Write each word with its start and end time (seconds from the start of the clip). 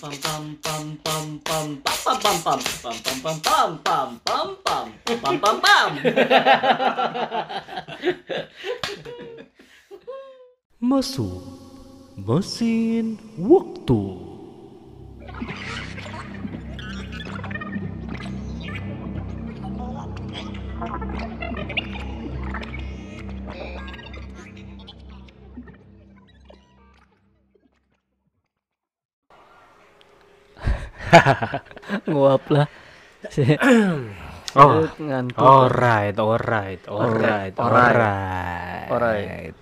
pam 0.00 0.12
pam 0.22 0.44
pam 0.62 0.98
pam 1.02 1.26
pam 1.42 1.78
pam 2.04 2.18
pam 2.22 2.38
pam 2.44 2.58
pam 2.82 3.38
pam 3.42 3.78
pam 3.82 4.10
pam 4.24 4.48
pam 4.64 4.86
pam 5.04 5.18
pam 5.22 5.36
pam 5.42 5.56
pam 5.58 5.90
Masuk 10.78 11.42
mesin 12.14 13.18
waktu. 13.42 14.02
nguap 32.10 32.44
lah 32.48 32.66
Oh. 34.56 34.80
ngantuk 34.96 35.36
Alright, 35.38 36.16
alright, 36.16 36.80
alright, 36.88 37.52
Alright. 37.52 37.54
alright. 37.54 38.88
Alright. 38.88 39.58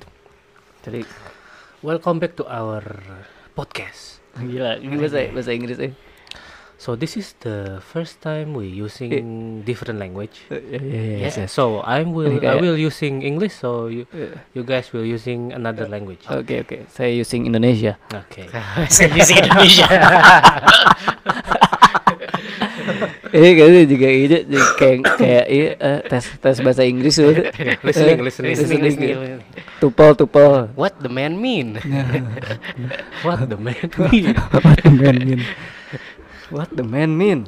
jadi 0.81 1.03
Welcome 1.83 2.19
back 2.19 2.35
to 2.35 2.47
our 2.47 2.83
podcast. 3.53 4.23
gila 4.37 4.77
ini 4.79 4.95
bahasa 4.97 5.27
bahasa 5.33 5.51
Inggris 5.51 5.79
eh 5.81 5.93
So 6.77 6.93
this 6.93 7.17
is 7.17 7.33
the 7.41 7.81
first 7.81 8.21
time 8.21 8.53
we 8.53 8.69
using 8.69 9.09
different 9.65 9.97
language. 9.97 10.45
yes, 10.53 11.41
Yes. 11.41 11.49
So 11.49 11.81
I 11.81 12.05
will 12.05 12.37
Ini 12.37 12.45
I 12.45 12.61
will 12.61 12.77
using 12.77 13.25
English. 13.25 13.57
So 13.57 13.89
you 13.89 14.05
Iya. 14.13 14.37
you 14.53 14.63
guys 14.63 14.93
will 14.93 15.09
using 15.09 15.57
another 15.57 15.89
language. 15.89 16.21
oke 16.29 16.53
oke 16.69 16.85
saya 16.93 17.17
using 17.17 17.49
Indonesia 17.49 17.97
Okay. 18.13 18.45
Serius 18.93 19.33
Indonesia 19.33 19.89
eh 23.37 23.53
kayaknya 23.53 23.83
juga 23.85 24.09
ini 24.09 24.37
kayak 24.79 24.99
kayak 25.19 25.45
eh, 25.51 25.99
tes 26.09 26.25
tes 26.39 26.57
bahasa 26.63 26.87
Inggris 26.87 27.19
tuh 27.19 27.35
listening, 27.85 28.21
listening, 28.23 28.53
listening, 28.55 28.81
listening. 28.85 29.17
tupel 29.83 30.15
tupel 30.17 30.71
What 30.79 31.01
the 31.03 31.11
man 31.11 31.37
mean? 31.37 31.77
What 33.27 33.45
the 33.51 33.59
man 33.59 33.91
mean? 34.09 34.33
what 34.39 34.79
the 34.81 34.93
man 34.93 35.17
mean 35.21 35.43
what 36.51 36.69
the 36.73 36.83
man 36.83 37.15
mean 37.15 37.45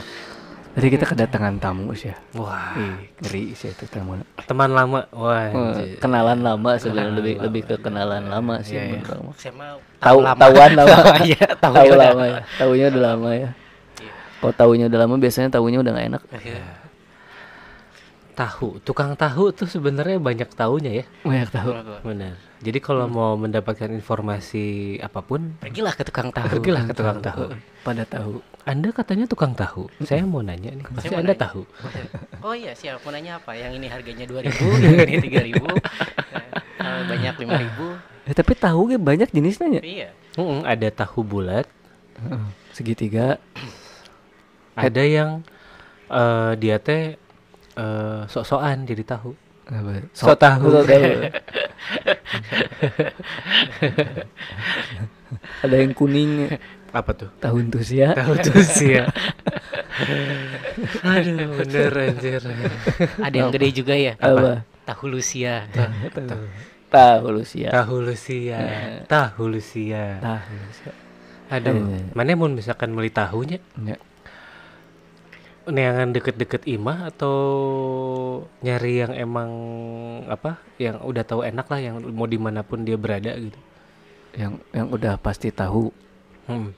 Tadi 0.69 0.95
kita 0.95 1.11
kedatangan 1.11 1.59
tamu 1.59 1.91
sih 1.91 2.07
ya. 2.07 2.17
Wah, 2.39 2.79
Ih, 2.79 3.11
ngeri 3.19 3.51
sih 3.59 3.75
itu 3.75 3.83
tamu. 3.91 4.15
teman 4.47 4.71
lama. 4.71 5.11
Wah, 5.11 5.51
anjir. 5.51 5.99
kenalan 5.99 6.39
lama 6.39 6.71
sebenarnya 6.79 7.19
lebih 7.19 7.35
lama. 7.35 7.45
lebih 7.51 7.63
ke 7.67 7.75
kenalan 7.83 8.25
lama 8.31 8.55
sih. 8.63 8.79
Iya, 8.79 8.95
iya. 8.95 9.03
Saya 9.35 9.53
mau 9.59 9.83
Tahu 9.99 10.19
tahuan 10.39 10.71
lama. 10.79 10.97
Iya, 11.19 11.49
tahu 11.59 11.75
lama 11.99 12.25
ya. 12.31 12.41
Tahunya 12.63 12.87
udah 12.95 13.03
lama 13.11 13.31
ya. 13.35 13.51
Kalau 14.39 14.55
tahunya 14.55 14.87
udah 14.87 14.99
lama 15.03 15.15
biasanya 15.19 15.49
tahunya 15.51 15.79
udah 15.83 15.93
gak 15.99 16.07
enak. 16.15 16.23
Iya. 16.47 16.63
Tahu, 18.39 18.79
tukang 18.87 19.19
tahu 19.19 19.51
tuh 19.51 19.67
sebenarnya 19.67 20.23
banyak 20.23 20.47
tahunya 20.49 20.93
ya. 20.95 21.05
Banyak 21.27 21.51
tahu. 21.51 21.71
Benar. 22.07 22.39
Jadi 22.59 22.79
kalau 22.79 23.07
mau 23.07 23.35
mendapatkan 23.35 23.91
informasi 23.91 24.67
apa 24.99 25.19
pun, 25.21 25.59
Pergilah 25.59 25.91
ke 25.91 26.07
tukang 26.07 26.31
tahu. 26.31 26.47
pergilah 26.49 26.87
ke 26.87 26.95
tukang 26.95 27.19
tahu. 27.19 27.51
Pada 27.83 28.07
tahu. 28.07 28.39
Anda 28.63 28.95
katanya 28.95 29.27
tukang 29.27 29.59
tahu. 29.59 29.91
Saya 30.01 30.23
mau 30.23 30.39
nanya 30.39 30.71
nih, 30.71 30.87
pasti 30.87 31.11
mau 31.11 31.19
Anda 31.19 31.35
nanya. 31.35 31.43
tahu. 31.43 31.63
Oh 32.47 32.55
iya, 32.55 32.71
siap. 32.73 33.03
Mau 33.03 33.11
nanya 33.11 33.43
apa? 33.43 33.51
Yang 33.53 33.73
ini 33.75 33.87
harganya 33.91 34.23
2000, 34.23 34.47
yang 34.87 35.11
ini 35.11 35.19
3000. 35.19 35.59
Eh, 36.79 37.03
banyak 37.05 37.35
5000. 37.35 38.31
Eh, 38.31 38.35
tapi 38.39 38.53
tahu 38.55 38.81
ge 38.87 38.97
banyak 38.97 39.35
jenisnya 39.35 39.67
ya. 39.79 39.83
Iya. 39.83 40.09
Mm-mm, 40.39 40.63
ada 40.63 40.87
tahu 40.95 41.27
bulat, 41.27 41.67
Segitiga. 42.71 43.43
ada 44.79 45.03
yang 45.03 45.43
eh, 46.07 46.53
dia 46.55 46.79
teh 46.79 47.19
eh, 47.79 48.21
sok-sokan 48.27 48.83
jadi 48.85 49.03
tahu. 49.07 49.31
Apa? 49.69 50.01
Sok 50.11 50.37
tahu. 50.37 50.65
Sok 50.75 50.85
tahu. 50.85 51.13
Ada 55.65 55.77
yang 55.77 55.93
kuning 55.93 56.49
Apa 56.89 57.13
tuh? 57.13 57.29
tahun 57.39 57.69
tusia. 57.69 58.17
Tahu 58.17 58.33
tuh 58.41 58.65
sih 58.65 58.97
ya. 58.97 59.05
Aduh, 61.05 61.61
bener 61.61 61.93
anjir. 61.93 62.41
Ada 63.21 63.37
yang 63.37 63.53
gede 63.53 63.69
juga 63.77 63.93
ya. 63.93 64.17
Apa? 64.17 64.65
Tahu 64.89 65.05
Lucia. 65.13 65.69
Tahu 66.89 67.29
lusia. 67.29 67.69
Tahu 67.69 68.01
Lucia, 68.01 68.57
tahu 69.05 69.53
Lucia. 69.53 70.17
Tahu 70.25 70.49
lusia. 70.57 70.93
Aduh, 71.49 71.77
Iya. 71.77 72.13
mana 72.17 72.33
mau 72.37 72.49
misalkan 72.49 72.93
beli 72.97 73.13
tahunya? 73.13 73.61
Ya. 73.85 73.97
Neangan 75.69 76.11
deket-deket 76.11 76.65
imah 76.65 77.09
atau 77.09 77.37
nyari 78.59 79.01
yang 79.01 79.13
emang 79.13 79.51
apa? 80.27 80.57
Yang 80.77 80.97
udah 81.03 81.25
tahu 81.25 81.41
enak 81.43 81.67
lah, 81.67 81.77
yang 81.79 82.01
mau 82.09 82.25
di 82.25 82.37
mana 82.37 82.65
pun 82.65 82.83
dia 82.83 82.97
berada 82.97 83.37
gitu. 83.37 83.59
Yang 84.33 84.53
yang 84.73 84.89
udah 84.89 85.15
pasti 85.17 85.49
tahu. 85.49 85.93
Hmm. 86.47 86.73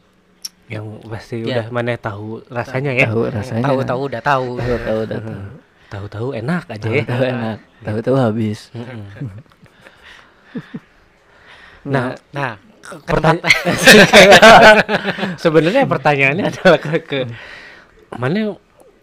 Yang 0.66 0.84
pasti 1.04 1.36
Ya. 1.40 1.46
udah 1.46 1.66
mana 1.70 1.94
tahu 1.94 2.42
rasanya 2.46 2.94
ya. 2.94 3.06
Tahu 3.06 3.22
rasanya. 3.26 3.64
Tahu-tahu 3.64 4.00
udah 4.06 4.22
tahu. 4.22 4.48
Tahu 4.56 4.76
tahu 4.80 4.98
udah 5.02 5.18
tahu. 5.20 5.42
Tahu-tahu 5.90 6.28
enak 6.32 6.64
aja 6.68 6.82
Tahu 6.82 6.94
ya. 6.94 7.02
tahu 7.04 7.22
enak. 7.26 7.58
Tahu 7.82 7.98
tahu 8.00 8.16
habis. 8.18 8.70
Mm-mm. 8.70 9.02
Nah, 11.80 12.12
Nah, 12.36 12.60
Nah, 12.60 12.96
pertanyaan 13.08 13.48
sebenarnya 15.42 15.84
pertanyaannya 15.84 16.44
adalah 16.48 16.76
ke, 16.76 16.92
ke 17.00 17.18
mana 18.12 18.56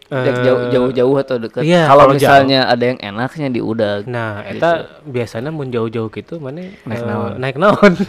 Eh, 0.08 0.24
jauh 0.40 0.72
jauh 0.72 0.88
jauh 0.88 1.16
atau 1.20 1.36
dekat. 1.36 1.68
iya, 1.68 1.84
kalau 1.84 2.16
misalnya 2.16 2.64
ada 2.64 2.80
yang 2.80 2.96
enaknya 2.96 3.52
di 3.52 3.60
udah 3.60 4.08
Nah, 4.08 4.40
eta 4.40 4.88
biasanya 5.04 5.52
mun 5.52 5.68
jauh-jauh 5.68 6.08
gitu 6.08 6.40
mana 6.40 6.64
Naik 6.88 6.96
eh, 6.96 7.04
naon? 7.04 7.32
Naik 7.36 7.56
naon. 7.60 7.92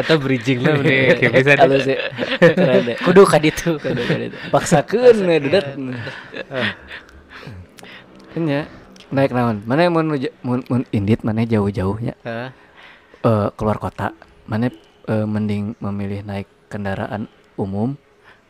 eta 0.00 0.14
bridging 0.16 0.64
lah 0.64 0.80
bener 0.80 1.20
kayak 1.20 1.32
bisa 1.36 1.52
kalau 1.60 1.76
deh. 1.76 1.84
sih 1.84 1.96
keren 2.40 2.80
deh. 2.88 2.96
kudu 3.04 3.28
ka 3.28 3.36
ditu. 3.36 3.76
Kudu 3.76 4.02
keren 4.08 4.32
deh. 4.32 4.40
Paksakeun 4.48 5.16
dedet. 5.20 5.76
Kan 8.32 8.42
ya 8.48 8.64
naik 9.12 9.36
naon? 9.36 9.60
Mana 9.68 9.92
mun 9.92 10.16
mun, 10.40 10.64
mun 10.64 10.82
indit 10.96 11.20
mana 11.28 11.44
jauh-jauhnya 11.44 12.16
Heeh. 12.24 12.48
eh 13.20 13.48
keluar 13.60 13.76
kota. 13.76 14.16
Mana 14.48 14.72
eh, 15.12 15.26
mending 15.28 15.76
memilih 15.76 16.24
naik 16.24 16.48
kendaraan 16.72 17.28
umum 17.60 18.00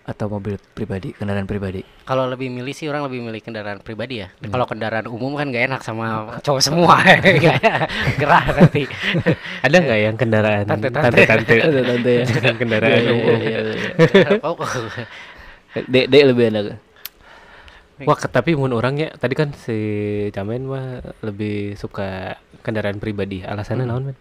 atau 0.02 0.26
mobil 0.26 0.58
pribadi, 0.74 1.14
kendaraan 1.14 1.46
pribadi. 1.46 1.86
Kalau 2.02 2.26
lebih 2.26 2.50
milih 2.50 2.74
sih 2.74 2.90
orang 2.90 3.06
lebih 3.06 3.22
milih 3.22 3.38
kendaraan 3.38 3.78
pribadi 3.78 4.26
ya. 4.26 4.28
Kalau 4.42 4.66
kendaraan 4.66 5.06
umum 5.06 5.38
kan 5.38 5.54
gak 5.54 5.64
enak 5.70 5.80
sama 5.86 6.38
cowok 6.42 6.62
semua. 6.62 6.98
Gerah 8.20 8.44
nanti. 8.50 8.82
Ada 9.66 9.76
nggak 9.78 9.98
yang 10.02 10.16
kendaraan 10.18 10.64
Tante-tante. 10.66 11.22
tante-tante? 11.22 11.54
Ada 11.62 11.80
tante 11.86 12.10
ya. 12.10 12.24
Jangan 12.34 12.54
kendaraan 12.58 13.02
umum. 13.14 13.38
Dek 15.86 16.06
dek 16.10 16.22
lebih 16.34 16.44
enak. 16.50 16.64
Wah, 18.02 18.18
tapi 18.18 18.58
mun 18.58 18.74
orangnya 18.74 19.14
tadi 19.14 19.38
kan 19.38 19.54
si 19.54 19.78
Camen 20.34 20.66
mah 20.66 20.98
lebih 21.22 21.78
suka 21.78 22.34
kendaraan 22.66 22.98
pribadi. 22.98 23.46
Alasannya 23.46 23.86
naon, 23.86 24.10
men? 24.10 24.16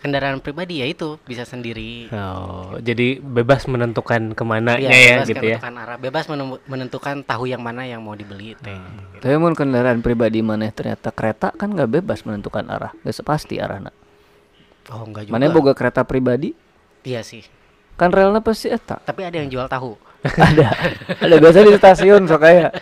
Kendaraan 0.00 0.40
pribadi 0.40 0.80
ya 0.80 0.86
itu 0.86 1.20
bisa 1.22 1.44
sendiri. 1.44 2.08
Oh, 2.10 2.76
jadi 2.76 3.16
bebas 3.16 3.64
menentukan 3.64 4.32
ke 4.32 4.42
mana 4.42 4.74
Iya, 4.74 4.88
ya, 4.88 4.96
bebas 5.14 5.28
gitu 5.28 5.44
ya. 5.44 5.56
menentukan 5.56 5.74
arah, 5.78 5.96
bebas 5.96 6.24
menentukan 6.66 7.14
tahu 7.22 7.44
yang 7.44 7.60
mana 7.60 7.84
yang 7.84 8.00
mau 8.00 8.12
dibeli 8.12 8.56
teh. 8.56 8.80
Tapi 9.18 9.36
mun 9.36 9.52
kendaraan 9.52 10.00
pribadi 10.00 10.40
mana 10.40 10.66
ternyata 10.68 11.08
kereta 11.08 11.52
kan 11.52 11.68
nggak 11.68 12.00
bebas 12.00 12.24
menentukan 12.24 12.64
arah, 12.66 12.96
nggak 12.98 13.20
pasti 13.20 13.56
arahnya. 13.56 13.92
Oh, 14.88 15.04
enggak 15.04 15.28
juga. 15.28 15.32
Mana 15.32 15.48
boga 15.48 15.72
kereta 15.72 16.02
pribadi 16.02 16.56
Iya 17.00 17.20
sih. 17.20 17.44
kan 17.94 18.08
relnya 18.08 18.40
pasti 18.40 18.72
eta. 18.72 18.96
Tapi 18.98 19.20
ada 19.22 19.36
yang 19.36 19.48
jual 19.48 19.68
tahu. 19.68 19.92
ada 20.36 20.68
ada 21.16 21.34
biasa 21.36 21.64
di 21.64 21.72
stasiun 21.74 22.24
sok 22.24 22.40
kayak 22.40 22.76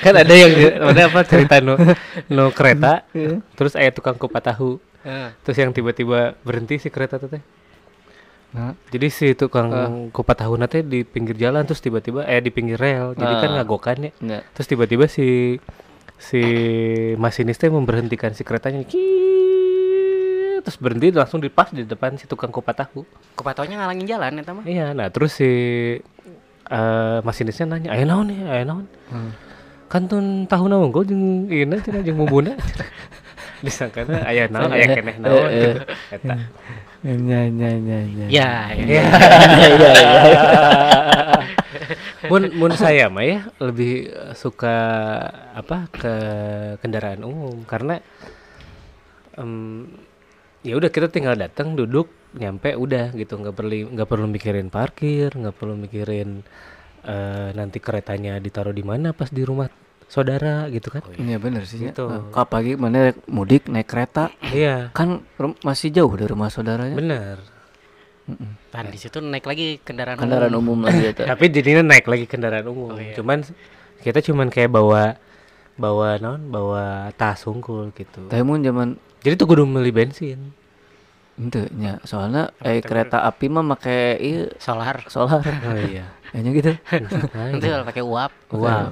kan 0.00 0.14
ada 0.14 0.32
yang 0.32 0.52
ada 0.80 1.12
apa 1.12 1.20
cerita 1.20 1.60
no 1.60 1.76
no 2.28 2.48
kereta 2.48 3.04
Iya. 3.12 3.44
terus 3.52 3.76
ayah 3.76 3.92
tukang 3.92 4.16
kupat 4.16 4.48
tahu 4.48 4.80
Heeh. 5.02 5.28
terus 5.40 5.56
yang 5.56 5.72
tiba-tiba 5.72 6.34
berhenti 6.42 6.76
si 6.76 6.88
kereta 6.88 7.16
tuh 7.16 7.30
teh 7.30 7.44
Nah, 8.50 8.74
jadi 8.90 9.06
si 9.14 9.38
tukang 9.38 9.70
kupat 10.10 10.42
tahu 10.42 10.58
nate 10.58 10.82
di 10.82 11.06
pinggir 11.06 11.38
jalan 11.38 11.62
terus 11.62 11.78
tiba-tiba 11.78 12.26
eh 12.26 12.42
di 12.42 12.50
pinggir 12.50 12.74
rel 12.76 13.14
jadi 13.14 13.34
kan 13.38 13.46
Ah. 13.46 13.54
ngagokan 13.62 13.98
ya 14.02 14.10
enggak. 14.18 14.42
terus 14.50 14.66
tiba-tiba 14.66 15.06
si 15.06 15.54
si 16.18 16.42
masinis 17.14 17.54
teh 17.56 17.70
memberhentikan 17.70 18.34
si 18.34 18.42
keretanya 18.42 18.82
Kiii, 18.82 20.60
terus 20.60 20.76
berhenti 20.76 21.14
langsung 21.14 21.38
di 21.38 21.46
pas 21.46 21.70
di 21.70 21.86
depan 21.86 22.18
si 22.18 22.26
tukang 22.26 22.50
kupat 22.50 22.74
tahu 22.84 23.06
Kupatonya 23.38 23.86
ngalangin 23.86 24.10
jalan 24.10 24.42
ya 24.42 24.50
mah. 24.50 24.64
iya 24.66 24.86
nah 24.92 25.06
terus 25.08 25.38
si 25.38 25.46
eh 26.66 27.18
masinisnya 27.22 27.70
nanya 27.70 27.94
ayo 27.94 28.02
naon 28.02 28.34
nih 28.34 28.38
ayo 28.50 28.64
naon 28.66 28.84
kan 29.86 30.10
tuh 30.10 30.18
tahu 30.50 30.66
naon 30.66 30.90
gue 30.90 31.02
jeung 31.06 31.24
ieu 31.46 31.70
cenah 31.70 32.02
jeung 32.02 32.18
bumbuna 32.18 32.58
disangkana 33.60 34.24
aya 34.24 34.48
naon 34.48 34.72
aya 34.72 34.86
keneh 34.96 35.16
naon 35.20 35.48
gitu. 35.52 35.72
Eta. 36.12 36.34
Nya 37.00 37.40
nya 37.48 37.70
nya 37.80 37.98
nya. 38.04 38.26
Ya, 38.28 38.50
ya. 38.76 38.84
Ya. 38.84 39.02
mun 42.28 42.52
mun 42.52 42.72
saya 42.76 43.08
mah 43.08 43.24
ya 43.24 43.48
lebih 43.56 44.12
suka 44.36 44.76
apa 45.56 45.88
ke 45.92 46.14
kendaraan 46.84 47.24
umum. 47.24 47.64
Karena 47.64 48.00
em, 49.40 49.88
ya 50.60 50.76
udah 50.76 50.92
kita 50.92 51.08
tinggal 51.08 51.40
datang 51.40 51.72
duduk 51.72 52.12
nyampe 52.36 52.76
udah 52.76 53.16
gitu. 53.16 53.40
Nggak 53.40 53.56
perlu 53.56 53.96
nggak 53.96 54.08
perlu 54.08 54.26
mikirin 54.28 54.68
parkir 54.68 55.32
nggak 55.32 55.56
perlu 55.56 55.80
mikirin 55.80 56.44
eh, 57.04 57.48
nanti 57.56 57.80
keretanya 57.80 58.36
ditaruh 58.36 58.76
di 58.76 58.84
mana 58.84 59.16
pas 59.16 59.32
di 59.32 59.40
rumah 59.40 59.68
saudara 60.10 60.66
gitu 60.68 60.90
kan 60.90 61.06
Iya 61.14 61.38
bener 61.38 61.62
sih. 61.64 61.78
Gitu. 61.80 61.94
Gitu. 61.94 62.34
Apalagi 62.34 62.74
mana 62.74 63.14
mudik 63.24 63.70
naik 63.70 63.86
kereta 63.86 64.34
iya 64.42 64.90
kan 64.90 65.22
masih 65.62 65.88
jauh 65.88 66.10
dari 66.10 66.26
rumah 66.26 66.50
saudaranya. 66.50 66.98
bener 66.98 67.38
Kan 68.70 68.86
di 68.90 68.98
situ 68.98 69.18
naik 69.18 69.42
lagi 69.42 69.78
kendaraan, 69.78 70.14
Kendaraan 70.14 70.54
umum 70.54 70.82
lagi 70.82 71.10
ya. 71.10 71.12
tapi 71.30 71.50
jadinya 71.50 71.82
naik 71.86 72.06
lagi 72.06 72.26
kendaraan 72.26 72.66
umum 72.66 72.94
cuman 72.94 73.42
kita 74.02 74.18
cuman 74.20 74.46
kayak 74.46 74.70
bawa 74.70 75.14
bawa 75.74 76.18
non 76.18 76.42
bawa 76.46 77.10
tas 77.14 77.46
unggul 77.46 77.90
gitu 77.90 78.26
Tapi 78.26 78.42
mun 78.42 78.60
zaman 78.60 78.88
jadi 79.22 79.34
tuh 79.34 79.46
kudu 79.46 79.62
beli 79.64 79.90
bensin 79.90 80.54
Ente 81.34 81.72
nya 81.72 81.96
soalnya 82.04 82.52
eh 82.60 82.78
kereta 82.78 83.24
api 83.24 83.48
mah 83.48 83.64
make 83.64 84.20
ieu 84.20 84.52
Solar. 84.60 85.08
solar. 85.08 85.40
oh 85.40 85.78
iya 85.80 86.04
Kayaknya 86.30 86.50
gitu. 86.52 86.70
Nah, 87.34 87.46
Nanti 87.50 87.66
kalau 87.66 87.86
pakai 87.88 88.04
uap. 88.04 88.32
wow 88.52 88.86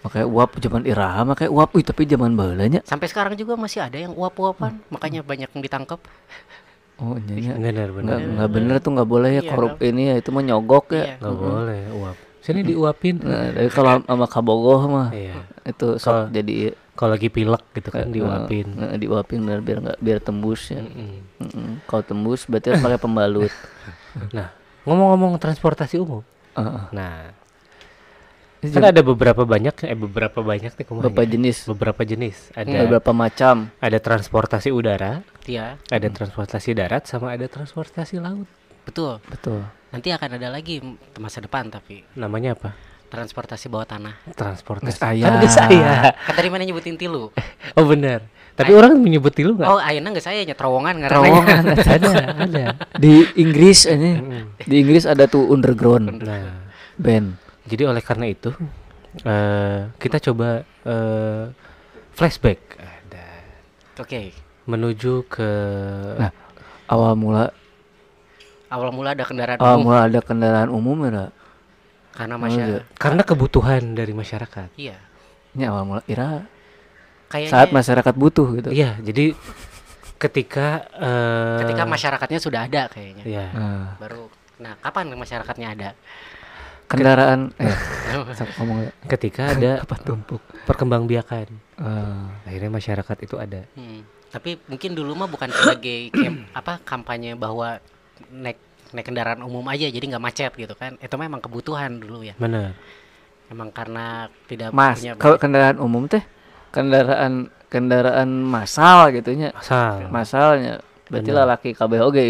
Pakai 0.00 0.24
uap 0.24 0.56
zaman 0.56 0.88
Iraha 0.88 1.22
make 1.22 1.44
uap. 1.44 1.76
Wih, 1.76 1.84
tapi 1.84 2.08
zaman 2.08 2.32
baheula 2.32 2.64
nya. 2.66 2.80
Sampai 2.88 3.06
sekarang 3.06 3.36
juga 3.36 3.52
masih 3.54 3.84
ada 3.84 4.00
yang 4.00 4.16
uap-uapan, 4.16 4.80
makanya 4.88 5.20
banyak 5.20 5.52
yang 5.52 5.60
ditangkap. 5.60 6.00
Oh, 7.00 7.16
nya 7.16 7.36
nya. 7.36 7.52
bener 7.56 7.88
bener 7.92 8.16
Nggak, 8.20 8.20
nggak 8.36 8.50
bener 8.52 8.76
tuh 8.80 8.90
nggak 8.92 9.08
boleh 9.08 9.30
ya 9.32 9.42
Iya, 9.44 9.50
korup 9.50 9.80
ini 9.80 10.02
ya 10.12 10.14
itu 10.20 10.28
mah 10.32 10.44
nyogok 10.44 10.92
ya. 10.92 11.00
Iya. 11.00 11.14
nggak 11.16 11.36
boleh 11.36 11.80
uap 11.96 12.16
sini 12.40 12.60
diuapin 12.60 13.16
Nah, 13.24 13.52
tapi 13.52 13.68
kalau 13.72 14.04
sama 14.04 14.26
kabogoh 14.28 14.80
mah 14.84 15.08
iya 15.08 15.32
itu 15.64 15.96
sok 15.96 16.28
jadi 16.28 16.76
kalau 16.92 17.16
lagi 17.16 17.32
pilek 17.32 17.64
gitu 17.72 17.88
kan 17.88 18.04
diuapin 18.12 18.76
eh, 18.76 19.00
diuapin 19.00 19.40
biar 19.40 19.64
biar 19.64 19.78
nggak 19.80 19.98
biar 19.98 20.18
tembus 20.20 20.68
ya. 20.68 20.84
Mm-mm. 20.84 21.40
Mm-mm. 21.40 21.68
Kalau 21.88 22.04
tembus 22.04 22.44
berarti 22.44 22.68
harus 22.68 22.84
pakai 22.84 23.00
pembalut. 23.00 23.48
nah 24.36 24.52
ngomong-ngomong 24.84 25.40
transportasi 25.40 25.96
umum 25.96 26.20
Heeh. 26.52 26.84
nah 26.92 27.32
kan 28.62 28.84
ada 28.86 29.00
beberapa 29.00 29.42
banyak 29.42 29.72
eh 29.84 29.96
beberapa 29.96 30.44
banyak 30.44 30.72
nih 30.72 30.84
kumaha 30.84 31.08
Beberapa 31.08 31.22
ya? 31.24 31.28
jenis, 31.32 31.56
beberapa 31.64 32.02
jenis 32.04 32.36
ada 32.52 32.68
beberapa 32.84 33.10
macam. 33.10 33.72
ada 33.76 33.98
transportasi 33.98 34.68
udara 34.68 35.24
Iya, 35.44 35.80
ada 35.82 36.06
transportasi 36.06 36.76
darat 36.76 37.08
sama 37.08 37.32
ada 37.32 37.48
transportasi 37.48 38.20
laut 38.20 38.44
betul. 38.84 39.18
Betul. 39.26 39.64
Nanti 39.90 40.12
akan 40.12 40.36
ada 40.36 40.48
lagi 40.48 40.78
masa 41.16 41.40
depan 41.40 41.66
tapi 41.66 42.04
namanya 42.12 42.52
apa 42.52 42.76
transportasi 43.10 43.66
bawah 43.66 43.88
tanah. 43.88 44.14
transportasi 44.32 44.94
Geus 44.94 45.02
aya. 45.02 45.24
kan 45.24 45.34
geus 45.42 45.58
aya. 45.58 45.92
Kan 46.14 46.34
tadi 46.36 46.48
mana 46.48 46.62
nyebutin 46.62 46.94
tilu. 46.94 47.32
oh 47.80 47.84
benar 47.84 48.22
tapi 48.54 48.76
orang 48.76 49.00
menyebut 49.00 49.32
tilu 49.32 49.56
nggak 49.56 49.66
Oh, 49.66 49.80
ayeuna 49.80 50.12
nggak 50.12 50.20
saya 50.22 50.44
terowongan. 50.44 51.08
Terowongan 51.08 51.64
ada 51.96 52.12
ada 52.36 52.64
di 53.00 53.24
Inggris 53.34 53.88
ini. 53.88 54.20
Di 54.60 54.84
Inggris 54.84 55.08
ada 55.08 55.24
tuh 55.24 55.48
underground 55.48 56.20
nah 56.20 56.60
band. 57.00 57.40
Jadi 57.70 57.82
oleh 57.86 58.02
karena 58.02 58.26
itu 58.26 58.50
eh 59.22 59.90
kita 59.98 60.18
coba 60.30 60.62
eh 60.82 61.44
flashback 62.14 62.78
ada 62.78 63.26
Oke. 63.98 64.34
menuju 64.66 65.26
ke 65.26 65.50
Nah, 66.18 66.30
awal 66.86 67.14
mula 67.14 67.50
Awal 68.70 68.90
mula 68.94 69.18
ada 69.18 69.26
kendaraan 69.26 69.58
awal 69.58 69.76
umum 69.78 69.86
mula 69.90 70.00
ada 70.06 70.20
kendaraan 70.22 70.70
umum 70.70 70.98
ya. 71.02 71.26
karena 72.10 72.34
Oh, 72.34 72.42
masyarakat. 72.42 72.82
karena 72.98 73.22
kebutuhan 73.22 73.82
dari 73.94 74.12
masyarakat. 74.14 74.68
Iya. 74.78 74.98
Ini 75.58 75.64
awal 75.66 75.82
mula 75.86 76.02
Ira 76.06 76.46
Kayaknya 77.30 77.50
saat 77.50 77.68
masyarakat 77.70 78.14
butuh 78.14 78.46
gitu. 78.58 78.70
Iya, 78.70 78.98
jadi 79.02 79.34
ketika 80.18 80.86
eh 80.94 81.66
ketika 81.66 81.82
masyarakatnya 81.82 82.38
sudah 82.38 82.60
ada 82.66 82.86
kayaknya. 82.90 83.24
ya 83.26 83.46
Nah, 83.54 83.90
Baru 83.98 84.30
nah 84.60 84.76
kapan 84.78 85.10
masyarakatnya 85.18 85.66
ada? 85.74 85.90
Kendaraan 86.90 87.40
eh 87.56 87.76
ngomong 88.58 88.78
ya. 88.80 88.90
ketika 89.08 89.42
ada 89.50 89.80
apa 89.80 89.94
tumpuk. 89.96 90.42
perkembangbiakan. 90.64 91.46
Ah, 91.76 92.34
Akhirnya 92.42 92.70
masyarakat 92.70 93.16
itu 93.20 93.36
ada. 93.36 93.62
Hmm. 93.72 94.02
Tapi 94.28 94.58
mungkin 94.64 94.90
dulu 94.92 95.14
mah 95.14 95.26
bukan 95.26 95.48
sebagai 95.48 96.10
kem- 96.10 96.46
apa 96.54 96.78
kampanye 96.80 97.34
bahwa 97.34 97.78
naik 98.28 98.58
naik 98.90 99.06
kendaraan 99.06 99.40
umum 99.40 99.62
aja 99.64 99.86
jadi 99.86 100.02
nggak 100.04 100.22
macet 100.22 100.52
gitu 100.52 100.74
kan. 100.74 100.98
Itu 100.98 101.14
memang 101.14 101.38
kebutuhan 101.38 101.96
dulu 101.96 102.22
ya. 102.22 102.34
Benar. 102.36 102.74
Emang 103.46 103.70
karena 103.70 104.30
tidak 104.46 104.70
Mas, 104.70 104.98
punya 104.98 105.14
kalau 105.14 105.34
banyak- 105.34 105.40
kendaraan 105.40 105.78
umum 105.78 106.04
teh 106.04 106.22
kendaraan 106.70 107.32
kendaraan 107.66 108.30
massal 108.40 109.10
gitu 109.10 109.30
nya. 109.32 109.50
Asal. 109.52 110.06
Masalnya 110.08 110.78
berarti 111.06 111.26
Bener. 111.26 111.40
lalaki 111.40 111.70
kabeh 111.72 111.98
oge 112.00 112.22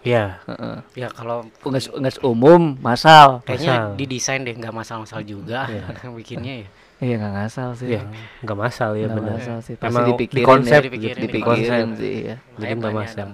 ieu. 0.00 0.12
Ya, 0.12 0.40
Heeh. 0.46 0.76
ya 0.96 1.08
kalau 1.08 1.44
Geus 1.60 1.86
geus 1.88 2.16
umum 2.20 2.76
masal. 2.80 3.44
kayaknya 3.44 3.92
Masal. 3.92 3.96
didesain 3.96 4.40
deh 4.40 4.54
nggak 4.54 4.72
masal-masal 4.72 5.20
juga 5.22 5.68
bikinnya 6.18 6.64
ya. 6.64 6.68
Iya 7.00 7.14
nggak 7.16 7.32
ngasal 7.32 7.68
sih. 7.74 7.88
ya 7.96 8.02
nggak 8.40 8.58
masal 8.58 8.90
ya 8.92 9.08
benar. 9.08 9.36
masal 9.36 9.58
sih. 9.60 9.74
Pasti 9.76 9.88
Emang 9.88 10.04
dipikirin 10.08 10.40
dikonsep, 10.40 10.72
ya. 10.72 10.84
dipikirin, 10.84 11.16
dipikirin 11.18 11.40
dikonsep. 11.88 11.98
sih 11.98 12.14
ya. 12.26 12.36
Jadi 12.56 12.72
nggak 12.76 12.92
masal. 12.92 13.28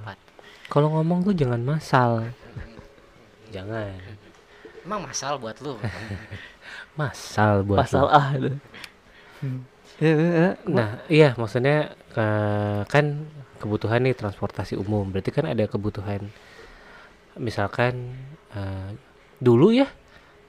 Kalau 0.66 0.88
ngomong 0.92 1.18
tuh 1.22 1.34
jangan 1.34 1.60
masal. 1.60 2.10
Jangan. 3.50 3.94
Emang 4.82 5.00
masal 5.02 5.38
buat 5.38 5.58
lu. 5.58 5.74
Masal 6.96 7.60
buat 7.62 7.84
Pasal 7.84 8.02
lu. 8.02 8.08
ah 8.08 8.28
itu. 8.32 8.50
Ya, 9.96 10.12
ya, 10.12 10.49
Nah, 10.64 10.88
iya 11.06 11.28
maksudnya 11.35 11.76
eh, 12.12 12.80
kan 12.87 13.28
kebutuhan 13.58 14.00
nih 14.00 14.14
transportasi 14.14 14.76
umum. 14.76 15.04
Berarti 15.06 15.28
kan 15.28 15.44
ada 15.44 15.64
kebutuhan 15.66 16.28
misalkan 17.37 18.16
eh, 18.52 18.90
dulu 19.40 19.73
ya 19.73 19.88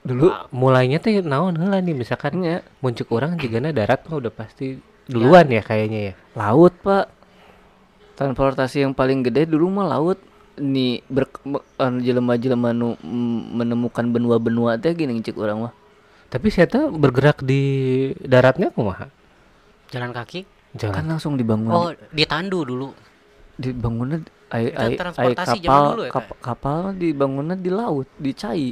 dulu 0.04 0.32
ah, 0.32 0.48
mulainya 0.54 0.98
teh 1.02 1.20
naon 1.20 1.58
heula 1.60 1.84
nih 1.84 1.92
misalkan 1.92 2.40
nya 2.40 2.64
muncul 2.80 3.04
orang 3.12 3.36
jigana 3.36 3.74
darat 3.74 4.04
mah 4.08 4.16
udah 4.16 4.32
pasti 4.32 4.80
duluan 5.08 5.48
ya 5.48 5.60
kayaknya 5.60 6.12
ya. 6.12 6.14
laut 6.36 6.72
pak 6.80 7.08
transportasi 8.16 8.82
yang 8.84 8.92
paling 8.96 9.20
gede 9.22 9.46
dulu 9.46 9.68
mah 9.68 9.86
laut 9.88 10.18
nih 10.58 11.06
ber 11.06 11.30
jelema-jelema 11.78 12.74
nu 12.74 12.98
menemukan 13.54 14.02
benua-benua 14.10 14.74
teh 14.80 14.90
gini 14.92 15.22
cek 15.22 15.38
orang 15.38 15.70
mah 15.70 15.74
Tapi 16.28 16.52
saya 16.52 16.68
tuh 16.68 16.92
bergerak 16.92 17.40
di 17.40 17.62
daratnya 18.20 18.68
kumaha? 18.68 19.08
Jalan 19.88 20.12
kaki. 20.12 20.44
kan 20.44 20.76
Jangan. 20.76 21.04
langsung 21.16 21.40
dibangun 21.40 21.72
Oh, 21.72 21.90
ditandu 22.12 22.68
dulu. 22.68 22.92
dibangunnya 23.56 24.20
ai 24.48 24.72
ai, 24.72 24.92
ai 24.92 24.96
transportasi 24.96 25.56
zaman 25.60 25.68
kapal 25.68 25.84
dulu 25.92 26.02
ya, 26.04 26.10
kap- 26.12 26.38
kapal 26.40 26.78
dibangunnya 26.96 27.56
di 27.56 27.70
laut 27.72 28.08
di 28.16 28.32
cai. 28.32 28.68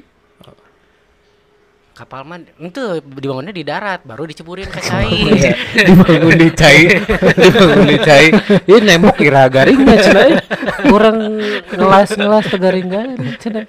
Kapal 1.96 2.28
mah 2.28 2.36
itu 2.60 3.00
dibangunnya 3.00 3.56
di 3.56 3.64
darat, 3.64 4.04
baru 4.04 4.28
diceburin 4.28 4.68
ke 4.68 4.84
cai. 4.84 5.16
dibangun 5.88 6.36
di 6.36 6.48
cai 6.52 6.80
dibangun 7.40 7.88
di 7.88 7.96
cai. 8.04 8.26
Ini 8.68 8.84
nembok 8.84 9.16
ira 9.24 9.48
garing 9.48 9.80
mah 9.80 9.96
cenah 9.96 10.24
eh. 10.28 10.40
kurang 10.84 11.40
ngelas 11.72 12.12
ngelas 12.12 12.44
ke 12.52 12.56
garing 12.60 12.88
garing 12.92 13.16
cenah 13.40 13.64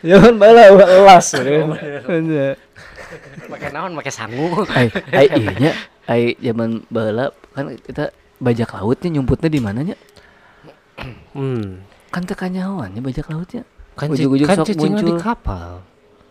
jangan 0.00 0.34
bala 0.38 0.62
elas 0.70 1.26
Pakai 3.50 3.74
naon, 3.74 3.98
pakai 3.98 4.12
sangu. 4.14 4.62
ai 4.70 4.86
ai 5.10 5.26
iya 5.34 5.50
nya. 5.58 5.72
Ai 6.06 6.38
zaman 6.38 6.86
bala 6.86 7.34
kan 7.50 7.74
kita 7.82 8.14
bajak 8.38 8.78
lautnya 8.78 9.18
nyumputnya 9.18 9.50
di 9.50 9.58
mananya 9.58 9.98
hmm 11.34 11.66
kan 12.10 12.22
tekanyawan 12.26 12.90
ya 12.90 13.00
bajak 13.00 13.26
lautnya 13.30 13.62
kan 13.94 14.10
Ujug-ujug 14.10 14.46
kan 14.50 14.56
sok 14.58 14.66
cicingnya 14.66 15.02
di 15.04 15.14
muncul. 15.14 15.22
kapal 15.22 15.70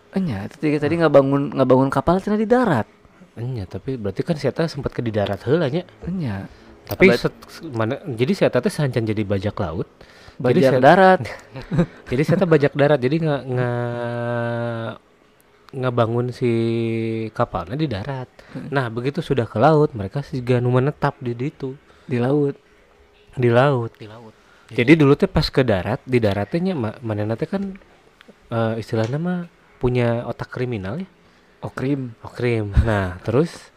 Enya, 0.09 0.49
tadi 0.49 0.73
tadi 0.81 0.93
nggak 0.97 1.13
bangun 1.13 1.53
nggak 1.53 1.69
bangun 1.69 1.89
kapal 1.93 2.17
cina 2.17 2.33
di 2.33 2.49
darat. 2.49 2.89
Enya, 3.37 3.69
tapi 3.69 3.93
berarti 3.93 4.25
kan 4.25 4.33
saya 4.41 4.65
sempat 4.65 4.89
ke 4.89 5.05
di 5.05 5.13
darat 5.13 5.37
heula 5.45 5.69
nya 5.69 5.85
Enya, 6.01 6.49
tapi 6.89 7.13
set- 7.13 7.37
mana 7.69 8.01
jadi 8.09 8.33
saya 8.33 8.49
teh 8.49 8.73
sancan 8.73 9.05
jadi 9.05 9.21
bajak 9.21 9.53
laut 9.61 9.85
jadi 10.41 10.65
bajak 10.65 10.71
saya 10.73 10.81
darat. 10.81 11.19
jadi 12.11 12.21
saya 12.25 12.41
bajak 12.49 12.73
darat 12.73 12.97
jadi 12.97 13.15
nggak 13.21 13.41
nggak 13.53 14.91
ngebangun 15.77 16.33
si 16.33 16.51
kapalnya 17.29 17.77
di 17.77 17.85
darat. 17.85 18.25
Nah, 18.73 18.89
begitu 18.89 19.21
sudah 19.21 19.45
ke 19.45 19.61
laut, 19.61 19.93
mereka 19.93 20.25
juga 20.25 20.57
menetap 20.57 21.21
di 21.21 21.37
situ, 21.37 21.77
di 22.09 22.17
laut 22.17 22.57
di 23.37 23.49
laut. 23.53 23.93
di 24.01 24.09
laut 24.09 24.28
Jadi 24.69 24.93
dulu 24.93 25.13
teh 25.13 25.25
pas 25.25 25.45
ke 25.45 25.61
darat, 25.61 25.97
di 26.05 26.17
daratnya 26.17 26.73
ma 26.77 26.93
manehna 27.01 27.33
teh 27.33 27.45
kan 27.45 27.73
eh, 28.49 28.73
istilahnya 28.77 29.17
mah 29.17 29.39
punya 29.79 30.25
otak 30.25 30.51
kriminal 30.51 30.99
ya. 30.99 31.07
oh 31.59 31.71
krim 31.71 32.13
Oh, 32.21 32.29
krim. 32.29 32.71
Nah, 32.85 33.17
terus 33.25 33.71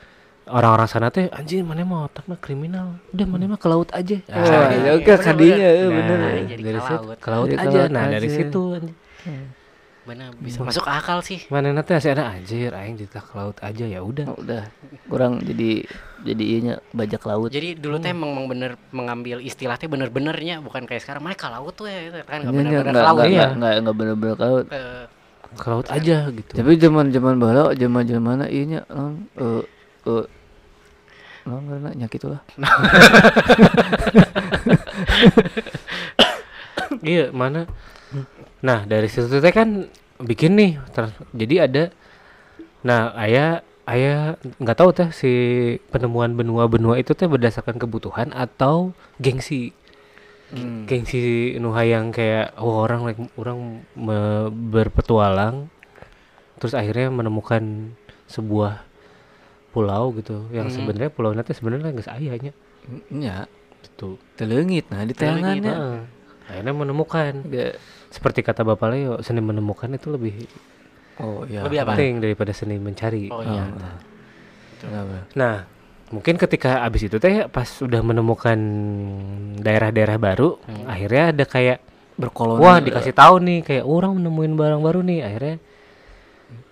orang-orang 0.45 0.87
sana 0.87 1.09
teh 1.09 1.31
anjing 1.33 1.65
mana 1.65 1.83
mah 1.83 2.11
otaknya 2.11 2.37
kriminal. 2.37 2.99
Udah 3.11 3.27
mana 3.27 3.45
mah 3.49 3.59
ke 3.59 3.69
laut 3.71 3.89
aja. 3.91 4.19
wah 4.29 4.69
iya, 4.69 4.77
ya 4.85 4.91
oke 4.99 5.07
bener, 5.07 5.19
kadinya 5.19 5.57
eh, 5.57 5.73
Nah, 5.83 5.91
bener 5.97 6.19
Jadi 6.53 6.63
dari 6.63 6.81
situ 6.81 6.95
laut. 7.01 7.17
ke 7.19 7.29
laut 7.31 7.49
aja. 7.49 7.81
Nah, 7.89 8.05
dari 8.07 8.29
situ 8.29 8.63
anjing. 8.77 8.97
Benar 10.03 10.35
bisa 10.35 10.59
masuk 10.67 10.83
akal 10.83 11.23
sih. 11.23 11.47
Mana 11.47 11.71
nanti 11.71 11.95
asli 11.95 12.11
ada 12.11 12.27
anjir 12.35 12.75
aing 12.75 12.99
jadi 12.99 13.23
ke 13.23 13.33
laut 13.39 13.55
aja 13.63 13.85
ya 13.87 14.03
udah. 14.03 14.27
Oh, 14.35 14.43
udah. 14.43 14.67
Kurang 15.07 15.39
jadi 15.41 15.87
jadi 16.27 16.43
ianya 16.43 16.75
bajak 16.91 17.23
laut. 17.23 17.55
Jadi 17.55 17.79
dulu 17.79 17.97
Hmm. 17.99 18.05
teh 18.05 18.11
emang 18.11 18.31
emang 18.35 18.47
bener 18.51 18.71
mengambil 18.91 19.39
istilahnya 19.39 19.87
bener-benernya 19.87 20.59
bukan 20.59 20.85
kayak 20.85 21.07
sekarang. 21.07 21.23
Mana 21.23 21.39
ke 21.39 21.47
laut 21.47 21.75
tuh 21.75 21.87
ya 21.87 21.99
gitu 22.03 22.19
kan 22.27 22.43
nggak 22.43 22.51
Ini 22.51 22.59
bener-bener 22.59 22.83
nggak 22.83 22.95
ke 22.95 23.07
laut 23.07 23.17
nggak 23.17 23.31
iya. 23.31 23.39
nggak 23.39 23.53
nggak 23.55 23.75
nggak 23.79 23.97
bener-bener 23.97 24.35
ke 24.35 24.43
laut 24.43 24.67
Eh, 24.75 25.05
ke 25.53 25.67
laut 25.71 25.87
aja 25.87 26.17
gitu. 26.33 26.51
Tapi 26.59 26.71
zaman 26.83 27.05
zaman 27.15 27.35
bahala 27.39 27.63
zaman 27.79 28.03
zaman 28.03 28.23
mana 28.25 28.45
ianya 28.51 28.81
non 28.91 29.31
eh 29.39 29.63
eh 30.11 30.25
non 31.43 31.63
karena 31.67 31.91
nyakit 31.95 32.23
lah 32.27 32.41
iya 37.07 37.31
mana 37.35 37.67
nah 38.63 38.83
dari 38.83 39.07
situ 39.07 39.29
teh 39.29 39.51
kan 39.51 39.91
bikin 40.19 40.55
nih 40.55 40.73
trans- 40.89 41.19
jadi 41.33 41.67
ada 41.67 41.85
nah 42.81 43.11
ayah 43.17 43.61
ayah 43.85 44.39
nggak 44.57 44.77
tahu 44.77 44.91
teh 44.93 45.11
si 45.11 45.31
penemuan 45.89 46.33
benua-benua 46.33 46.97
itu 46.97 47.13
teh 47.13 47.27
berdasarkan 47.27 47.77
kebutuhan 47.77 48.31
atau 48.33 48.91
gengsi 49.19 49.75
Hmm. 50.49 50.85
gengsi 50.85 51.57
nu 51.57 51.73
hayang 51.73 52.13
kayak 52.13 52.53
oh 52.61 52.85
orang 52.85 53.09
like, 53.09 53.21
orang 53.35 53.59
me- 53.97 54.53
berpetualang 54.53 55.73
terus 56.59 56.77
akhirnya 56.77 57.09
menemukan 57.09 57.97
sebuah 58.29 58.85
pulau 59.73 60.13
gitu 60.13 60.45
yang 60.51 60.69
Hmm. 60.69 60.77
sebenarnya 60.77 61.09
pulau 61.09 61.33
nanti 61.33 61.57
sebenarnya 61.57 61.89
nggak 61.91 62.05
ayahnya 62.13 62.53
ya 63.11 63.49
gitu 63.81 64.21
telengit 64.37 64.93
nah 64.93 65.01
di 65.01 65.17
tayangannya 65.17 65.73
Heeh. 65.73 65.99
akhirnya 66.47 66.75
menemukan 66.77 67.33
Nggak- 67.43 67.77
seperti 68.13 68.41
kata 68.41 68.63
bapak 68.63 68.89
Leo 68.89 69.13
seni 69.19 69.41
menemukan 69.41 69.89
itu 69.89 70.09
lebih 70.09 70.45
oh 71.19 71.43
ya 71.45 71.65
Lebih 71.65 71.79
apa? 71.81 71.89
penting 71.93 72.21
daripada 72.21 72.53
seni 72.53 72.77
mencari. 72.77 73.27
Oh 73.27 73.41
Oh, 73.41 73.43
iya 73.43 73.65
nah 75.33 75.65
mungkin 76.09 76.35
ketika 76.37 76.83
abis 76.83 77.07
itu 77.07 77.17
teh 77.17 77.47
pas 77.47 77.65
sudah 77.65 78.03
menemukan 78.03 78.59
daerah-daerah 79.57 80.19
baru 80.19 80.59
akhirnya 80.85 81.31
ada 81.31 81.45
kayak 81.45 81.79
berkoloni 82.13 82.61
wah 82.61 82.77
dikasih 82.79 83.13
tahu 83.13 83.35
nih 83.41 83.59
kayak 83.63 83.85
orang 83.85 84.19
nemuin 84.19 84.53
barang 84.53 84.81
baru 84.81 85.01
nih. 85.01 85.21
Akhirnya 85.23 85.57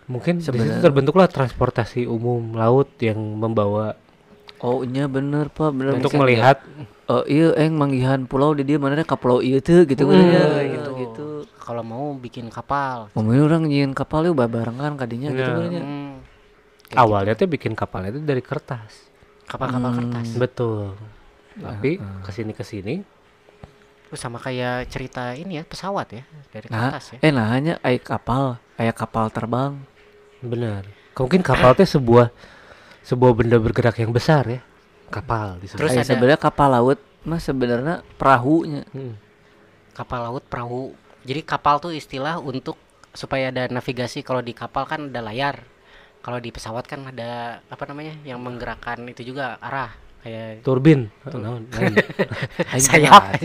mungkin 0.05 0.35
di 0.37 0.43
situ 0.43 0.53
Sebenarnya- 0.53 0.83
terbentuklah 0.83 1.27
transportasi 1.27 2.05
umum 2.05 2.53
laut 2.53 2.91
yang 2.99 3.17
membawa 3.17 3.95
oh 4.61 4.81
iya 4.83 5.05
bener 5.07 5.49
pak. 5.49 5.71
Bener 5.71 5.97
untuk 5.97 6.11
Mungkin 6.11 6.21
melihat. 6.23 6.57
oh 7.07 7.25
iya 7.25 7.53
eng 7.57 7.75
manggihan 7.75 8.25
pulau 8.25 8.53
di 8.53 8.63
dia 8.63 8.77
mana? 8.77 9.01
Ka 9.03 9.15
pulau 9.15 9.41
iya 9.41 9.59
tuh 9.59 9.85
gitu 9.85 10.05
Hmm, 10.05 10.15
ya. 10.27 10.45
Gitu. 10.63 10.91
gitu. 10.99 11.27
Kalau 11.57 11.83
mau 11.83 12.13
bikin 12.13 12.49
kapal. 12.49 13.09
Ngomongin 13.13 13.43
orang 13.43 13.63
nyiin 13.65 13.93
kapal 13.93 14.25
yuk 14.25 14.35
barengan 14.35 14.95
kadinya 14.95 15.31
gitu 15.31 15.45
Ya. 15.45 15.57
kan 15.57 15.71
ya. 15.71 15.83
Hmm, 15.83 16.13
awalnya 16.93 17.35
tuh 17.35 17.47
bikin 17.47 17.73
kapalnya 17.73 18.11
itu 18.11 18.21
dari 18.21 18.41
kertas. 18.41 19.09
Kapal-kapal 19.45 19.91
Hmm. 19.91 19.99
kertas. 20.07 20.29
Betul. 20.35 20.95
Tapi 21.53 21.91
ke 21.99 22.31
sini 22.31 22.53
ke 22.53 22.63
sini 22.63 22.95
Terus 24.07 24.19
sama 24.19 24.39
kayak 24.39 24.87
cerita 24.87 25.35
ini 25.35 25.59
ya 25.59 25.65
pesawat 25.65 26.11
ya 26.11 26.23
dari 26.49 26.67
nah 26.67 26.91
kertas 26.91 27.15
ya. 27.15 27.19
eh 27.21 27.31
nah 27.31 27.47
hanya 27.47 27.79
aya 27.81 27.95
kapal 27.97 28.59
aya 28.75 28.91
kapal 28.91 29.29
terbang. 29.29 29.79
Benar 30.41 30.83
mungkin 31.13 31.45
kapal 31.45 31.75
teh 31.75 31.85
sebuah 31.85 32.33
sebuah 33.03 33.33
benda 33.33 33.57
bergerak 33.57 33.97
yang 33.99 34.11
besar 34.11 34.45
ya. 34.47 34.61
Kapal 35.11 35.59
di 35.59 35.67
Terus 35.67 35.91
Aya 35.91 36.03
ada- 36.03 36.09
sebenarnya 36.09 36.41
kapal 36.41 36.69
laut 36.71 36.99
mah 37.27 37.41
sebenarnya 37.41 38.07
perahunya. 38.17 38.85
Hmm. 38.91 39.15
kapal 39.91 40.23
laut 40.23 40.45
perahu. 40.47 40.97
Jadi 41.27 41.45
kapal 41.45 41.77
tuh 41.77 41.93
istilah 41.93 42.41
untuk 42.41 42.79
supaya 43.13 43.53
ada 43.53 43.69
navigasi. 43.69 44.25
Kalau 44.25 44.41
di 44.41 44.57
kapal 44.57 44.89
kan 44.89 45.13
ada 45.13 45.21
layar. 45.21 45.61
Kalau 46.21 46.41
di 46.41 46.49
pesawat 46.49 46.89
kan 46.89 47.05
ada 47.05 47.61
apa 47.69 47.85
namanya 47.85 48.17
yang 48.25 48.41
menggerakkan 48.41 49.05
itu 49.09 49.25
juga 49.27 49.61
arah 49.61 49.93
kayak 50.21 50.63
turbin. 50.65 51.09
Sayap 52.87 53.41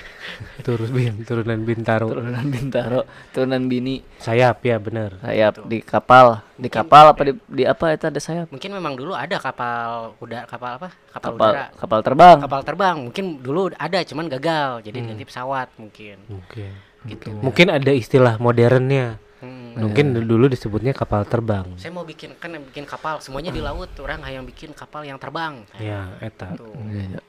turbin 0.66 1.24
turunan 1.24 1.60
bintaro. 1.64 2.08
Turunan 2.12 2.46
bintaro 2.48 3.00
turunan 3.32 3.62
bini. 3.66 4.04
Sayap 4.20 4.60
ya 4.64 4.76
bener. 4.76 5.16
Sayap 5.20 5.64
di 5.66 5.80
kapal. 5.80 6.44
Di 6.60 6.68
kapal 6.68 7.16
apa 7.16 7.22
di, 7.24 7.32
di 7.48 7.64
apa 7.64 7.96
itu 7.96 8.04
ada 8.04 8.20
sayap? 8.20 8.52
Mungkin 8.52 8.70
memang 8.76 8.92
dulu 8.96 9.16
ada 9.16 9.40
kapal 9.40 10.12
udara 10.20 10.44
kapal 10.44 10.76
apa? 10.76 10.88
Kapal, 11.12 11.30
kapal 11.32 11.50
udara. 11.50 11.64
kapal 11.76 12.00
terbang. 12.04 12.38
Kapal 12.44 12.60
terbang. 12.64 12.96
Mungkin 13.08 13.24
dulu 13.40 13.60
ada 13.76 13.98
cuman 14.04 14.26
gagal. 14.28 14.70
Jadi 14.84 14.98
Hmm. 15.00 15.08
ganti 15.12 15.24
pesawat 15.24 15.68
mungkin. 15.80 16.16
Mungkin 16.28 16.72
gitu. 17.08 17.32
mungkin 17.40 17.72
ada 17.72 17.92
istilah 17.96 18.36
modernnya 18.36 19.16
Hmm. 19.40 19.72
mungkin 19.72 20.12
dulu 20.12 20.52
disebutnya 20.52 20.92
kapal 20.92 21.24
terbang. 21.24 21.64
Saya 21.80 21.96
mau 21.96 22.04
bikin 22.04 22.36
kan 22.36 22.52
yang 22.52 22.60
bikin 22.60 22.84
kapal 22.84 23.24
semuanya 23.24 23.48
di 23.48 23.64
laut. 23.64 23.88
Orang 23.96 24.20
yang 24.28 24.44
bikin 24.44 24.76
kapal 24.76 25.00
yang 25.00 25.16
terbang. 25.16 25.64
Ya 25.80 26.12
eta. 26.20 26.52
Iya, 26.60 27.16
iya. 27.16 27.20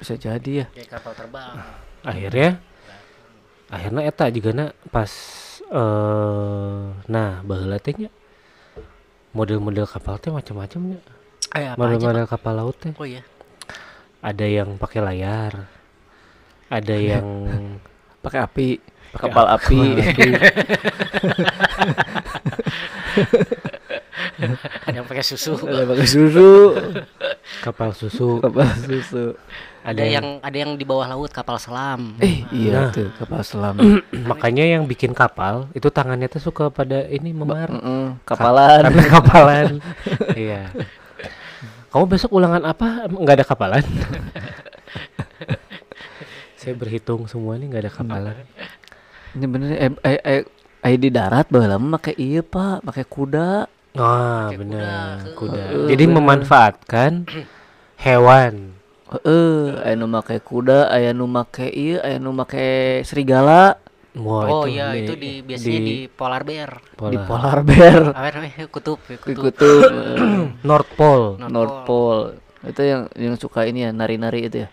bisa 0.00 0.16
jadi 0.16 0.52
ya. 0.64 0.66
Kayak 0.72 0.90
kapal 0.96 1.12
terbang. 1.12 1.52
Akhirnya? 2.00 2.50
Akhirnya 3.68 4.02
eta 4.08 4.24
juga 4.32 4.50
na 4.56 4.66
pas 4.88 5.12
eh 5.64 6.84
nah 7.08 7.44
baheula 7.44 7.76
teh 7.76 7.92
nya 7.96 8.10
model-model 9.36 9.84
kapal 9.88 10.20
teh 10.20 10.28
macam-macam 10.28 10.80
ya 10.96 11.00
eh, 11.56 11.72
model-model 11.76 12.24
kapal 12.24 12.56
laut 12.56 12.76
teh. 12.80 12.96
Oh 12.96 13.04
iya. 13.04 13.20
Ada 14.24 14.48
yang 14.48 14.80
pakai 14.80 15.00
layar 15.04 15.68
ada. 16.72 16.96
yang 16.96 17.26
pakai 18.24 18.40
api 18.40 18.68
Kapal 19.14 19.46
api. 19.48 19.78
Ada 24.84 24.96
yang 25.00 25.06
pakai 25.06 25.24
susu. 25.24 25.54
Ada 25.56 25.84
pakai 25.86 26.06
susu. 26.06 26.48
Kapal 27.66 27.90
susu. 27.94 28.28
Kapal 28.42 28.68
susu. 28.76 29.24
Ada 29.84 30.00
yang 30.00 30.40
ada 30.40 30.56
yang 30.56 30.80
di 30.80 30.84
bawah 30.88 31.04
laut 31.04 31.28
kapal 31.28 31.60
selam. 31.60 32.16
Eh 32.16 32.40
iya 32.48 32.88
Nah. 32.88 32.90
tuh 32.90 33.12
kapal 33.20 33.44
selam. 33.44 33.76
Makanya 34.32 34.64
yang 34.64 34.88
bikin 34.88 35.12
kapal 35.12 35.68
itu 35.76 35.92
tangannya 35.92 36.24
tuh 36.24 36.40
suka 36.40 36.72
pada 36.72 37.04
ini 37.04 37.36
memar. 37.36 37.68
Mm-mm, 37.68 38.16
kapalan. 38.24 38.80
Karena 38.88 39.04
kapalan. 39.12 39.66
Iya. 40.32 40.72
Kamu 41.92 42.04
besok 42.08 42.32
ulangan 42.32 42.64
apa? 42.64 43.04
Nggak 43.12 43.34
ada 43.38 43.46
kapalan? 43.46 43.84
Saya 46.56 46.72
berhitung 46.74 47.28
semua 47.28 47.60
nih 47.60 47.68
nggak 47.68 47.82
ada 47.84 47.92
kapalan 47.92 48.36
ini 49.34 49.46
bener 49.46 49.68
eh, 49.74 49.90
eh, 50.02 50.20
eh, 50.22 50.42
eh, 50.82 50.96
di 50.96 51.08
darat 51.10 51.46
baheula 51.50 51.76
mah 51.78 51.98
make 51.98 52.12
iya 52.16 52.40
pak. 52.42 52.82
Pakai 52.86 53.04
kuda. 53.06 53.66
Ah 53.94 54.50
Pakai 54.50 54.58
benar 54.58 55.22
kuda, 55.38 55.38
kuda, 55.38 55.62
Eh, 55.70 55.86
jadi 55.94 56.04
bener. 56.06 56.14
memanfaatkan 56.18 57.12
hewan. 57.98 58.74
Eh 59.22 59.70
aya 59.86 59.94
nu 59.94 60.06
make 60.10 60.34
kuda 60.42 60.90
aya 60.90 61.14
nu 61.14 61.30
make 61.30 61.70
iya 61.70 62.02
aya 62.02 62.18
nu 62.18 62.34
make 62.34 63.02
serigala. 63.06 63.78
Wah, 64.14 64.46
oh 64.46 64.62
itu 64.66 64.78
iya 64.78 64.94
di- 64.94 65.02
itu 65.02 65.14
di 65.18 65.30
biasanya 65.42 65.80
di, 65.82 65.96
polar 66.06 66.42
bear. 66.46 66.70
Di 66.78 67.18
pola- 67.18 67.26
polar 67.26 67.58
bear. 67.66 68.02
Apa 68.18 68.28
namanya? 68.30 68.64
Kutub 68.70 68.98
ya, 69.10 69.18
di 69.18 69.34
kutub. 69.34 69.42
Kutub 69.50 69.82
eh, 69.90 70.18
North 70.70 70.90
Pole. 70.94 71.26
North 71.50 71.78
Pole. 71.82 72.38
Itu 72.62 72.80
yang 72.86 73.02
yang 73.18 73.34
suka 73.34 73.66
ini 73.66 73.82
ya 73.86 73.90
nari-nari 73.90 74.46
itu 74.46 74.56
ya? 74.66 74.68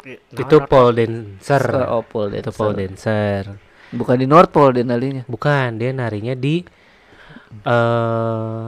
Nah, 0.00 0.16
itu 0.42 0.56
pole. 0.64 1.04
dancer. 1.06 1.62
Oh, 1.90 2.02
pole 2.06 2.38
itu 2.40 2.50
dancer. 2.50 2.58
pole 2.58 2.74
dancer 2.78 3.44
bukan 3.90 4.16
di 4.18 4.26
North 4.26 4.50
Pole 4.54 4.80
dia 4.80 4.86
narinya. 4.86 5.22
Bukan 5.26 5.78
dia 5.78 5.90
narinya 5.90 6.34
di 6.34 6.62
eh 7.66 8.66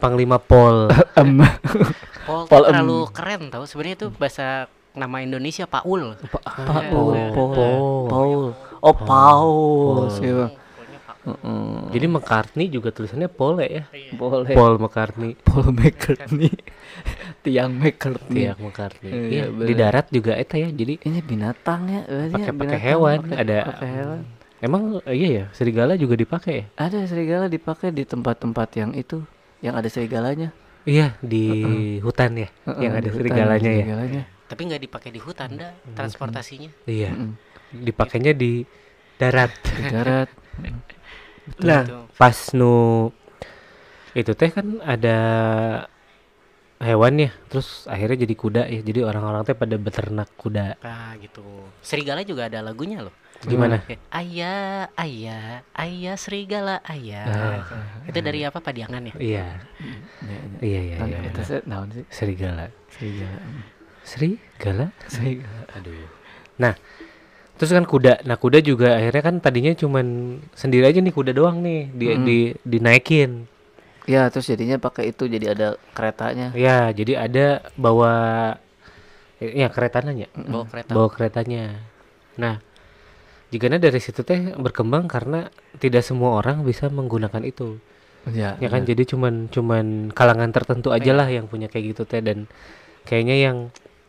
Panglima 0.00 0.40
Pol. 0.40 0.88
Pol 2.26 2.40
tuh 2.46 2.48
Pol- 2.48 2.68
terlalu 2.70 3.00
keren 3.12 3.52
tau. 3.52 3.68
Sebenarnya 3.68 3.96
itu 4.00 4.08
bahasa 4.16 4.70
nama 4.96 5.20
Indonesia 5.20 5.68
Paul. 5.68 6.16
Paul 6.30 6.84
Paul. 6.88 7.14
Paul. 7.34 8.06
Paul. 8.08 8.42
Oh 8.80 8.96
Paul. 8.96 10.08
Siapa 10.08 10.59
Heeh. 11.32 11.90
jadi 11.90 12.06
McCartney 12.06 12.66
juga 12.66 12.90
tulisannya 12.90 13.26
Paul 13.26 13.60
ya 13.60 13.84
boleh 14.12 14.50
Paul 14.50 14.74
McCartney 14.76 15.32
Paul 15.40 15.70
McCartney 15.70 16.50
tiang 17.44 17.72
McCartney 17.72 18.44
Tiak 18.44 18.58
McCartney 18.58 19.10
Iya, 19.10 19.22
Iya, 19.26 19.44
bener. 19.48 19.66
di 19.66 19.74
darat 19.74 20.06
juga 20.08 20.32
eta 20.34 20.56
ya 20.56 20.68
jadi 20.68 20.98
ini 20.98 21.18
binatang 21.20 21.80
ya 21.86 22.00
ya, 22.04 22.28
pakai 22.30 22.52
pakai 22.52 22.78
hewan 22.80 23.18
pakai- 23.24 23.38
ada 23.38 23.58
pakai 23.66 23.88
hewan 23.92 24.22
Emang 24.60 25.00
iya 25.08 25.28
ya, 25.32 25.44
serigala 25.50 25.96
juga 25.96 26.12
dipakai 26.14 26.52
ya? 26.52 26.64
Ada 26.78 27.08
serigala 27.08 27.48
dipakai 27.48 27.88
di 27.88 28.04
tempat-tempat 28.04 28.68
yang 28.76 28.92
itu, 28.92 29.24
yang 29.58 29.72
ada 29.72 29.88
serigalanya. 29.88 30.52
Iya, 30.84 31.16
di 31.16 31.48
hutan 32.04 32.36
ya, 32.36 32.52
Heeh, 32.68 32.80
yang 32.84 32.92
ada 32.92 33.08
hutan, 33.08 33.24
serigalanya 33.24 33.70
ya. 33.72 33.80
serigalanya. 33.80 34.22
Tapi 34.44 34.60
nggak 34.60 34.82
dipakai 34.84 35.10
di 35.10 35.20
hutan 35.24 35.56
dah 35.56 35.72
transportasinya. 35.96 36.68
Iya. 36.84 37.08
Mm-mm. 37.08 37.40
Dipakainya 37.88 38.36
di 38.36 38.68
darat. 39.16 39.48
Di 39.64 39.82
darat. 39.88 40.28
nah, 41.58 41.82
Betul. 41.82 42.04
pas 42.14 42.38
nu 42.54 42.76
itu 44.14 44.32
teh 44.34 44.50
kan 44.50 44.66
ada 44.82 45.18
hewan 46.80 47.28
ya, 47.28 47.30
terus 47.52 47.84
akhirnya 47.86 48.24
jadi 48.24 48.34
kuda 48.34 48.62
ya. 48.66 48.80
Jadi 48.80 49.00
orang-orang 49.04 49.44
teh 49.46 49.54
pada 49.54 49.76
beternak 49.76 50.32
kuda. 50.34 50.80
Ah 50.80 51.14
gitu. 51.20 51.44
Serigala 51.84 52.24
juga 52.24 52.48
ada 52.48 52.64
lagunya 52.64 53.04
loh. 53.04 53.14
Gimana? 53.40 53.80
Ayah, 54.12 54.92
ayah, 55.00 55.64
ayah 55.72 56.16
serigala, 56.20 56.84
ayah. 56.84 57.64
Itu 58.04 58.20
dari 58.20 58.44
apa 58.44 58.60
Padiangan 58.60 59.00
ya? 59.08 59.14
Iya. 59.16 59.46
Ya, 60.20 60.36
ya. 60.36 60.58
Iya, 60.60 60.80
iya, 60.84 60.96
iya. 61.08 61.18
itu 61.24 61.40
naon 61.64 61.88
sih? 61.88 62.04
Serigala. 62.12 62.68
Serigala. 62.92 63.40
Serigala? 64.04 64.86
Serigala. 65.08 65.64
Aduh. 65.72 66.04
Nah, 66.60 66.76
terus 67.60 67.76
kan 67.76 67.84
kuda. 67.84 68.24
Nah, 68.24 68.40
kuda 68.40 68.64
juga 68.64 68.96
akhirnya 68.96 69.20
kan 69.20 69.36
tadinya 69.36 69.76
cuman 69.76 70.40
sendiri 70.56 70.88
aja 70.88 71.04
nih 71.04 71.12
kuda 71.12 71.36
doang 71.36 71.60
nih 71.60 71.92
di, 71.92 72.06
Mm. 72.08 72.24
di 72.24 72.38
dinaikin. 72.64 73.44
Ya, 74.08 74.24
terus 74.32 74.48
jadinya 74.48 74.80
pakai 74.80 75.12
itu 75.12 75.28
jadi 75.28 75.52
ada 75.52 75.76
keretanya. 75.92 76.56
Ya, 76.56 76.88
jadi 76.88 77.28
ada 77.28 77.60
bawa 77.76 78.56
ya 79.44 79.68
keretanya. 79.68 80.24
Bawa 80.32 80.64
kereta. 80.72 80.90
Bawa 80.96 81.08
keretanya. 81.12 81.64
Nah, 82.40 82.64
jika 83.52 83.68
dari 83.76 84.00
situ 84.00 84.24
teh 84.24 84.56
berkembang 84.56 85.04
karena 85.04 85.52
tidak 85.76 86.00
semua 86.00 86.40
orang 86.40 86.64
bisa 86.64 86.88
menggunakan 86.88 87.44
itu. 87.44 87.76
Ya, 88.32 88.56
Ya 88.56 88.68
kan 88.72 88.88
jadi 88.88 89.04
cuman 89.04 89.52
cuman 89.52 90.16
kalangan 90.16 90.48
tertentu 90.48 90.96
aja 90.96 91.12
lah 91.12 91.28
yang 91.28 91.44
punya 91.44 91.68
kayak 91.68 91.92
gitu 91.92 92.08
teh 92.08 92.24
dan 92.24 92.48
kayaknya 93.04 93.36
yang 93.36 93.56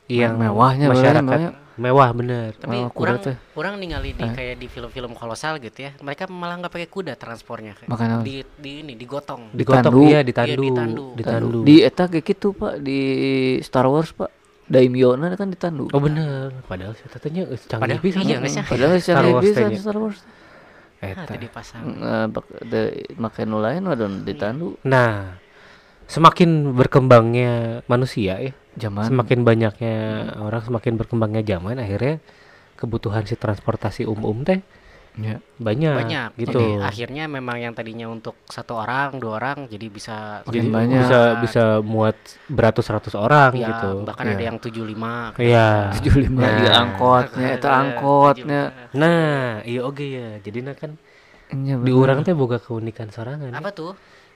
yang 0.08 0.36
mewahnya 0.40 0.88
masyarakat 0.92 1.24
banyak. 1.24 1.54
Mewah 1.82 2.14
bener. 2.14 2.54
Tapi 2.54 2.78
Oh, 2.78 2.88
kuda 2.88 2.94
kurang 2.94 3.18
teh. 3.20 3.36
kurang 3.52 3.76
ningali 3.76 4.14
di 4.14 4.22
Eh. 4.22 4.30
kayak 4.30 4.56
di 4.56 4.68
film-film 4.68 5.12
kolosal 5.12 5.58
gitu 5.58 5.82
ya. 5.82 5.92
Mereka 5.98 6.30
malah 6.30 6.56
nggak 6.58 6.70
pakai 6.70 6.86
kuda 6.88 7.14
transportnya. 7.16 7.74
kayak. 7.74 7.90
Makanya 7.90 8.22
di 8.22 8.46
di 8.56 8.72
ini 8.80 8.94
digotong. 8.94 9.50
Digotong 9.52 9.90
Ditandu. 9.90 10.00
iya 10.06 10.10
Iya, 10.14 10.22
ditandu, 10.22 10.62
ditandu. 10.64 11.06
ditandu. 11.18 11.58
Di 11.64 11.76
eta 11.82 12.06
kayak 12.06 12.26
gitu, 12.28 12.54
Pak, 12.54 12.74
di 12.80 13.00
Star 13.60 13.86
Wars, 13.86 14.14
Pak. 14.14 14.30
Daimyo 14.64 15.12
kan 15.36 15.50
ditandu. 15.50 15.92
Oh 15.92 16.00
bener, 16.00 16.56
padahal 16.64 16.96
saya 16.96 17.20
tanya 17.20 17.44
eh, 17.44 17.60
canggih 17.60 17.76
Padahal 17.82 18.00
pisan. 18.00 18.24
iya 18.24 18.38
sih? 18.46 18.64
Padahal 18.64 18.96
Star 18.96 19.04
Star 19.04 19.26
Wars 19.26 19.34
Wars 19.36 19.52
teh 19.52 19.64
nya. 19.68 19.76
Star 19.76 19.98
Wars. 19.98 20.20
Eta. 21.02 21.26
tadi 21.28 21.48
pasang. 21.50 21.84
Eh, 21.98 22.26
bak- 22.30 22.62
de- 22.64 22.94
make 23.18 23.42
nu 23.44 23.58
lain 23.58 23.82
waduh 23.84 24.22
ditandu 24.22 24.78
Nah, 24.86 25.34
semakin 26.06 26.72
berkembangnya 26.72 27.82
manusia 27.86 28.38
ya, 28.38 28.54
zaman 28.76 29.08
semakin 29.08 29.40
banyaknya 29.44 29.96
orang, 30.40 30.62
semakin 30.64 30.94
berkembangnya 30.96 31.44
zaman, 31.44 31.76
akhirnya 31.76 32.24
kebutuhan 32.76 33.24
si 33.24 33.36
transportasi 33.36 34.04
umum 34.04 34.42
teh 34.42 34.64
ya. 35.14 35.38
banyak, 35.60 35.96
Banyak. 36.02 36.30
gitu. 36.40 36.56
Jadi 36.56 36.82
akhirnya 36.82 37.28
memang 37.28 37.60
yang 37.60 37.76
tadinya 37.76 38.08
untuk 38.08 38.40
satu 38.48 38.80
orang, 38.80 39.20
dua 39.20 39.38
orang 39.38 39.68
jadi 39.68 39.92
bisa 39.92 40.40
Jadi 40.48 40.72
banyak. 40.72 40.98
bisa 41.04 41.20
bisa 41.38 41.64
muat 41.84 42.16
beratus-ratus 42.48 43.14
orang 43.14 43.52
ya, 43.54 43.68
gitu. 43.70 44.08
bahkan 44.08 44.26
ada 44.26 44.40
Iya. 44.40 44.48
yang 44.50 44.58
75 44.58 45.36
Iya. 45.36 45.92
75 46.00 46.40
Nah. 46.42 46.56
di 46.56 46.68
angkotnya 46.72 47.48
itu 47.54 47.68
angkotnya. 47.68 48.62
Nah, 48.96 49.60
iya 49.62 49.82
oke 49.84 50.06
ya. 50.06 50.40
Jadi 50.40 50.60
nah 50.64 50.74
kan 50.74 50.96
Nya 51.52 51.76
di 51.76 51.92
orang 51.92 52.24
teh 52.24 52.32
boga 52.32 52.58
keunikan 52.58 53.12
sorangan. 53.12 53.52
Apa 53.52 53.76
tuh? 53.76 53.92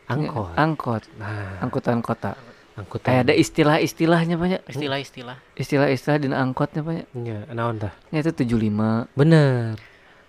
Angkot. 0.06 0.54
angkot 0.54 1.04
Nah, 1.16 1.64
angkutan 1.64 2.04
kota 2.04 2.36
angkutan. 2.76 3.06
kayak 3.06 3.22
ada 3.24 3.34
istilah-istilahnya 3.34 4.36
banyak 4.36 4.62
Istilah-istilah. 4.66 5.38
istilah-istilah 5.54 6.18
di 6.18 6.28
angkotnya 6.30 6.82
banyak 6.82 7.08
Iya, 7.14 7.48
naon 7.50 7.76
tah? 7.78 7.96
ya 8.10 8.20
itu 8.20 8.32
75 8.32 9.08
Bener. 9.14 9.80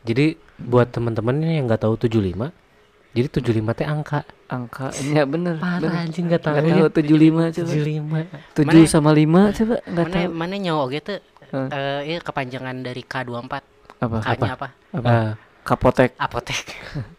Jadi 0.03 0.27
buat 0.57 0.89
teman-teman 0.89 1.35
yang 1.41 1.67
nggak 1.67 1.83
tahu 1.83 1.99
75, 1.99 2.55
jadi 3.13 3.27
75 3.29 3.43
teh 3.73 3.83
angka. 3.85 4.23
angkanya 4.47 5.27
bener 5.27 5.59
Parah 5.59 5.83
bener. 5.83 6.01
anjing 6.01 6.25
nggak 6.25 6.39
tahu. 6.41 6.55
nggak 6.55 6.65
tahu 6.71 6.89
75 6.95 7.51
coba 7.51 7.67
75. 7.69 8.23
7 8.55 8.63
Mana- 8.63 8.87
sama 8.87 9.11
5 9.11 9.43
coba 9.53 9.75
nggak 9.83 10.07
Mana 10.07 10.15
tahu 10.17 10.27
mana 10.33 10.55
nyawa 10.57 10.85
gitu 10.89 11.15
Hah? 11.47 11.67
eh 11.69 12.01
iya 12.07 12.19
kepanjangan 12.21 12.77
dari 12.81 13.03
K24. 13.03 13.55
apa 13.97 14.17
K-nya 14.21 14.53
apa? 14.53 14.69
apa 14.93 15.09
Ah, 15.09 15.33
kapotek 15.63 16.15
Apotek. 16.15 16.63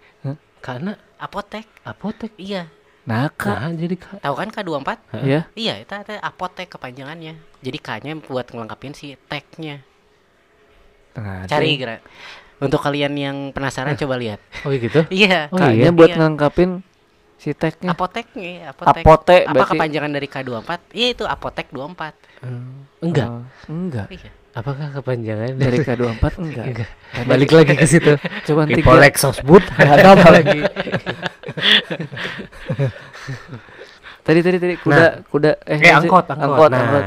karena 0.62 0.96
Apotek. 1.18 1.66
apotek. 1.82 2.32
Iya. 2.38 2.70
Nah 3.08 3.32
kak 3.32 3.56
Nah, 3.58 3.72
jadi 3.72 3.96
ka- 3.96 4.20
Tahu 4.20 4.36
kan 4.36 4.50
K24? 4.52 4.90
ya 5.24 5.48
Iya, 5.56 5.74
itu 5.80 5.94
ada 5.96 6.20
apotek 6.20 6.68
kepanjangannya. 6.70 7.40
Jadi 7.64 7.78
K-nya 7.80 8.14
buat 8.20 8.52
ngelengkapin 8.52 8.92
si 8.92 9.16
tek-nya. 9.26 9.80
Nah, 11.16 11.48
Cari 11.48 11.80
kira. 11.80 12.04
Untuk 12.58 12.78
kalian 12.78 13.14
yang 13.14 13.38
penasaran 13.50 13.96
coba 13.96 14.18
lihat. 14.18 14.44
Oh 14.62 14.74
gitu. 14.74 15.08
Iya. 15.08 15.48
Oh, 15.50 15.58
kayaknya 15.58 15.88
iya? 15.88 15.96
buat 15.96 16.10
Iya. 16.10 16.20
ngangkapin 16.20 16.70
si 17.38 17.54
teknya 17.54 17.94
Apoteknya, 17.94 18.74
apotek. 18.74 19.06
apotek 19.06 19.42
Apa 19.46 19.54
berarti 19.54 19.72
kepanjangan 19.72 20.12
dari 20.12 20.28
K24? 20.28 20.72
Iya 20.92 21.08
itu 21.14 21.24
apotek 21.24 21.68
24. 21.70 22.12
Enggak. 23.00 23.28
Oh, 23.30 23.42
enggak 23.68 24.08
Iya. 24.12 24.32
Apakah 24.58 24.90
kepanjangan 24.92 25.54
dari 25.54 25.78
K24 25.80 26.24
enggak 26.42 26.66
Enggak. 26.66 26.90
Balik 27.24 27.52
lagi 27.54 27.74
ke 27.74 27.86
situ. 27.86 28.18
Cuman 28.44 28.66
tiga. 28.68 28.90
Ipolek 28.90 29.14
sosbud 29.16 29.62
ada 29.78 30.18
apa 30.18 30.30
lagi? 30.34 30.60
tadi 34.26 34.40
tadi 34.42 34.58
tadi 34.58 34.76
kuda 34.76 35.06
kuda 35.26 35.52
eh, 35.64 35.80
Eh 35.80 35.94
angkot, 35.94 36.26
angkot. 36.28 36.44
angkot, 36.44 36.70
nah, 36.70 36.82
angkot. 36.82 37.06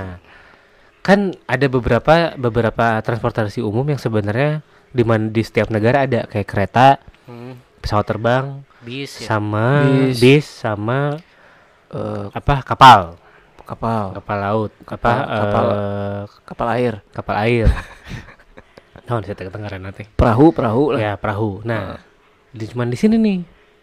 kan 1.01 1.21
ada 1.45 1.67
beberapa 1.67 2.15
beberapa 2.35 2.87
transportasi 3.01 3.61
umum 3.61 3.85
yang 3.85 3.99
sebenarnya 3.99 4.63
di 4.91 5.03
mana 5.03 5.27
di 5.27 5.43
setiap 5.43 5.69
negara 5.69 6.05
ada 6.05 6.27
kayak 6.27 6.49
kereta, 6.49 6.99
Hmm, 7.25 7.55
pesawat 7.79 8.05
terbang, 8.05 8.45
bis 8.81 9.19
ya. 9.19 9.27
sama 9.29 9.87
Bis. 9.87 10.19
bis, 10.19 10.47
sama 10.47 11.19
Eh, 11.91 12.27
apa 12.31 12.63
kapal, 12.63 13.19
kapal 13.71 14.05
kapal 14.13 14.37
laut, 14.37 14.73
apa 14.83 14.91
Kapal- 14.91 15.27
kapal- 15.31 15.71
eh, 15.71 16.23
kapal 16.43 16.69
air 16.75 16.95
kapal 17.15 17.37
air. 17.39 17.67
Nah, 19.07 19.19
saya 19.27 19.35
kedengaran 19.35 19.83
nanti. 19.83 20.07
perahu 20.15 20.55
perahu 20.55 20.95
lah 20.95 21.01
Ya 21.03 21.13
perahu. 21.19 21.63
Nah, 21.67 21.99
di 22.51 22.63
cuman 22.67 22.91
di 22.91 22.99
sini 22.99 23.19
nih 23.19 23.39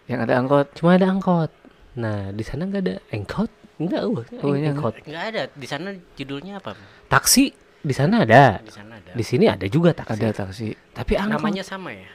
yang 0.08 0.24
ada 0.24 0.40
angkot 0.40 0.72
cuma 0.76 0.96
ada 0.96 1.08
angkot. 1.08 1.52
Nah, 2.00 2.32
di 2.32 2.44
sana 2.44 2.64
nggak 2.64 2.84
ada 2.84 2.96
angkot. 3.12 3.52
Enggak, 3.78 4.02
uh, 4.08 4.24
Oh, 4.42 4.56
angkot. 4.56 4.94
Enggak 5.04 5.24
ada. 5.30 5.42
Di 5.52 5.68
sana 5.68 5.92
judulnya 6.16 6.64
apa? 6.64 6.80
Taksi 7.12 7.52
di 7.84 7.94
sana 7.94 8.24
ada. 8.24 8.64
Di 8.64 8.72
sana 8.72 8.98
ada. 8.98 9.12
Di 9.12 9.24
sini 9.24 9.46
ada 9.52 9.68
juga 9.68 9.92
taksi. 9.92 10.16
ada 10.16 10.28
taksi 10.34 10.68
Tapi 10.96 11.14
angkot. 11.20 11.44
Namanya 11.44 11.64
sama 11.68 11.92
ya? 11.92 12.08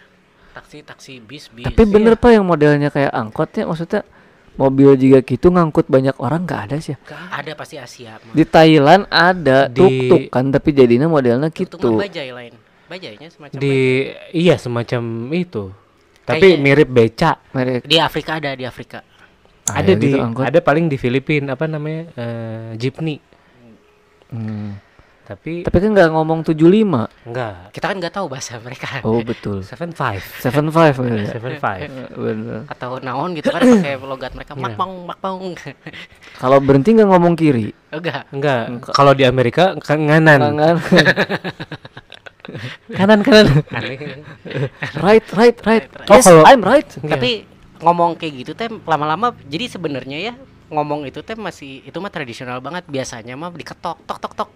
Taksi, 0.52 0.84
taksi, 0.84 1.12
bis, 1.20 1.48
bis. 1.48 1.64
tapi 1.64 1.88
bener 1.88 2.12
pak 2.16 2.36
yang 2.36 2.44
modelnya 2.44 2.92
kayak 2.92 3.08
angkotnya 3.08 3.64
maksudnya 3.64 4.04
mobil 4.54 4.92
juga 4.94 5.18
gitu 5.20 5.48
ngangkut 5.48 5.86
banyak 5.86 6.16
orang 6.16 6.44
nggak 6.44 6.60
ada 6.68 6.76
sih 6.78 6.92
Ada 7.30 7.52
pasti 7.52 7.76
Asia. 7.76 8.16
mah. 8.16 8.32
di 8.32 8.44
Thailand 8.44 9.02
ada 9.08 9.66
Di- 9.66 9.74
tuk 9.74 9.92
tuk 10.06 10.22
kan 10.28 10.48
tapi 10.48 10.70
jadinya 10.70 11.06
modelnya 11.06 11.48
gitu 11.48 11.74
mah 11.74 11.96
bajai 11.98 12.30
lain. 12.30 12.54
Bajainya 12.84 13.28
semacam 13.28 13.56
di 13.56 13.76
iya 14.30 14.54
semacam 14.56 15.02
itu. 15.32 15.72
Tapi 16.22 16.38
Kayaknya- 16.50 16.60
mirip 16.60 16.88
beca. 16.88 17.30
mereka 17.50 17.76
bajai. 17.78 17.88
di 17.88 17.96
Afrika 17.98 18.30
ada 18.36 18.50
di 18.52 18.64
Afrika. 18.64 18.98
ada 19.64 19.88
ya 19.88 19.96
di 19.96 20.10
gitu, 20.10 20.42
ada 20.42 20.58
paling 20.60 20.86
di 20.86 20.96
Filipina 20.96 21.54
apa 21.54 21.64
namanya? 21.64 22.12
eh, 22.12 22.70
jeepney. 22.76 23.16
Hmm. 24.28 24.76
Tapi 25.22 25.62
tapi 25.62 25.76
kan 25.78 25.90
nggak 25.92 26.10
ngomong 26.10 26.42
75 26.42 26.58
enggak. 27.24 27.70
Kita 27.70 27.86
kan 27.86 27.96
nggak 27.96 28.10
tahu 28.12 28.26
bahasa 28.26 28.58
mereka. 28.58 29.00
oh 29.02 29.22
betul 29.22 29.62
Seven 29.70 29.90
five. 29.90 30.18
seven 30.36 30.66
five 30.68 30.94
ya 31.14 31.30
Seven 31.30 31.54
five. 31.56 31.86
bener 32.10 32.66
Atau 32.66 32.98
naon 32.98 33.32
gitu 33.32 33.48
kan 33.48 33.62
pakai 33.62 33.96
logat 33.96 34.32
mereka 34.32 34.52
Iya. 34.52 34.62
makpong 34.64 34.92
makpong. 35.06 35.38
kalau 36.42 36.58
berhenti 36.58 36.90
nggak 36.92 37.08
ngomong 37.08 37.34
kiri 37.34 37.70
Enggak. 37.88 38.26
Enggak. 38.30 38.64
Kalau 38.90 39.12
di 39.12 39.22
Amerika 39.22 39.78
kan 39.78 40.00
nganan. 40.00 40.40
Kanan 42.90 43.22
kanan. 43.22 43.46
Right 44.98 45.22
right 45.30 45.56
right 45.62 45.86
Oh, 46.04 46.18
yes 46.18 46.26
kalau- 46.26 46.42
I'm 46.44 46.60
right 46.60 46.88
Tapi 46.88 47.46
ngomong 47.78 48.14
kayak 48.14 48.32
gitu 48.36 48.52
teh 48.52 48.66
lama-lama 48.82 49.34
jadi 49.42 49.66
sebenarnya 49.68 50.18
ya 50.22 50.34
ngomong 50.68 51.04
itu 51.04 51.20
teh 51.20 51.34
masih 51.34 51.82
itu 51.82 51.94
mah 51.94 52.08
tradisional 52.08 52.58
banget 52.58 52.86
biasanya 52.86 53.34
mah 53.34 53.50
diketok 53.50 54.02
tok 54.02 54.18
tok 54.18 54.32
tok. 54.34 54.50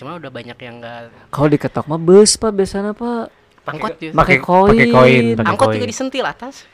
Cuma 0.00 0.16
udah 0.16 0.30
banyak 0.30 0.56
yang 0.56 0.80
enggak 0.80 1.12
kalau 1.28 1.46
diketok 1.46 1.84
mah 1.84 2.00
bus 2.00 2.34
pak 2.34 2.50
biasanya 2.50 2.92
pak 2.92 3.28
angkot 3.62 3.92
juga. 4.00 4.12
pakai 4.16 4.36
koin 4.40 4.72
pakai 4.72 4.86
koin, 4.88 5.34
Angkot 5.38 5.66
koin. 5.66 5.76
juga 5.76 5.86
disentil 5.86 6.24
atas. 6.24 6.64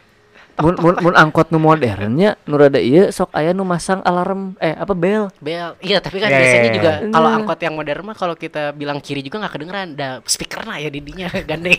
mun 0.57 0.73
mun 0.75 0.97
mun 1.03 1.13
angkot 1.13 1.53
nu 1.53 1.61
modernnya 1.61 2.41
nu 2.43 2.57
rada 2.57 2.81
ieu 2.81 3.11
sok 3.11 3.29
aya 3.31 3.53
nu 3.53 3.61
masang 3.63 4.01
alarm 4.01 4.57
eh 4.57 4.73
apa 4.73 4.97
bel 4.97 5.29
Bel, 5.37 5.77
iya 5.85 6.01
tapi 6.01 6.17
kan 6.17 6.33
Ya, 6.33 6.41
biasanya 6.41 6.57
ya, 6.57 6.65
ya. 6.65 6.73
juga 6.73 6.91
kalau 7.13 7.29
Nah. 7.29 7.37
angkot 7.37 7.59
yang 7.61 7.75
modern 7.77 8.03
mah 8.03 8.17
kalau 8.17 8.33
kita 8.33 8.73
bilang 8.73 8.97
kiri 8.99 9.21
juga 9.21 9.37
nggak 9.37 9.53
kedengeran, 9.53 9.89
ada 9.93 10.25
speakernya 10.25 10.81
ya 10.81 10.89
didinya 10.89 11.29
gandeng, 11.51 11.77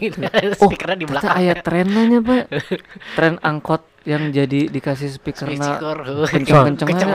Oh, 0.54 0.70
speakernya 0.70 0.98
di 1.00 1.08
belakang. 1.10 1.34
aya 1.34 1.54
trennya 1.58 2.20
pak 2.22 2.44
tren 3.18 3.42
angkot 3.42 3.82
yang 4.06 4.30
jadi 4.30 4.70
dikasih 4.70 5.10
speaker 5.10 5.50
na 5.50 5.74
Speaker, 5.74 5.98
kenceng-kenceng 6.30 6.88
kenceng. 6.88 7.10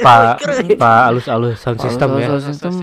Ah, 0.00 0.34
Pak 0.40 0.42
Pak 0.74 1.00
alus-alus 1.06 1.60
sound 1.60 1.76
system 1.76 2.08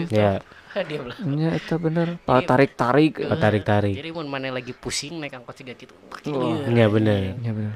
ya. 0.08 0.38
Ya, 0.78 0.84
Dia 0.88 1.00
bilang. 1.00 1.20
Nya 1.28 1.50
eta 1.52 1.76
bener 1.76 2.08
pak 2.20 2.46
tarik 2.46 2.72
tarik 2.74 3.13
Pak 3.18 3.38
tarik-tarik. 3.38 3.96
Jadi 3.96 4.10
mun 4.12 4.26
mana 4.26 4.50
lagi 4.50 4.72
pusing 4.72 5.18
naik 5.18 5.34
angkot 5.34 5.58
juga 5.58 5.74
gitu. 5.74 5.94
Iya 6.66 6.86
bener. 6.88 7.34
ya 7.38 7.52
bener 7.52 7.76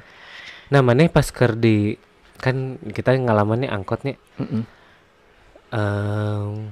Nah, 0.70 0.80
mana 0.80 1.04
pas 1.08 1.28
ker 1.28 1.52
di 1.54 1.98
kan 2.38 2.56
kita 2.80 3.12
ngalamannya 3.14 3.68
angkotnya 3.68 4.16
Mm-mm. 4.36 4.64
em, 5.70 6.72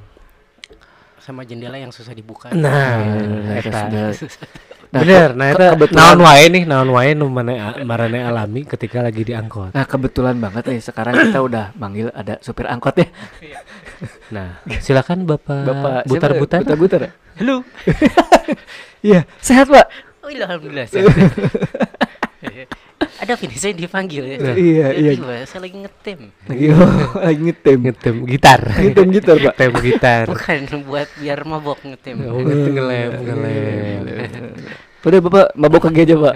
Sama 1.20 1.44
jendela 1.44 1.76
yang 1.76 1.90
susah 1.90 2.10
dibuka. 2.12 2.50
nah, 2.50 3.04
Nah, 3.04 3.56
eta. 3.56 3.82
Nah, 4.90 5.06
bener 5.06 5.38
nah 5.38 5.46
eta 5.48 5.78
kebetulan- 5.78 6.02
naon 6.18 6.20
wae 6.24 6.46
nih 6.50 6.64
naon 6.66 6.90
wae 6.90 7.14
nu 7.14 7.30
mana 7.30 7.54
marane 7.80 8.26
alami 8.26 8.66
ketika 8.66 9.06
lagi 9.06 9.22
di 9.22 9.38
angkot 9.38 9.70
Nah 9.70 9.86
kebetulan 9.86 10.34
banget 10.36 10.66
nih 10.66 10.82
sekarang 10.82 11.14
kita 11.14 11.40
udah 11.40 11.66
manggil 11.76 12.10
ada 12.10 12.42
supir 12.42 12.66
angkot 12.66 12.98
ya. 12.98 13.06
Nah 14.30 14.60
silakan 14.80 15.26
bapak, 15.26 15.64
Bapak 15.66 15.94
butar-butar 16.08 16.60
Butar-butar. 16.64 17.00
ya? 17.08 17.12
Halo. 17.38 17.56
Iya, 19.00 19.24
sehat, 19.40 19.72
Pak. 19.72 19.88
Oh, 20.20 20.28
iya, 20.28 20.44
alhamdulillah. 20.44 20.92
Ada 23.20 23.36
Vini 23.36 23.56
saya 23.56 23.72
dipanggil 23.72 24.24
ya. 24.26 24.38
Iya, 24.52 24.88
iya. 24.92 25.12
Tiba, 25.16 25.40
saya 25.48 25.64
lagi 25.64 25.78
ngetem. 25.80 26.20
Lagi 26.52 26.66
lagi 27.16 27.42
ngetem. 27.48 27.78
ngetem 27.88 28.16
gitar 28.28 28.60
Ngetem 28.60 29.08
gitar, 29.12 29.36
Pak. 29.40 29.54
ngetem 29.56 29.72
gitar 29.80 30.26
Bukan 30.28 30.60
buat 30.84 31.08
biar 31.16 31.40
mabok 31.44 31.80
ngetem. 31.84 32.16
oh, 32.28 32.44
ngelem 32.44 33.12
ngelem 33.24 34.00
Udah 35.00 35.20
Bapak 35.24 35.48
mabok 35.56 35.84
lagi 35.88 36.00
aja, 36.04 36.16
Pak. 36.20 36.36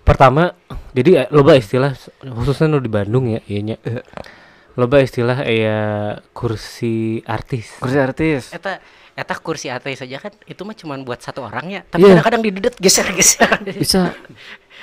pertama 0.00 0.58
jadi 0.90 1.22
eh, 1.22 1.28
loba 1.30 1.54
istilah 1.54 1.94
khususnya 2.34 2.66
nu 2.66 2.82
di 2.82 2.90
Bandung 2.90 3.30
ya 3.30 3.38
iya. 3.46 3.78
Loba 4.78 5.00
istilah 5.00 5.42
ya 5.42 5.78
kursi 6.30 7.22
artis 7.24 7.74
Kursi 7.78 7.98
artis. 7.98 8.42
Eta 8.50 8.78
eta 9.14 9.34
kursi 9.36 9.68
atas 9.68 10.00
saja 10.00 10.16
kan 10.16 10.32
itu 10.44 10.62
mah 10.62 10.72
cuma 10.72 10.94
buat 11.00 11.20
satu 11.20 11.44
orang 11.44 11.66
ya. 11.68 11.80
Tapi 11.84 12.02
Iya. 12.02 12.22
kadang-kadang 12.22 12.42
didedet 12.46 12.74
geser-geser. 12.78 13.50
Bisa 13.76 14.14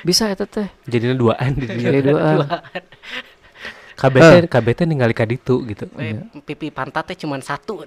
bisa 0.06 0.30
eta 0.30 0.45
teh. 0.45 0.69
jadinya 0.86 1.15
duaan 1.15 1.58
di 1.58 1.65
Jadi 1.65 2.00
doa. 2.06 2.62
KBT 3.97 4.45
KBT 4.45 4.80
ningali 4.86 5.10
kaditu 5.10 5.65
gitu 5.65 5.89
Eh, 5.97 6.21
pipi 6.45 6.69
pantatnya 6.69 7.17
cuma 7.17 7.34
satu 7.41 7.82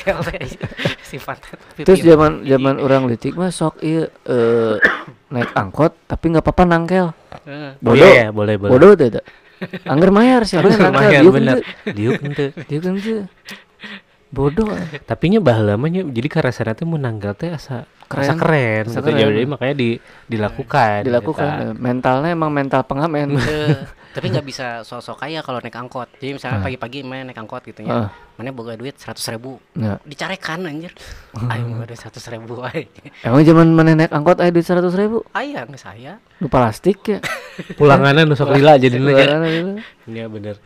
si 1.10 1.18
pantat 1.18 1.58
pipi 1.74 1.82
Terus 1.82 2.06
zaman 2.06 2.46
zaman 2.46 2.78
orang 2.78 3.10
litik 3.10 3.34
mah 3.34 3.50
sok 3.50 3.82
ieu 3.82 4.06
eh, 4.06 4.74
naik 5.26 5.50
angkot 5.50 6.06
tapi 6.06 6.30
nggak 6.30 6.46
apa-apa 6.46 6.62
nangkel. 6.62 7.10
Heeh. 7.50 7.70
Oh 7.74 7.90
Bodoh. 7.90 7.98
iya 7.98 8.10
ya, 8.14 8.26
boleh 8.30 8.54
boleh. 8.54 8.70
Bodoh 8.70 8.92
teh. 8.94 9.10
Angger 9.84 10.10
mayar 10.10 10.42
nangkel 10.44 10.72
Lumayan 10.72 11.20
diuk 11.20 11.34
bener. 11.34 11.56
Diuk 11.86 12.20
henteu. 12.20 12.48
Diuk 12.66 12.82
henteu. 12.82 13.18
Bodoh. 14.30 14.70
Tapi 15.04 15.24
nya 15.28 15.40
baheula 15.42 15.74
mah 15.74 15.90
nya 15.90 16.06
jadi 16.06 16.28
karasana 16.30 16.72
teh 16.72 16.86
mun 16.86 17.02
nanggal 17.02 17.34
teh 17.34 17.50
asa 17.50 17.84
asa 18.06 18.34
Keren. 18.34 18.38
keren. 18.38 18.84
Asa 18.86 18.98
gitu. 18.98 19.10
keren. 19.10 19.26
Jadi 19.28 19.42
makanya 19.44 19.74
di 19.74 19.88
dilakukan. 20.26 21.02
Dilakukan. 21.02 21.50
eta. 21.50 21.64
eh, 21.66 21.74
Mentalnya 21.74 22.30
emang 22.30 22.50
mental 22.50 22.82
pengamen. 22.86 23.36
Eh, 24.10 24.12
tapi 24.12 24.26
nggak 24.26 24.42
bisa 24.42 24.66
sosok 24.82 25.22
kaya 25.22 25.38
kalau 25.38 25.58
naik 25.58 25.70
angkot 25.72 26.10
jadi 26.18 26.34
misalnya 26.34 26.58
pagi-pagi 26.60 27.00
main 27.00 27.22
naik 27.22 27.38
angkot 27.38 27.62
gitu 27.62 27.86
Ah. 27.86 28.10
ya 28.10 28.34
mana 28.34 28.50
boga 28.50 28.74
duit 28.74 28.98
seratus 28.98 29.22
ribu 29.28 29.62
Ya. 29.72 30.02
dicarekan 30.02 30.66
anjir 30.66 30.90
ayo 31.40 31.62
mau 31.64 31.78
ada 31.80 31.94
seratus 31.94 32.26
ribu 32.26 32.58
ay 32.60 32.90
Emang 33.22 33.46
zaman 33.46 33.70
mana 33.70 33.94
naik 33.94 34.10
angkot 34.10 34.36
aya 34.36 34.50
duit 34.50 34.66
seratus 34.66 34.92
ribu? 34.92 35.22
ayah 35.32 35.62
nggak 35.62 35.78
saya 35.78 36.18
Nu 36.36 36.48
plastik 36.48 36.98
ya. 37.04 37.18
Pulanganna 37.76 38.24
nu 38.24 38.34
sok 38.34 38.50
lila 38.50 38.74
jadi 38.74 38.96
itu. 38.96 39.78
Iya 40.08 40.26
bener. 40.26 40.58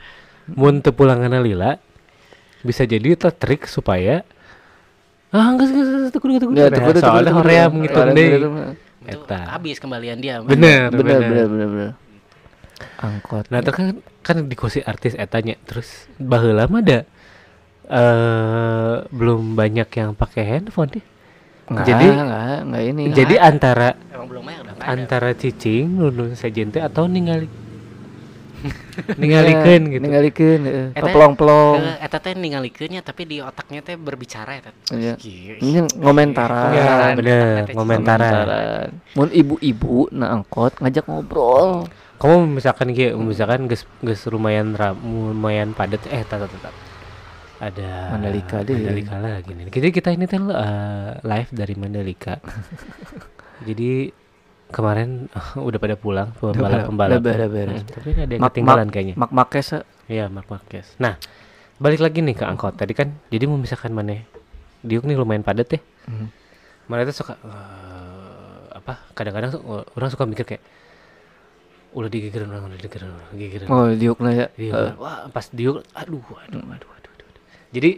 Mun 0.47 0.81
teu 0.81 0.91
pulanganna 0.91 1.37
lila 1.39 1.77
bisa 2.61 2.83
jadi 2.83 3.13
itu 3.13 3.29
trik 3.29 3.67
supaya 3.67 4.25
ah 5.29 5.53
kudu. 5.53 5.69
Ya, 6.55 6.71
tuh, 6.71 6.81
kudu, 6.81 6.97
tuh, 6.97 7.03
Soalnya 7.03 7.33
hoream 7.35 7.73
deui. 7.77 7.85
gitu 7.85 8.49
mah. 8.49 8.73
itu 9.05 9.21
Eta. 9.21 9.37
habis 9.53 9.77
kembalian 9.77 10.17
dia 10.17 10.41
Bener, 10.41 10.89
Bener 10.89 11.21
bener 11.21 11.45
bener 11.45 11.69
bener. 11.69 11.91
Angkot. 12.97 13.49
Nah, 13.49 13.61
itu 13.61 13.71
kan 13.71 13.87
kan 14.21 14.37
di 14.45 14.55
kursi 14.55 14.81
artis 14.81 15.15
etanya 15.15 15.55
terus 15.63 16.09
baheula 16.17 16.67
mah 16.67 16.81
ada 16.81 17.01
eh 17.85 18.95
belum 19.09 19.53
banyak 19.53 19.89
yang 19.93 20.11
pakai 20.13 20.43
handphone 20.43 20.91
deh. 20.91 21.05
Nggak, 21.65 21.85
jadi 21.87 22.07
nggak 22.07 22.57
nggak 22.67 22.83
ini. 22.85 23.03
jadi 23.11 23.35
antara 23.41 23.97
emang 24.09 24.29
belum 24.29 24.43
banyak 24.43 24.61
udah 24.63 24.75
antara 24.85 25.31
cicing 25.33 25.97
nunun 25.97 26.33
sajen 26.35 26.69
teh 26.69 26.79
atau 26.79 27.05
ningali 27.05 27.49
ningalikeun 29.21 29.83
Iya, 29.83 29.93
gitu. 29.93 30.03
Ningalikeun 30.03 30.61
heeh. 30.65 30.87
Pelong-pelong. 30.95 31.77
Eh, 31.81 31.97
eta 32.01 32.17
teh 32.17 32.33
ningalikeunnya 32.33 33.01
tapi 33.01 33.25
di 33.25 33.37
otaknya 33.39 33.81
teh 33.81 33.97
berbicara 33.97 34.57
eta 34.57 34.73
Iya. 34.89 35.17
Ini 35.61 35.85
ngomentaran. 35.95 36.71
Ya, 36.71 36.85
Ngomentaran. 36.85 37.13
bener, 37.15 37.65
Ngomentaran. 37.73 38.33
ngomentaran. 38.33 38.89
Mun 39.15 39.29
ibu-ibu 39.31 40.09
na 40.11 40.33
angkot 40.33 40.81
ngajak 40.81 41.05
ngobrol. 41.05 41.89
Kamu 42.25 42.57
misalkan 42.57 42.97
gitu, 42.97 43.21
misalkan 43.21 43.69
geus 43.69 43.85
geus 44.01 44.25
lumayan 44.33 44.73
ram, 44.73 44.97
lumayan 44.97 45.77
padat 45.77 46.01
eh 46.09 46.25
tat 46.25 46.41
tat. 46.41 46.73
Ada 47.61 48.17
Mandalika 48.17 48.65
deh. 48.65 48.81
Mandalika 48.81 49.21
lagi 49.21 49.53
nih. 49.53 49.69
Jadi 49.69 49.89
kita 49.93 50.09
ini 50.17 50.25
tuh 50.25 50.49
eh, 50.49 51.21
live 51.21 51.51
dari 51.53 51.75
Mandalika. 51.77 52.41
Jadi 53.69 54.09
kemarin 54.73 55.29
udah 55.69 55.77
pada 55.77 56.01
pulang 56.01 56.33
pembalap 56.41 56.89
pembalap. 56.89 57.21
udah 57.21 57.21
beres, 57.21 57.51
beres. 57.53 57.81
Hmm, 57.85 57.93
tapi 57.93 58.09
ada 58.17 58.33
yang 58.33 58.41
Mak 58.41 58.51
ketinggalan 58.57 58.87
mak 58.89 58.93
kayaknya. 58.97 59.15
mak 59.21 59.31
makes 59.37 59.69
Mark 60.33 60.49
Marquez. 60.49 60.87
Nah, 60.97 61.21
balik 61.77 62.01
lagi 62.01 62.25
nih 62.25 62.41
ke 62.41 62.49
angkot. 62.49 62.73
Tadi 62.73 62.97
kan 62.97 63.13
jadi 63.29 63.45
mau 63.45 63.61
misalkan 63.61 63.93
mana 63.93 64.17
Diuk 64.81 65.05
nih 65.05 65.17
lumayan 65.21 65.45
padat 65.45 65.69
ya. 65.77 65.81
Mhm. 66.09 66.29
Mana 66.89 67.05
tuh 67.05 67.21
suka 67.21 67.37
eh, 67.37 68.65
apa? 68.81 69.13
Kadang-kadang 69.13 69.61
orang 69.93 70.09
suka 70.09 70.25
mikir 70.25 70.49
kayak 70.49 70.65
ulah 71.95 72.11
digigirin 72.11 72.51
orang, 72.51 72.69
ulah 72.69 72.79
digigirin 72.79 73.11
orang, 73.15 73.31
digigirin. 73.33 73.67
Oh, 73.71 73.87
diukna 73.95 74.31
ya. 74.35 74.47
Diuk, 74.59 74.75
Eh, 74.75 74.93
wah 74.99 75.31
pas 75.31 75.47
diuk, 75.49 75.87
aduh, 75.95 76.21
aduh, 76.21 76.61
aduh, 76.67 76.91
aduh, 76.91 76.91
aduh, 76.91 77.13
aduh. 77.31 77.43
Jadi, 77.71 77.91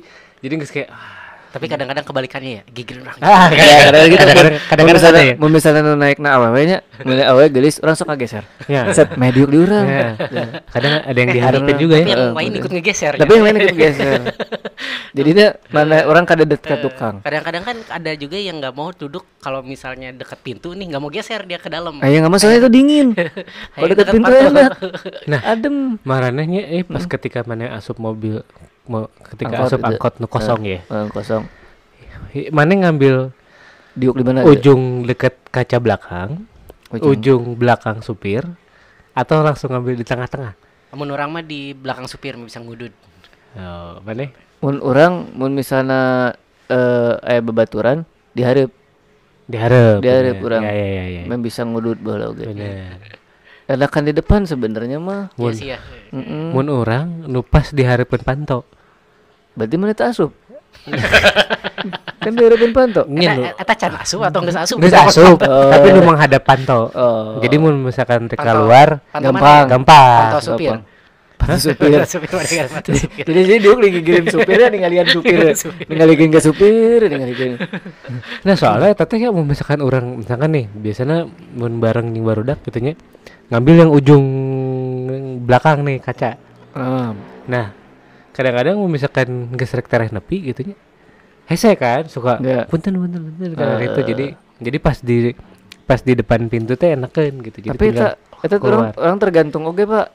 jadi 0.44 0.52
nggak 0.60 0.70
kayak, 0.72 0.88
ah, 0.92 1.25
tapi 1.56 1.72
kadang-kadang 1.72 2.04
kebalikannya 2.04 2.52
ya 2.60 2.62
gigil 2.68 3.00
orang 3.00 3.16
ah, 3.24 3.48
kadang-kadang 3.56 4.12
gitu, 4.12 4.24
kadang-kadang, 4.68 5.00
ada 5.00 5.20
ya. 5.24 5.34
misalnya 5.48 5.82
naik 5.96 6.20
na 6.20 6.36
awewe 6.36 6.60
nya, 6.68 6.78
mun 7.00 7.16
awewe 7.16 7.48
gelis 7.48 7.80
urang 7.80 7.96
suka 7.96 8.12
geser. 8.12 8.44
Ya, 8.68 8.92
Set 8.92 9.16
mediuk 9.16 9.48
di 9.48 9.58
urang. 9.64 9.88
ya. 9.88 10.12
Kadang 10.68 11.00
ada 11.00 11.16
yang 11.16 11.30
diharapin 11.32 11.76
juga 11.80 11.96
tapi 11.96 12.12
ya. 12.12 12.12
yang 12.12 12.36
lain 12.36 12.52
ikut 12.60 12.70
ngegeser 12.76 13.12
Tapi 13.16 13.30
ya. 13.30 13.34
yang 13.40 13.44
lain 13.48 13.56
ikut 13.64 13.76
geser. 13.78 14.20
Jadi 15.16 15.30
dia 15.32 15.48
mana 15.72 16.04
orang 16.04 16.28
kada 16.28 16.44
dekat 16.44 16.84
tukang. 16.84 17.24
kadang-kadang 17.24 17.64
kan 17.64 17.76
ada 17.88 18.12
juga 18.12 18.36
yang 18.36 18.60
nggak 18.60 18.74
mau 18.76 18.92
duduk 18.92 19.24
kalau 19.40 19.64
misalnya 19.64 20.12
dekat 20.12 20.36
pintu 20.44 20.76
nih 20.76 20.92
nggak 20.92 21.00
mau 21.00 21.08
geser 21.08 21.40
dia 21.48 21.56
ke 21.56 21.72
dalam 21.72 22.04
Ayo 22.04 22.20
nggak 22.20 22.34
masalah 22.36 22.60
itu 22.60 22.68
dingin. 22.68 23.16
Kalau 23.74 23.86
dekat 23.88 24.12
pintu 24.12 24.28
enak. 24.28 24.70
Nah. 25.24 25.40
adem. 25.40 25.96
Maranehnya 26.04 26.68
eh 26.68 26.84
pas 26.84 27.08
ketika 27.08 27.40
mana 27.48 27.72
asup 27.72 27.96
mobil 27.96 28.44
ketika 29.26 29.52
Angkot 29.52 29.68
asup 29.68 29.78
itu. 29.78 29.88
angkot 29.88 30.14
nu 30.16 30.26
kosong 30.26 30.60
ya. 30.62 30.80
Eh, 30.82 31.06
kosong. 31.10 31.44
Mana 32.50 32.72
ngambil 32.78 33.32
Diuk 33.92 34.14
di 34.14 34.22
mana? 34.22 34.40
aja? 34.40 34.48
ujung 34.50 34.82
deket 35.02 35.40
kaca 35.48 35.76
belakang, 35.78 36.44
Ujung. 36.90 37.08
ujung 37.10 37.42
belakang 37.56 38.00
supir, 38.00 38.44
atau 39.12 39.40
langsung 39.40 39.72
ngambil 39.72 39.96
di 39.96 40.04
tengah-tengah? 40.04 40.52
Mun 40.92 41.08
orang 41.10 41.28
mah 41.30 41.40
di 41.40 41.72
belakang 41.72 42.04
supir 42.04 42.36
bisa 42.36 42.56
ngudut 42.56 42.92
Oh, 43.54 44.00
mana? 44.00 44.28
Mun 44.60 44.80
orang 44.80 45.32
mun 45.32 45.52
misalnya 45.52 46.32
eh 46.66 47.14
aya 47.22 47.40
babaturan 47.40 48.04
dihareup 48.32 48.68
Diharap. 49.46 50.02
Dihareup 50.02 50.36
bener. 50.36 50.44
urang. 50.44 50.62
Ya 50.62 50.74
ya 50.74 50.86
ya. 50.90 51.04
ya. 51.06 51.22
mem 51.24 51.38
bisa 51.38 51.62
ngudut 51.62 51.96
baheula 51.96 52.34
oge. 52.34 52.44
Bener. 52.44 52.98
Enakan 53.64 54.02
di 54.04 54.12
depan 54.12 54.42
sebenarnya 54.42 54.98
mah. 54.98 55.30
Iya 55.34 55.50
sih 55.52 55.68
ya 55.70 55.78
Mm-mm. 56.10 56.50
Mun 56.50 56.66
orang 56.66 57.24
nu 57.24 57.40
pas 57.40 57.70
dihareupeun 57.70 58.20
panto. 58.20 58.66
Berarti 59.56 59.74
mana 59.80 59.92
tak 59.96 60.12
asup? 60.12 60.30
kan 62.22 62.32
dihareupeun 62.34 62.72
panto. 62.74 63.02
Nu 63.08 63.22
Eta, 63.22 63.74
can 63.74 63.96
asup 63.96 64.20
atau 64.26 64.38
nggak 64.44 64.58
asup? 64.66 64.76
geus 64.82 64.94
asup, 64.94 65.38
tapi 65.40 65.86
nu 65.94 66.00
menghadap 66.04 66.42
panto. 66.44 66.90
Oh. 66.92 67.38
Jadi 67.40 67.56
mun 67.56 67.86
misalkan 67.86 68.28
rek 68.28 68.38
keluar 68.38 69.00
Gampang. 69.14 69.32
mana? 69.34 69.70
gampang. 69.70 70.20
Pantau 70.30 70.42
supir. 70.42 70.70
Gampang. 70.74 70.94
supir 71.60 72.02
supir 72.08 72.32
supir 72.32 72.66
jadi 73.22 73.40
jadi 73.44 73.56
dia 73.60 73.74
ngigirin 73.76 74.26
supirnya 74.26 74.66
ninggalian 74.72 75.06
supir 75.06 75.54
ninggaliin 75.86 76.30
ke 76.34 76.40
supir 76.42 77.06
ninggaliin 77.06 77.60
Nah 78.42 78.54
soalnya 78.58 78.96
teteh 78.96 79.20
ya 79.20 79.30
mau 79.30 79.46
misalkan 79.46 79.78
orang 79.84 80.26
misalkan 80.26 80.50
nih 80.50 80.66
biasanya 80.66 81.28
mun 81.54 81.78
bareng 81.78 82.10
yang 82.18 82.26
barudak 82.26 82.58
gitu 82.66 82.82
nya 82.82 82.98
ngambil 83.52 83.74
yang 83.78 83.90
ujung 83.94 84.24
belakang 85.46 85.86
nih 85.86 86.02
kaca. 86.02 86.34
ah 86.74 87.14
Nah 87.46 87.85
kadang-kadang 88.36 88.76
mau 88.76 88.86
misalkan 88.86 89.28
gesrek 89.50 89.88
tereh 89.88 90.12
nepi 90.12 90.52
gitu 90.52 90.60
nya 90.62 90.76
hese 91.46 91.72
kan 91.74 92.04
suka 92.04 92.36
Ya. 92.38 92.66
punten 92.66 92.92
punten 92.94 93.20
punten 93.24 93.50
karena 93.54 93.74
Eh. 93.78 93.88
itu 93.88 94.00
jadi 94.04 94.26
jadi 94.58 94.78
pas 94.78 94.98
di 94.98 95.32
pas 95.82 95.98
di 95.98 96.12
depan 96.12 96.46
pintu 96.46 96.74
teh 96.74 96.92
enakan 96.92 97.32
gitu 97.40 97.58
jadi 97.62 97.72
tapi 97.72 97.86
eta 97.90 98.08
orang 98.58 98.92
orang 98.92 99.16
tergantung 99.16 99.64
oke 99.64 99.82
pak 99.82 100.06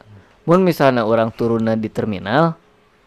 mun 0.43 0.61
misalnya 0.61 1.01
orang 1.01 1.31
turunnya 1.31 1.73
di 1.73 1.87
terminal 1.87 2.53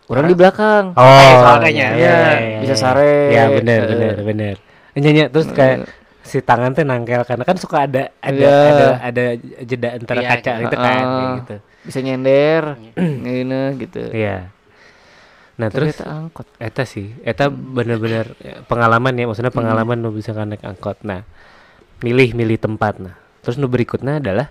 orang 0.06 0.24
di 0.24 0.34
belakang 0.34 0.92
oh 0.92 1.32
soalnya. 1.36 1.68
iya, 1.68 1.88
Iya, 1.88 1.94
iya, 1.94 2.16
iya, 2.40 2.58
bisa 2.60 2.72
iya. 2.72 2.80
sare. 2.80 3.14
ya 3.30 3.44
benar 3.48 3.80
Eh. 3.80 3.88
benar 3.88 4.16
benar 4.22 4.56
nyanyi 4.94 5.22
terus 5.28 5.46
kayak 5.48 5.86
si 6.22 6.40
tangan 6.40 6.72
teh 6.72 6.82
nangkel 6.82 7.20
karena 7.22 7.44
kan 7.44 7.56
suka 7.56 7.84
ada 7.84 8.08
ada 8.18 8.32
Iya. 8.32 8.56
ada 8.64 8.86
ada 9.02 9.24
jeda 9.60 9.88
antara 9.92 10.20
Iya, 10.20 10.28
kaca 10.30 10.52
gitu. 10.52 10.62
gitu 10.64 10.76
kan 10.78 11.04
Ah. 11.04 11.32
gitu 11.36 11.54
bisa 11.84 11.98
nyender 12.00 12.62
ini 13.28 13.60
gitu 13.78 14.02
Iya. 14.08 14.53
Nah 15.54 15.68
terus 15.68 15.94
eta 15.94 16.10
angkot 16.10 16.46
eta 16.58 16.82
sih, 16.82 17.14
eta 17.22 17.46
bener-bener 17.46 18.34
ya, 18.36 18.62
pengalaman 18.64 19.14
ya, 19.14 19.24
maksudnya 19.24 19.50
pengalaman 19.50 19.96
nu 19.96 20.10
bisa 20.10 20.34
naik 20.34 20.60
angkot. 20.60 20.98
Nah, 21.00 21.22
milih-milih 22.00 22.58
tempat. 22.58 22.98
Nah, 22.98 23.14
terus 23.38 23.54
nu 23.54 23.66
berikutnya 23.66 24.18
adalah 24.18 24.50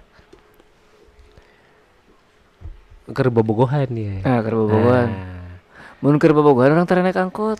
keur 3.05 3.29
bobogohan 3.29 3.89
ya. 3.91 4.23
nah 4.23 4.39
keur 4.39 4.55
bobogohan 4.57 5.09
Nah. 5.11 5.59
mun 5.99 6.15
keur 6.17 6.31
bobogohan 6.31 6.71
orang 6.71 6.87
tara 6.87 7.03
naik 7.03 7.19
angkot 7.19 7.59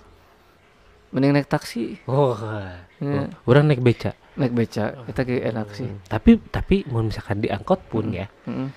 mending 1.12 1.36
naik 1.36 1.46
taksi 1.46 2.00
Oh, 2.06 2.32
Iya. 2.98 3.28
orang 3.44 3.68
naik 3.68 3.84
beca. 3.84 4.16
naik 4.34 4.56
beca 4.56 5.04
kita 5.04 5.22
ge 5.22 5.44
enak 5.44 5.68
sih 5.70 5.92
Tapi 6.08 6.40
tapi 6.48 6.88
mau 6.88 7.04
misalkan 7.04 7.38
di 7.38 7.52
angkot 7.52 7.84
pun 7.86 8.10
ya. 8.10 8.26
Heeh. 8.48 8.70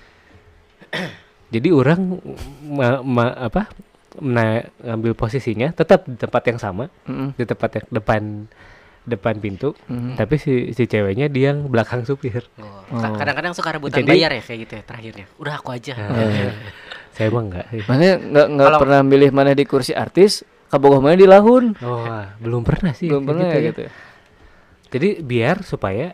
Jadi 1.47 1.71
orang 1.71 2.19
ma, 2.61 2.99
ma- 2.99 3.39
apa? 3.39 3.71
Nah, 4.19 4.59
ngambil 4.79 5.13
posisinya 5.13 5.69
tetap 5.71 6.03
di 6.03 6.13
tempat 6.13 6.41
yang 6.45 6.57
sama, 6.57 6.89
Heeh. 7.05 7.29
di 7.33 7.43
tempat 7.43 7.69
yang 7.75 7.85
depan 7.91 8.21
depan 9.03 9.39
pintu. 9.39 9.71
Mhm. 9.87 10.19
Tapi 10.19 10.35
si 10.35 10.53
si 10.71 10.83
ceweknya 10.83 11.27
dia 11.27 11.55
yang 11.55 11.65
belakang 11.67 12.03
supir. 12.03 12.43
Oh, 12.57 12.83
ka- 12.91 13.15
kadang-kadang 13.15 13.53
suka 13.53 13.71
rebutan 13.71 14.01
Jadi- 14.01 14.11
bayar 14.11 14.31
ya 14.31 14.41
kayak 14.41 14.59
gitu 14.67 14.73
ya 14.75 14.83
terakhirnya 14.83 15.25
udah 15.37 15.53
aku 15.55 15.69
aja 15.71 15.93
Nah, 15.95 16.11
saya 17.15 17.25
emang 17.29 17.47
enggak. 17.47 17.65
Mana 17.85 18.03
nggak 18.19 18.47
nggak 18.51 18.67
Kalau- 18.67 18.81
pernah 18.83 18.99
milih 19.01 19.29
mana 19.31 19.51
di 19.53 19.63
kursi 19.63 19.95
artis, 19.95 20.43
kabogoh 20.67 20.99
mana 20.99 21.15
di 21.15 21.23
lahun. 21.23 21.71
Oh, 21.79 22.03
ah, 22.03 22.35
belum 22.37 22.67
pernah 22.67 22.91
sih. 22.91 23.07
Belum 23.07 23.23
pernah 23.23 23.47
ya 23.47 23.55
ya. 23.55 23.67
gitu. 23.71 23.81
ya. 23.87 23.91
Jadi 24.87 25.09
biar 25.21 25.63
supaya 25.63 26.11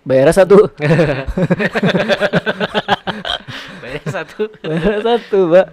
Bayar 0.00 0.32
satu, 0.32 0.56
bayar 3.80 4.04
satu 4.06 4.42
bayar 4.62 4.96
satu, 5.02 5.38
Mbak. 5.46 5.66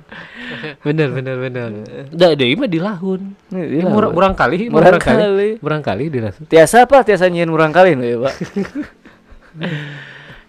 bener 0.84 1.08
bener 1.12 1.36
bener. 1.38 1.70
Udah 2.12 2.28
ada 2.34 2.44
mah 2.54 2.68
di 2.68 2.80
lahun. 2.80 3.22
Di 3.48 3.80
murang, 3.82 4.12
murang 4.12 4.36
kali, 4.36 4.68
Murang 4.68 5.00
murang 5.00 5.00
kali, 5.00 5.24
kali. 5.24 5.50
murang 5.60 5.82
kali 5.82 6.04
di 6.10 6.20
lahun. 6.20 6.44
Tiasa 6.44 6.84
apa? 6.84 7.04
Tiasa 7.04 7.28
nyiin 7.28 7.48
murang 7.48 7.72
kali 7.72 7.96
nih, 7.96 8.08
ya, 8.08 8.18
Pak. 8.20 8.34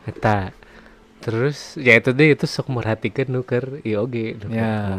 Eta. 0.07 0.38
Terus 1.19 1.75
ya 1.77 1.99
itu 1.99 2.14
deh 2.14 2.33
itu 2.33 2.47
sok 2.47 2.71
merhatikan 2.73 3.27
nuker 3.29 3.83
iya 3.83 4.01
nuker 4.01 4.49
Ya. 4.49 4.97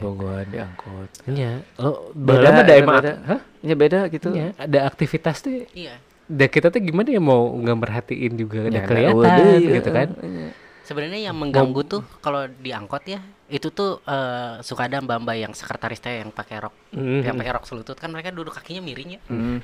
Bogohan 0.00 0.46
diangkut. 0.48 1.10
Nya, 1.28 1.60
lo 1.76 2.08
Beda, 2.14 2.38
beda 2.40 2.48
mah 2.48 2.62
ada 2.62 2.74
beda. 2.98 3.12
hah? 3.26 3.40
Ya 3.60 3.74
beda 3.74 3.98
gitu. 4.08 4.28
Ada 4.56 4.78
aktivitas 4.86 5.42
tuh. 5.42 5.66
iya 5.70 5.98
Da 6.32 6.46
kita 6.46 6.68
tuh 6.68 6.80
gimana 6.80 7.08
ya 7.08 7.20
mau 7.20 7.52
nggak 7.52 7.76
merhatiin 7.76 8.32
juga 8.34 8.64
Ya, 8.66 8.82
kelihatan 8.82 9.20
udah, 9.20 9.36
gitu 9.60 9.68
iya, 9.84 9.92
kan. 9.94 10.08
iya. 10.18 10.48
sebenarnya 10.82 11.20
yang 11.22 11.36
mengganggu 11.36 11.80
tuh 11.84 12.02
kalau 12.18 12.48
diangkot 12.48 13.04
ya 13.06 13.20
itu 13.46 13.68
tuh 13.68 14.00
eh, 14.02 14.58
suka 14.60 14.88
ada 14.88 14.98
mbak-mbak 14.98 15.36
yang 15.38 15.52
sekretaris 15.52 16.00
teh 16.00 16.18
yang 16.18 16.28
pakai 16.28 16.58
rok 16.58 16.74
Mhm. 16.90 17.22
yang 17.22 17.36
pakai 17.36 17.52
rok 17.52 17.64
selutut 17.64 17.94
kan 17.94 18.08
mereka 18.08 18.28
duduk 18.28 18.50
kakinya 18.50 18.80
miring 18.80 19.14
ya 19.14 19.20
Hmm. 19.28 19.58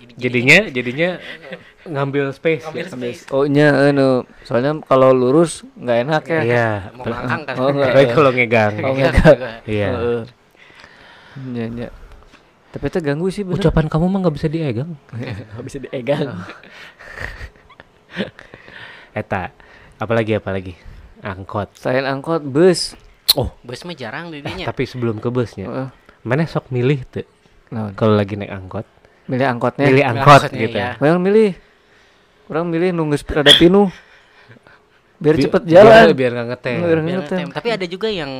Jadi- 0.00 0.16
Jadinya 0.16 0.58
jadinya 0.66 1.10
ngambil 1.84 2.32
space. 2.32 2.64
ngambil 2.64 2.82
ya. 2.82 2.90
space 2.90 3.20
Oh 3.28 3.44
nya 3.44 3.68
anu, 3.86 4.24
soalnya 4.42 4.80
kalau 4.82 5.12
lurus 5.12 5.60
nggak 5.76 5.98
enak 6.02 6.22
ya. 6.24 6.40
Iya. 6.42 6.68
mau 6.96 7.04
melangkang 7.04 7.40
kan 7.44 7.54
Oh, 7.54 7.68
kalau 8.08 8.30
ngegang. 8.32 8.72
Oh, 8.80 8.96
Iya, 8.96 9.08
enggak. 9.12 9.34
enggak. 9.36 9.58
Iya. 9.68 9.88
Tapi 12.70 12.84
itu 12.86 12.98
ganggu 13.00 13.26
sih 13.28 13.42
bener. 13.42 13.58
Ucapan 13.58 13.86
kamu 13.86 14.06
mah 14.06 14.18
nggak 14.22 14.34
bisa 14.34 14.46
diegang. 14.46 14.94
Nggak 15.50 15.64
bisa 15.64 15.78
diegang. 15.80 16.28
Eta. 19.12 19.50
Apalagi 19.96 20.38
apalagi. 20.38 20.74
Angkot. 21.20 21.76
Selain 21.76 22.06
angkot, 22.06 22.40
bus. 22.40 22.96
Oh, 23.32 23.52
bus 23.60 23.84
mah 23.84 23.92
jarang 23.92 24.32
didinya 24.32 24.66
tapi 24.66 24.82
sebelum 24.82 25.18
ke 25.18 25.30
busnya, 25.30 25.62
Heeh. 25.62 25.88
mana 26.26 26.42
sok 26.44 26.66
milih 26.68 26.98
tuh 27.06 27.22
Naon? 27.70 27.94
kalau 27.94 28.18
lagi 28.18 28.34
naik 28.34 28.50
angkot? 28.50 28.82
Milih 29.26 29.46
angkotnya. 29.46 29.86
Milih 29.86 29.94
Milih 29.94 30.06
angkot 30.08 30.40
angkotnya, 30.42 30.58
gitu. 30.60 30.76
ya. 30.76 30.90
Orang 30.98 31.20
milih. 31.20 31.50
Orang 32.48 32.64
milih 32.66 32.90
nunggu 32.90 33.14
sepeda 33.14 33.46
pinu. 33.52 33.86
Biar 35.16 35.34
Bi- 35.36 35.44
cepet 35.46 35.62
biar- 35.62 35.86
jalan. 35.86 36.04
Biar 36.10 36.30
nggak 36.32 36.48
ngetem. 36.48 36.74
Biar 36.76 36.88
Biar 36.88 36.98
ngetem. 36.98 37.38
ngetem. 37.38 37.48
tapi 37.52 37.68
ada 37.70 37.86
juga 37.86 38.08
yang 38.10 38.30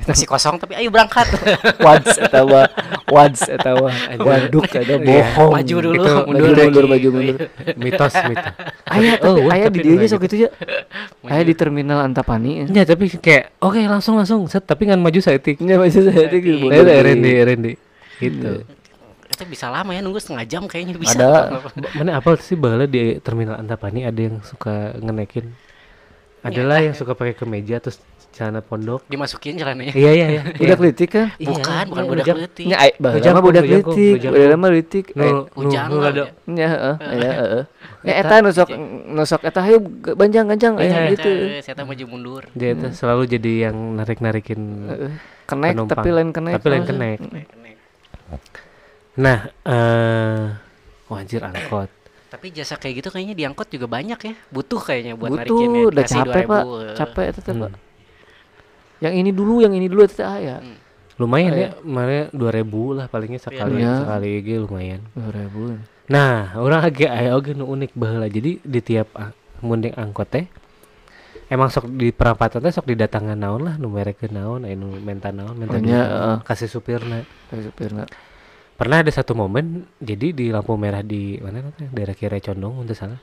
masih 0.00 0.26
kosong 0.26 0.56
tapi 0.56 0.74
ayo 0.74 0.88
berangkat 0.88 1.26
Wads 1.86 2.18
etawa, 2.18 2.66
wads 3.08 3.42
etawa, 3.48 3.90
waduk 4.20 4.68
ada 4.72 4.94
bohong. 5.00 5.52
maju 5.56 5.76
dulu 5.80 6.02
Itu 6.04 6.12
mundur 6.28 6.28
maju 6.28 6.52
lagi 6.52 6.66
mundur 6.68 6.86
maju 6.86 7.08
mundur. 7.12 7.36
Mitos 7.82 8.14
mitos. 8.14 8.46
Ayah 8.88 9.14
Oh, 9.24 9.36
tapi 9.36 9.46
wah, 9.48 9.54
ayah 9.56 9.68
di 9.72 9.80
dia 9.84 10.08
sok 10.08 10.24
itu 10.28 10.36
ya. 10.46 10.50
Ayah 11.28 11.44
di 11.44 11.54
terminal 11.56 12.04
Antapani. 12.04 12.68
Ya 12.72 12.84
tapi 12.84 13.08
kayak 13.08 13.56
oke 13.60 13.80
langsung 13.84 14.16
langsung 14.16 14.44
set 14.46 14.64
tapi 14.64 14.88
kan 14.88 15.00
maju 15.00 15.18
saeutik. 15.20 15.60
Ya 15.60 15.76
masih 15.80 16.08
saya 16.08 16.28
Iya. 16.28 16.70
Nah, 16.70 16.76
itu 16.76 16.92
R&D 16.92 17.26
R&D 17.44 17.66
gitu. 18.18 18.52
itu 19.28 19.44
bisa 19.46 19.70
lama 19.70 19.94
ya 19.94 20.02
nunggu 20.02 20.18
setengah 20.18 20.44
jam 20.50 20.62
kayaknya 20.66 20.98
bisa 20.98 21.14
Ada. 21.14 21.62
Mana 21.94 22.18
apa 22.18 22.34
sih 22.42 22.58
bahala 22.58 22.90
di 22.90 23.22
terminal 23.22 23.54
Antapani 23.60 24.02
ada 24.02 24.18
yang 24.18 24.42
suka 24.42 24.98
ngenekin. 24.98 25.54
Adalah 26.42 26.82
yang 26.82 26.94
suka 26.94 27.14
pakai 27.14 27.34
kemeja 27.38 27.78
terus 27.78 28.02
celana 28.38 28.60
pondok. 28.60 29.02
dimasukin 29.04 29.58
jalannya 29.58 29.90
Iya 29.90 30.10
iya 30.12 30.26
iya. 30.30 30.42
Budak 30.54 30.78
litik 30.78 31.08
kan? 31.10 31.34
Iya, 31.34 31.50
bukan 31.50 31.84
bukan 31.84 31.98
iya, 31.98 32.10
budak 32.14 32.26
leutik 32.32 32.64
Nya 32.64 32.76
ay, 32.78 32.90
baheula 32.96 33.28
mah 33.28 33.42
budak 33.42 33.64
litik, 33.64 34.16
baheula 34.22 34.54
mah 34.54 34.70
litik. 34.70 35.04
Eh, 35.10 35.18
nu 35.18 35.38
ujang 35.58 35.86
nu 35.88 35.96
lah, 35.98 36.08
rada 36.08 36.22
ya. 36.22 36.26
Nya 36.46 36.66
heeh. 36.70 37.62
Ya 38.00 38.14
eta 38.16 38.34
nu 38.38 38.48
sok 38.48 38.70
nu 39.04 39.22
sok 39.24 39.42
eta 39.42 39.58
hayu 39.60 39.82
banjang-ganjang 40.08 40.78
Iya, 40.78 40.86
aya 40.86 40.98
iya. 41.02 41.10
gitu. 41.12 41.30
saya 41.60 41.74
tahu 41.74 41.86
maju 41.88 42.04
mundur 42.06 42.42
dia 42.52 42.70
itu 42.72 42.86
selalu 42.92 43.22
jadi 43.28 43.52
yang 43.66 43.76
narik-narikin 43.92 44.60
Heeh. 44.86 45.12
Kenek 45.44 45.74
tapi 45.84 46.08
lain 46.08 46.30
kenek. 46.30 46.52
Tapi 46.54 46.66
lain 46.68 46.84
kenek. 46.84 47.18
Nah, 49.16 49.38
eh 49.64 50.44
wajir 51.08 51.42
angkot. 51.42 51.90
tapi 52.28 52.52
jasa 52.52 52.76
kayak 52.76 53.00
gitu 53.00 53.08
kayaknya 53.08 53.32
diangkot 53.34 53.66
juga 53.66 53.88
banyak 53.88 54.20
ya 54.20 54.34
butuh 54.48 54.76
kayaknya 54.78 55.16
buat 55.16 55.32
narikin 55.32 55.48
ya 55.64 55.80
Butuh, 55.80 55.88
udah 55.88 56.04
capek, 56.04 56.44
2000, 56.44 56.44
Pak. 56.44 56.60
eh. 56.60 56.94
Capek 56.94 57.24
eta 57.24 57.40
teh, 57.40 57.50
Hmm. 57.50 57.62
Pak. 57.64 57.72
Yang 58.98 59.14
ini 59.16 59.30
dulu, 59.30 59.60
yang 59.60 59.72
ini 59.72 59.86
dulu 59.86 60.02
eta 60.02 60.26
aya. 60.28 60.56
Lumayan 61.18 61.50
Iya. 61.50 61.60
ya, 61.60 61.70
mana 61.82 62.30
2000 62.30 62.94
lah 62.94 63.06
palingnya 63.06 63.38
sekali 63.38 63.82
Iya. 63.82 64.06
sekali 64.06 64.30
ge 64.38 64.56
lumayan. 64.58 65.02
2000. 65.14 65.82
Nah, 66.08 66.54
orang 66.54 66.80
agak 66.80 67.10
aya 67.10 67.34
oge 67.34 67.52
nu 67.52 67.66
unik 67.66 67.92
baheula. 67.92 68.26
Jadi 68.26 68.62
di 68.62 68.80
tiap 68.80 69.10
munding 69.58 69.92
angkot 69.92 70.30
teh 70.30 70.46
emang 71.48 71.68
sok 71.68 71.90
di 71.90 72.14
perapatan 72.14 72.60
teh 72.60 72.70
sok 72.70 72.86
didatangan 72.86 73.34
naon 73.34 73.66
lah 73.66 73.74
nu 73.74 73.90
merek 73.90 74.30
naon 74.30 74.62
anu 74.62 74.94
menta 75.00 75.34
naon 75.34 75.58
menta 75.58 75.74
Oh, 75.74 75.82
heeh. 75.82 76.36
kasih 76.46 76.70
supirna. 76.70 77.26
Kayak 77.50 77.74
supirna. 77.74 78.02
Pernah 78.78 79.02
ada 79.02 79.10
satu 79.10 79.34
momen 79.34 79.90
jadi 79.98 80.30
di 80.30 80.54
lampu 80.54 80.78
merah 80.78 81.02
di 81.02 81.34
mana 81.42 81.66
daerah 81.90 82.14
Kira 82.14 82.38
Condong 82.38 82.86
untuk 82.86 82.94
salah. 82.94 83.18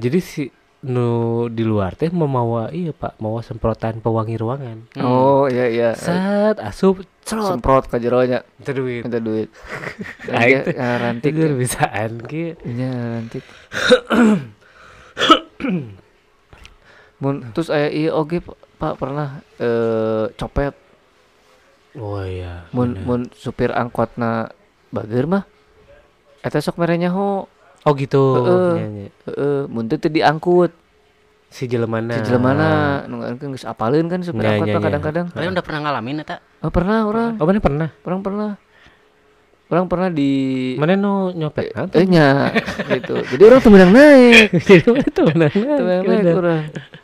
Jadi 0.00 0.18
si 0.18 0.48
nu 0.82 1.46
di 1.46 1.62
luar 1.62 1.94
teh 1.94 2.10
memawa 2.10 2.74
iya 2.74 2.90
Pak, 2.90 3.22
mau 3.22 3.38
semprotan 3.38 4.02
pewangi 4.02 4.34
ruangan. 4.34 4.90
Oh, 4.98 5.46
iya 5.46 5.70
iya. 5.70 5.90
Set 5.94 6.58
asup 6.58 7.06
cerot 7.22 7.54
Semprot 7.54 7.86
ka 7.86 8.02
jero 8.02 8.18
nya, 8.26 8.42
itu 8.58 8.74
duit. 8.74 9.06
minta 9.06 9.22
duit. 9.22 9.46
Ya, 10.26 10.66
teh 10.66 10.74
ya, 10.74 10.98
rantik. 10.98 11.30
Itu 11.30 11.54
bisaan 11.54 12.26
ki. 12.26 12.58
Iya, 12.66 12.90
rantik. 12.90 13.46
Mun 17.22 17.54
terus 17.54 17.70
aya 17.70 17.86
ieu 17.86 18.10
oge 18.10 18.42
Pak, 18.42 18.98
pernah 18.98 19.38
eh 19.62 20.34
copet 20.34 20.74
Oh 21.92 22.24
iya. 22.24 22.64
mun 22.72 22.96
mun 23.04 23.28
supir 23.36 23.68
angkotna 23.70 24.48
bager 24.88 25.28
mah 25.28 25.44
eta 26.40 26.58
sok 26.58 26.80
mere 26.80 26.96
nyaho 26.96 27.44
Oh 27.82 27.92
gitu. 27.92 28.22
Heeh. 28.36 28.72
Iya, 28.72 28.86
iya. 28.88 29.08
heeh 29.26 29.60
mun 29.66 29.84
teu 29.84 29.96
teu 29.96 30.06
diangkut 30.08 30.70
si 31.48 31.66
jelemana. 31.66 32.14
si 32.14 32.24
jelemana 32.24 32.68
nu 33.04 33.20
kan 33.20 33.50
geus 33.50 33.62
apaleun 33.62 34.06
kan 34.06 34.20
supir 34.20 34.40
Nya, 34.40 34.56
angkot 34.56 34.68
nya. 34.68 34.80
kadang-kadang 34.80 35.26
Kalian 35.28 35.52
udah 35.52 35.60
pernah 35.60 35.80
ngalamin 35.82 36.22
eta? 36.22 36.40
oh 36.58 36.70
pernah 36.70 37.04
orang 37.04 37.36
Oh, 37.36 37.44
mana 37.44 37.58
pernah? 37.58 37.88
orang 38.00 38.20
pernah 38.20 38.50
orang 39.68 39.84
pernah 39.84 40.08
di 40.08 40.32
Mana 40.76 40.94
nu 40.94 41.28
nyopet? 41.30 41.76
Eh 41.92 42.06
nya 42.06 42.52
gitu 42.88 43.20
jadi 43.26 43.42
orang 43.44 43.60
tuh 43.60 43.68
menang 43.68 43.90
naik 43.90 44.48
Jadi 44.64 44.84
mana 44.86 45.08
tuh 45.10 45.24
menang 45.26 45.52
tuh 45.52 45.62
menang 45.82 46.02
naik 46.02 46.22
naik. 46.22 46.36
orang 46.38 46.62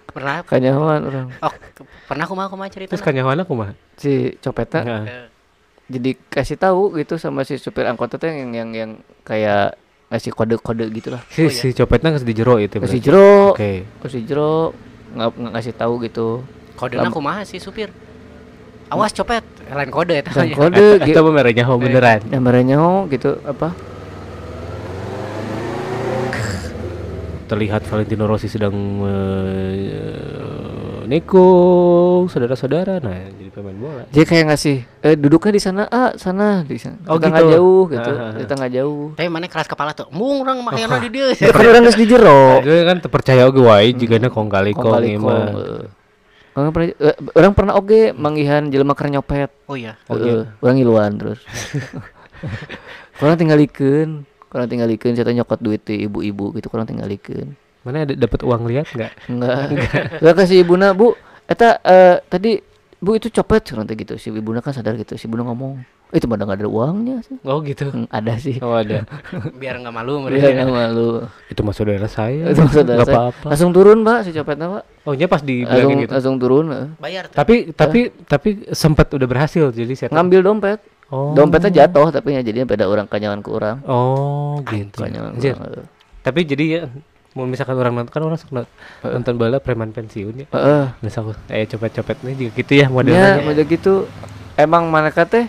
Pernah? 0.09 0.37
kanyawan 0.43 1.01
orang 1.05 1.27
Oh, 1.38 1.53
pernah 2.07 2.25
kumaha 2.25 2.49
kumaha 2.49 2.69
cerita? 2.69 2.91
Terus 2.91 3.03
kanyawan 3.03 3.37
aku 3.38 3.53
mah. 3.53 3.77
si 3.95 4.33
copetnya 4.38 5.29
jadi 5.87 6.11
kasih 6.27 6.57
tahu 6.57 6.93
gitu 6.95 7.17
sama 7.17 7.43
si 7.43 7.57
supir 7.57 7.85
angkot 7.85 8.12
itu 8.12 8.25
yang 8.25 8.53
yang 8.55 8.71
yang 8.71 8.91
kayak 9.23 9.77
ngasih 10.09 10.33
kode-kode 10.33 10.88
gitu 10.90 11.12
lah 11.12 11.21
Si, 11.29 11.49
si 11.49 11.73
copetnya 11.73 12.11
nggak 12.11 12.25
di 12.25 12.33
jero 12.33 12.57
itu. 12.57 12.81
kasih 12.81 12.97
berarti. 12.97 13.05
jero 13.05 13.31
Oke. 13.53 13.73
kasih 14.01 14.21
jero 14.25 14.73
nggak 15.11 15.29
ngasih 15.53 15.73
tahu 15.75 15.94
gitu 16.03 16.29
Kodenya 16.75 17.11
kumaha 17.11 17.42
sih 17.42 17.59
supir? 17.59 17.90
Awas 18.88 19.12
copet, 19.12 19.44
lain 19.68 19.90
kode 19.90 20.14
eta. 20.16 20.33
dan 20.33 20.49
kode 20.49 20.97
Itu 21.11 21.18
apa 21.18 21.29
merahnya 21.29 21.64
oh, 21.66 21.77
beneran. 21.77 22.25
gambarnya 22.25 22.77
oh 22.79 23.05
gitu 23.05 23.37
apa 23.42 23.75
Terlihat 27.44 27.85
Valentino 27.85 28.25
Rossi 28.25 28.44
sedang 28.47 28.73
nikung 31.09 32.29
saudara-saudara. 32.29 33.01
Nah, 33.01 33.27
jadi 33.31 33.49
pemain 33.49 33.73
bola. 33.75 34.05
dia 34.09 34.23
kayak 34.23 34.44
ngasih 34.47 34.77
eh 35.01 35.14
duduknya 35.14 35.51
di 35.51 35.62
sana 35.62 35.83
ah 35.87 36.12
sana 36.14 36.62
di 36.62 36.77
sana 36.77 37.01
Oh, 37.05 37.16
kita 37.16 37.27
nggak 37.29 37.42
gitu. 37.42 37.55
jauh 37.55 37.83
gitu 37.87 38.11
Ah, 38.11 38.21
ah, 38.21 38.29
ah. 38.29 38.38
kita 38.38 38.53
nggak 38.55 38.73
jauh 38.75 39.05
Tapi 39.14 39.29
mana 39.29 39.47
keras 39.47 39.66
kepala 39.66 39.90
tuh. 39.90 40.07
Mung 40.11 40.42
orang 40.42 40.61
makanya 40.61 41.01
di 41.01 41.09
dia. 41.09 41.33
ya 41.40 41.49
kan 41.49 41.64
orang 41.64 41.83
nggak 41.83 41.97
di 41.97 42.07
jero 42.07 42.40
Itu 42.61 42.71
kan 42.85 42.97
terpercaya 43.01 43.42
oge 43.44 43.61
wae 43.61 43.88
jigana 43.90 44.29
kong 44.29 44.49
kali 44.49 44.71
Kong 44.71 44.85
kali 44.87 45.16
kong, 45.16 45.25
mah. 45.25 45.49
eh. 45.51 45.87
Orang 46.53 46.71
pernah, 46.71 46.88
eh, 46.90 47.16
orang 47.33 47.53
pernah 47.55 47.75
oke 47.75 48.01
manggihan 48.12 48.66
jelema 48.66 48.90
keur 48.92 49.09
nyopet. 49.09 49.47
Oh 49.64 49.75
iya. 49.75 49.94
Oh, 50.07 50.14
Heeh, 50.14 50.42
orang 50.59 50.75
ngiluan 50.75 51.11
terus. 51.14 51.38
Kurang 53.14 53.35
tinggalikeun, 53.35 54.23
kurang 54.47 54.66
tinggalikeun 54.66 55.14
saya 55.14 55.31
nyokot 55.33 55.59
duit 55.59 55.83
ti 55.83 56.07
ibu-ibu 56.07 56.55
gitu 56.55 56.66
kurang 56.66 56.87
tinggalikeun. 56.87 57.55
Mana 57.88 58.05
ada 58.05 58.12
dapat 58.12 58.44
uang 58.44 58.68
lihat 58.68 58.92
enggak? 58.92 59.12
Enggak. 59.27 59.57
Enggak 60.20 60.35
kasih 60.44 60.61
ibuna, 60.61 60.92
Bu. 60.92 61.16
Eta 61.44 61.81
eh, 61.81 62.20
tadi 62.22 62.61
Bu 62.98 63.16
itu 63.16 63.33
copet 63.33 63.64
nanti 63.72 63.96
gitu. 63.96 64.14
Si 64.14 64.29
ibuna 64.29 64.61
kan 64.61 64.70
sadar 64.70 64.92
gitu. 64.94 65.14
Si 65.14 65.24
ibuna 65.24 65.46
ngomong, 65.46 65.79
"Eh, 66.11 66.18
itu 66.18 66.27
mah 66.27 66.35
nggak 66.35 66.59
ada 66.59 66.68
uangnya 66.68 67.22
sih." 67.22 67.38
Oh 67.40 67.62
gitu. 67.62 67.88
Hmm, 67.88 68.05
ada 68.11 68.35
sih. 68.37 68.59
Oh 68.59 68.74
ada. 68.74 69.07
Biar 69.62 69.79
nggak 69.79 69.94
malu 69.94 70.20
mereka. 70.20 70.51
nggak 70.51 70.66
malu. 70.68 71.22
Itu 71.46 71.62
mah 71.62 71.72
saudara 71.72 72.05
saya. 72.05 72.51
Itu 72.51 72.66
saudara 72.68 72.98
Nggak 72.98 73.09
saya. 73.09 73.18
apa-apa. 73.31 73.46
Langsung 73.48 73.70
turun, 73.70 74.03
Pak, 74.03 74.18
si 74.20 74.31
copetnya, 74.35 74.66
Pak. 74.68 74.83
Oh 75.07 75.14
nya 75.14 75.24
pas 75.24 75.40
Langsung, 75.40 75.48
dibilangin 75.48 75.96
gitu. 76.05 76.12
langsung 76.12 76.37
turun. 76.37 76.64
eh. 76.68 76.87
Bayar 76.98 77.24
tuh. 77.24 77.38
Tapi 77.38 77.55
tapi 77.70 78.01
tapi 78.27 78.48
sempat 78.74 79.09
udah 79.09 79.24
berhasil 79.24 79.64
jadi 79.70 79.94
saya 79.94 80.09
Ngambil 80.11 80.40
dompet. 80.42 80.79
Oh. 81.09 81.33
Dompetnya 81.33 81.87
jatuh 81.87 82.12
tapi 82.12 82.37
ya 82.37 82.44
jadinya 82.44 82.66
beda 82.66 82.85
orang 82.85 83.09
kanyangan 83.09 83.40
ke 83.40 83.48
orang. 83.48 83.81
Oh 83.87 84.61
gitu. 84.66 85.01
Kanyangan 85.01 85.38
eh. 85.38 85.87
Tapi 86.20 86.40
jadi 86.44 86.64
ya 86.68 86.83
mau 87.31 87.45
misalkan 87.45 87.75
orang 87.75 87.95
nonton 87.95 88.11
kan 88.11 88.23
orang 88.23 88.37
suka 88.37 88.53
nont- 88.55 88.73
nonton 89.03 89.35
bola 89.35 89.59
preman 89.59 89.91
pensiun 89.91 90.35
ya. 90.35 90.47
Heeh. 90.49 90.85
Misal 91.01 91.33
eh 91.47 91.64
copet-copet 91.64 92.17
nih 92.21 92.35
juga 92.37 92.51
gitu 92.57 92.73
ya 92.75 92.81
Ya, 92.81 92.88
modelnya. 92.88 93.43
model 93.43 93.64
gitu. 93.64 93.95
Emang 94.55 94.87
mana 94.87 95.11
teh 95.11 95.47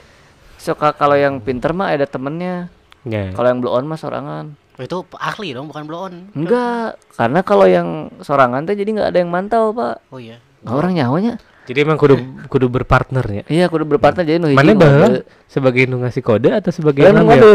suka 0.56 0.92
kalau 0.92 1.14
yang 1.14 1.40
pinter 1.40 1.72
mah 1.72 1.90
ada 1.90 2.04
temennya. 2.04 2.68
Ya. 3.02 3.32
Kalau 3.32 3.48
yang 3.48 3.60
blow 3.60 3.74
on 3.74 3.86
mah 3.86 3.96
sorangan. 3.96 4.54
Oh, 4.76 4.84
itu 4.86 4.96
ahli 5.14 5.52
dong, 5.52 5.68
bukan 5.68 5.84
blow 5.84 6.06
on. 6.06 6.32
Enggak, 6.32 6.96
karena 7.12 7.40
kalau 7.42 7.66
yang 7.66 7.88
sorangan 8.20 8.64
teh 8.64 8.74
jadi 8.74 8.90
nggak 8.90 9.10
ada 9.10 9.18
yang 9.18 9.28
mantau, 9.28 9.72
Pak. 9.72 10.08
Oh 10.08 10.20
iya. 10.20 10.40
Nah, 10.62 10.72
orang 10.74 10.94
nyawanya. 10.94 11.36
Jadi 11.64 11.80
emang 11.80 11.96
kudu 11.96 12.18
kudu 12.50 12.66
berpartner 12.68 13.22
ya. 13.30 13.44
Iya, 13.46 13.66
kudu 13.68 13.86
berpartner 13.86 14.24
jadi 14.24 14.38
nu 14.38 14.50
Mana 14.50 14.74
baheula 14.74 15.08
ngade. 15.08 15.22
sebagai 15.46 15.86
nu 15.86 16.00
ngasih 16.00 16.20
kode 16.20 16.50
atau 16.50 16.72
sebagai 16.72 17.02
Eh, 17.02 17.12
nu 17.12 17.22
ngambil? 17.22 17.30
ngade. 17.30 17.52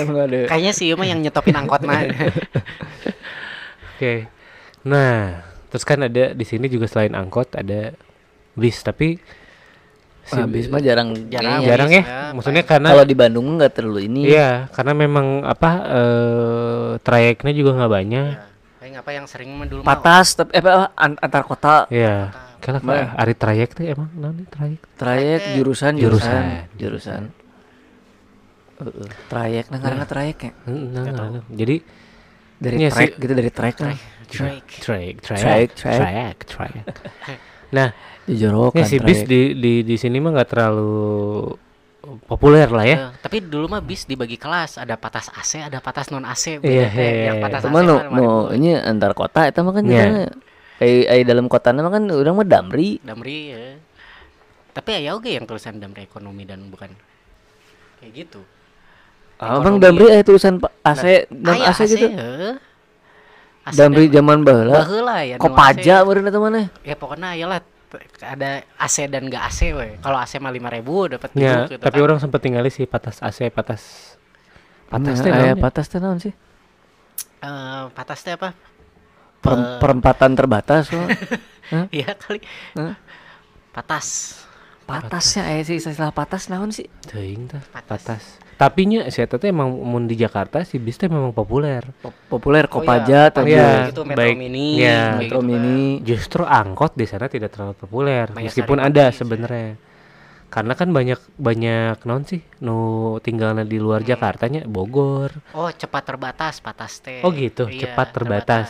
Nu 0.00 0.12
ngade. 0.16 0.38
Kayaknya 0.48 0.72
sih 0.72 0.88
mah 0.92 1.04
yang 1.04 1.20
nyetopin 1.20 1.52
angkot 1.54 1.82
mah. 1.82 2.00
Oke. 4.00 4.24
Nah, 4.80 5.44
terus 5.68 5.84
kan 5.84 6.00
ada 6.00 6.32
di 6.32 6.40
sini 6.42 6.66
juga 6.66 6.88
selain 6.88 7.12
angkot 7.12 7.52
ada 7.52 7.92
bis 8.56 8.80
tapi 8.80 9.20
si- 10.22 10.32
Ah, 10.32 10.48
bis 10.48 10.66
mah 10.66 10.80
jarang 10.80 11.12
Jarang. 11.28 11.60
kayaknya. 11.60 11.68
jarang 11.68 11.90
ya. 11.90 12.02
ya, 12.02 12.20
Maksudnya 12.32 12.64
karena 12.64 12.88
Kalau 12.88 13.04
di 13.04 13.12
Bandung 13.12 13.60
nggak 13.60 13.72
terlalu 13.76 14.08
ini. 14.08 14.20
iya, 14.26 14.72
karena 14.72 14.96
memang 14.96 15.44
apa 15.44 15.70
eh 15.84 16.88
trayeknya 16.98 17.52
juga 17.52 17.76
nggak 17.76 17.92
banyak. 17.92 18.28
Ya, 18.32 18.48
Kayak 18.80 19.04
apa 19.04 19.10
yang 19.12 19.26
sering 19.28 19.52
dulu 19.68 19.84
mah. 19.84 19.88
Patas 19.92 20.32
tapi 20.32 20.50
eh, 20.50 20.64
apa, 20.64 20.96
an- 20.96 21.20
antar 21.20 21.44
kota 21.44 21.84
Iya. 21.92 22.32
Kalau 22.56 22.80
hari 22.80 23.36
trayek 23.36 23.72
tuh 23.74 23.84
emang 23.84 24.08
naon 24.14 24.48
trayek? 24.48 24.80
trayek 24.96 25.60
jurusan 25.60 25.92
Jurusan. 25.92 26.72
jurusan 26.72 26.72
jurusan. 26.80 27.22
Heeh. 28.80 29.08
Trayek 29.28 29.68
nah 29.68 29.76
karena 29.76 30.04
trayek 30.04 30.38
ya. 30.40 30.52
Nah, 30.64 31.04
nah, 31.04 31.26
nah. 31.36 31.44
Jadi 31.52 31.99
Dari 32.60 32.76
Iya 32.76 32.90
trek 32.92 33.10
sih. 33.16 33.20
gitu 33.24 33.32
dari 33.32 33.50
trek 33.50 33.76
lah. 33.80 33.96
Drake. 34.30 34.30
trayek, 34.30 34.64
Trayek, 34.78 35.16
trayek, 35.26 35.70
trayek. 35.74 35.98
trayek, 35.98 36.38
trayek. 36.46 36.84
Nah, 37.74 37.90
Dijorokan 38.30 38.82
ya 38.82 38.86
si 38.86 38.96
bis 39.02 39.26
di 39.26 39.58
di 39.58 39.82
di 39.82 39.96
sini 39.98 40.22
mah 40.22 40.30
nggak 40.38 40.48
terlalu 40.54 41.50
populer 42.30 42.70
lah 42.70 42.86
ya. 42.86 42.96
Eh, 42.96 43.10
tapi 43.18 43.42
dulu 43.42 43.66
mah 43.66 43.82
bis 43.82 44.06
dibagi 44.06 44.38
kelas, 44.38 44.78
ada 44.78 44.94
patas 44.94 45.26
AC, 45.34 45.66
ada 45.66 45.82
patas 45.82 46.14
non 46.14 46.22
AC. 46.22 46.62
Iya, 46.62 46.86
teh. 46.90 46.94
iya, 46.94 47.10
yang 47.32 47.36
iya. 47.40 47.42
patas 47.42 47.60
Teman 47.66 47.84
AC 47.90 48.06
mau 48.06 48.54
ini 48.54 48.70
antar 48.78 49.12
kota 49.18 49.50
itu 49.50 49.58
mah 49.66 49.74
kan 49.74 49.84
Iya. 49.86 49.98
yeah. 49.98 50.30
Ai 50.80 50.92
ai 51.10 51.20
dalam 51.26 51.50
kota 51.50 51.74
mah 51.74 51.90
kan 51.90 52.04
urang 52.06 52.38
mah 52.38 52.46
Damri. 52.46 53.02
Damri 53.02 53.38
ya. 53.50 53.76
Tapi 54.70 55.02
ya 55.02 55.18
oke 55.18 55.26
yang 55.26 55.44
tulisan 55.44 55.82
Damri 55.82 56.06
ekonomi 56.06 56.46
dan 56.46 56.70
bukan 56.70 56.94
kayak 57.98 58.12
gitu. 58.14 58.40
Ah, 59.40 59.56
Bang 59.56 59.80
Ekonomi. 59.80 59.80
Damri 59.80 60.06
aya 60.10 60.20
tulisan 60.20 60.54
AC 60.82 61.04
non 61.32 61.56
Aya 61.56 61.72
AC 61.72 61.80
gitu. 61.86 62.06
heuh. 62.06 62.54
AC 63.62 63.72
Damri 63.74 64.04
dan- 64.04 64.14
zaman 64.14 64.38
baheula. 64.42 64.76
Baheula 64.78 65.16
ya. 65.22 65.36
Kopaja 65.36 65.94
AC. 65.96 66.04
meureun 66.04 66.28
eta 66.28 66.38
mana? 66.38 66.60
Ya 66.80 66.92
pokoknya 66.94 67.32
ayolah 67.32 67.60
t- 67.60 68.04
ada 68.20 68.50
AC 68.76 68.96
dan 69.06 69.26
enggak 69.26 69.42
AC 69.42 69.72
we. 69.72 69.96
Kalau 69.96 70.16
AC 70.16 70.36
mah 70.36 70.52
5000 70.52 70.76
dapat 71.10 71.28
Ya, 71.34 71.64
gitu 71.64 71.80
tapi 71.80 71.96
kan. 71.96 72.04
orang 72.04 72.18
sempat 72.18 72.40
tinggal 72.40 72.68
sih 72.68 72.84
patas 72.84 73.16
AC, 73.18 73.48
patas 73.48 74.12
patas 74.86 75.16
teh 75.16 75.30
naon 75.30 75.46
ya? 75.46 75.54
patas 75.56 75.86
teh 75.86 75.98
naon 75.98 76.18
sih? 76.18 76.34
Eh, 77.40 77.82
patas 77.90 78.20
teh 78.20 78.36
apa? 78.36 78.52
Per- 79.40 79.80
perempatan 79.80 80.36
terbatas. 80.36 80.92
Iya 81.88 82.12
kali. 82.12 82.42
Patas. 83.70 84.34
Patasnya 84.90 85.42
aya 85.46 85.62
sih 85.62 85.76
istilah 85.76 86.10
patas 86.10 86.48
naon 86.48 86.70
sih? 86.70 86.90
Teuing 87.04 87.46
tah, 87.46 87.62
Patas. 87.70 88.02
patas. 88.02 88.24
Tapi 88.54 88.84
nya 88.84 89.08
saya 89.08 89.24
teh 89.24 89.48
emang 89.48 89.72
mun 89.72 90.04
di 90.04 90.12
Jakarta 90.14 90.60
si 90.62 90.76
bis 90.76 90.94
teh 90.94 91.08
memang 91.08 91.32
populer. 91.32 91.80
Po- 91.96 92.12
Populer 92.28 92.68
Oh 92.68 92.82
Kopaja 92.82 93.20
iya, 93.26 93.32
tadi. 93.32 93.56
Iya. 93.56 93.88
Gitu, 93.88 94.04
Metro 94.04 94.20
baik. 94.20 94.36
Mini, 94.36 94.66
Iya. 94.76 94.92
kayak 94.92 95.16
Metro 95.16 95.38
gitu 95.40 95.40
kan. 95.40 95.48
Mini. 95.48 95.80
Justru 96.04 96.42
angkot 96.44 96.92
di 96.92 97.06
sana 97.06 97.26
tidak 97.26 97.50
terlalu 97.50 97.74
populer, 97.74 98.26
Banyak 98.28 98.52
meskipun 98.52 98.78
ada 98.78 99.04
sebenarnya. 99.10 99.80
Karena 100.50 100.74
kan 100.74 100.90
banyak 100.90 101.20
banyak 101.38 101.96
non 102.04 102.26
sih 102.26 102.42
nu 102.60 102.76
tinggalnya 103.18 103.62
di 103.62 103.78
luar 103.78 104.02
Hmm. 104.02 104.10
Jakartanya 104.10 104.66
Bogor. 104.66 105.30
Oh, 105.54 105.70
cepat 105.70 106.02
terbatas 106.04 106.58
patas 106.58 106.98
teh. 106.98 107.22
Oh 107.22 107.30
gitu, 107.30 107.64
Iya, 107.64 107.94
cepat 107.94 108.12
terbatas. 108.12 108.68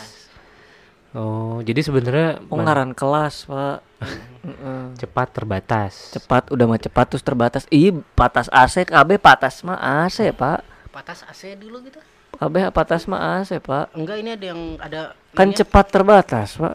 Oh, 1.10 1.58
jadi 1.60 1.82
sebenarnya 1.82 2.38
Oh 2.46 2.60
ngaran 2.60 2.94
kelas, 2.94 3.50
Pak. 3.50 3.78
Heeh. 4.40 4.96
cepat 4.96 5.28
terbatas. 5.30 6.10
cepat 6.10 6.48
udah 6.48 6.64
mah 6.64 6.80
cepat 6.80 7.06
terus 7.12 7.20
terbatas. 7.20 7.68
Ih, 7.68 7.92
patas 8.14 8.48
AC 8.48 8.88
KB 8.88 9.20
patas 9.20 9.60
mah 9.60 9.76
AC, 9.76 10.32
Pak. 10.32 10.64
Patas 10.88 11.20
AC 11.22 11.60
dulu 11.60 11.84
gitu. 11.84 12.00
KB 12.34 12.72
patas 12.72 13.04
mah 13.04 13.38
AC, 13.38 13.60
Pak. 13.60 13.92
Enggak, 13.92 14.16
ini 14.16 14.30
ada 14.32 14.46
yang 14.48 14.60
ada 14.80 15.00
Kan 15.36 15.52
ininya. 15.52 15.60
cepat 15.60 15.84
terbatas, 15.92 16.56
Pak. 16.56 16.74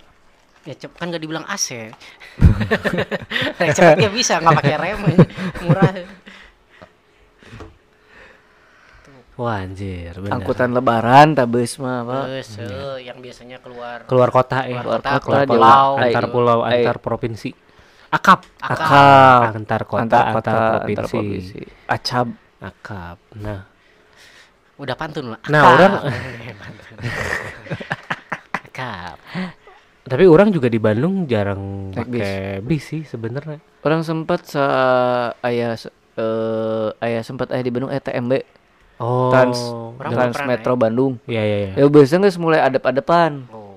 Ya 0.65 0.73
cep 0.73 0.97
kan 0.97 1.13
nggak 1.13 1.21
dibilang 1.21 1.45
AC. 1.45 1.93
Kayak 3.57 3.73
cepatnya 3.77 4.09
bisa 4.09 4.41
nggak 4.41 4.57
pakai 4.61 4.75
rem 4.81 5.01
murah. 5.61 5.93
Wah 9.35 9.59
anjir, 9.59 10.15
benar. 10.15 10.33
Angkutan 10.33 10.69
lebaran 10.71 11.33
tabes 11.33 11.75
mah, 11.75 12.01
Pak. 12.01 12.23
Terus 12.25 12.49
eh, 12.57 12.97
yang 13.03 13.17
biasanya 13.19 13.57
keluar 13.59 14.05
keluar 14.05 14.29
kota 14.29 14.63
ya. 14.63 14.79
Keluar 14.79 14.97
kota, 14.97 15.09
keluar 15.19 15.21
keluar 15.21 15.45
pulau. 15.45 15.51
pulau, 15.51 15.89
antar 15.99 16.25
pulau, 16.29 16.57
Ai. 16.61 16.71
antar 16.79 16.97
provinsi. 16.97 17.49
Akap, 18.07 18.39
Akap. 18.57 19.41
antar 19.53 19.81
kota, 19.83 20.01
Antar 20.01 20.23
antar, 20.23 20.31
kota, 20.31 20.51
antar 20.51 20.71
provinsi. 20.79 21.11
provinsi. 21.11 21.59
Acab. 21.85 22.27
Akap. 22.57 23.17
Nah, 23.35 23.59
Udah 24.75 24.91
pantun 24.93 25.25
lah. 25.29 25.39
Nah, 25.45 25.61
Akap. 25.61 25.73
orang- 25.73 25.95
Akap. 28.65 29.17
tapi 30.05 30.23
orang 30.25 30.49
juga 30.49 30.67
di 30.67 30.77
Bandung 30.77 31.25
jarang 31.25 31.89
pakai 31.91 32.61
bis 32.61 32.81
sih 32.85 33.01
sebenarnya. 33.03 33.57
Orang 33.81 34.01
sempat 34.01 34.45
sa 34.45 34.65
ayah 35.41 35.73
se- 35.75 35.93
eh 36.15 36.87
ayah 37.01 37.19
sempat 37.19 37.49
ayah 37.49 37.61
di 37.61 37.69
Bandung 37.69 37.89
eh 37.89 37.97
TMB 37.97 38.31
Oh, 38.95 39.27
Trans 39.31 39.59
Trans 39.99 40.37
Metro 40.47 40.73
Bandung. 40.79 41.19
ya 41.27 41.43
ya 41.43 41.57
ya. 41.67 41.71
Ya 41.75 41.85
biasanya 41.91 42.27
geus 42.27 42.39
mulai 42.39 42.63
adep-adepan. 42.63 43.43
Oh. 43.51 43.75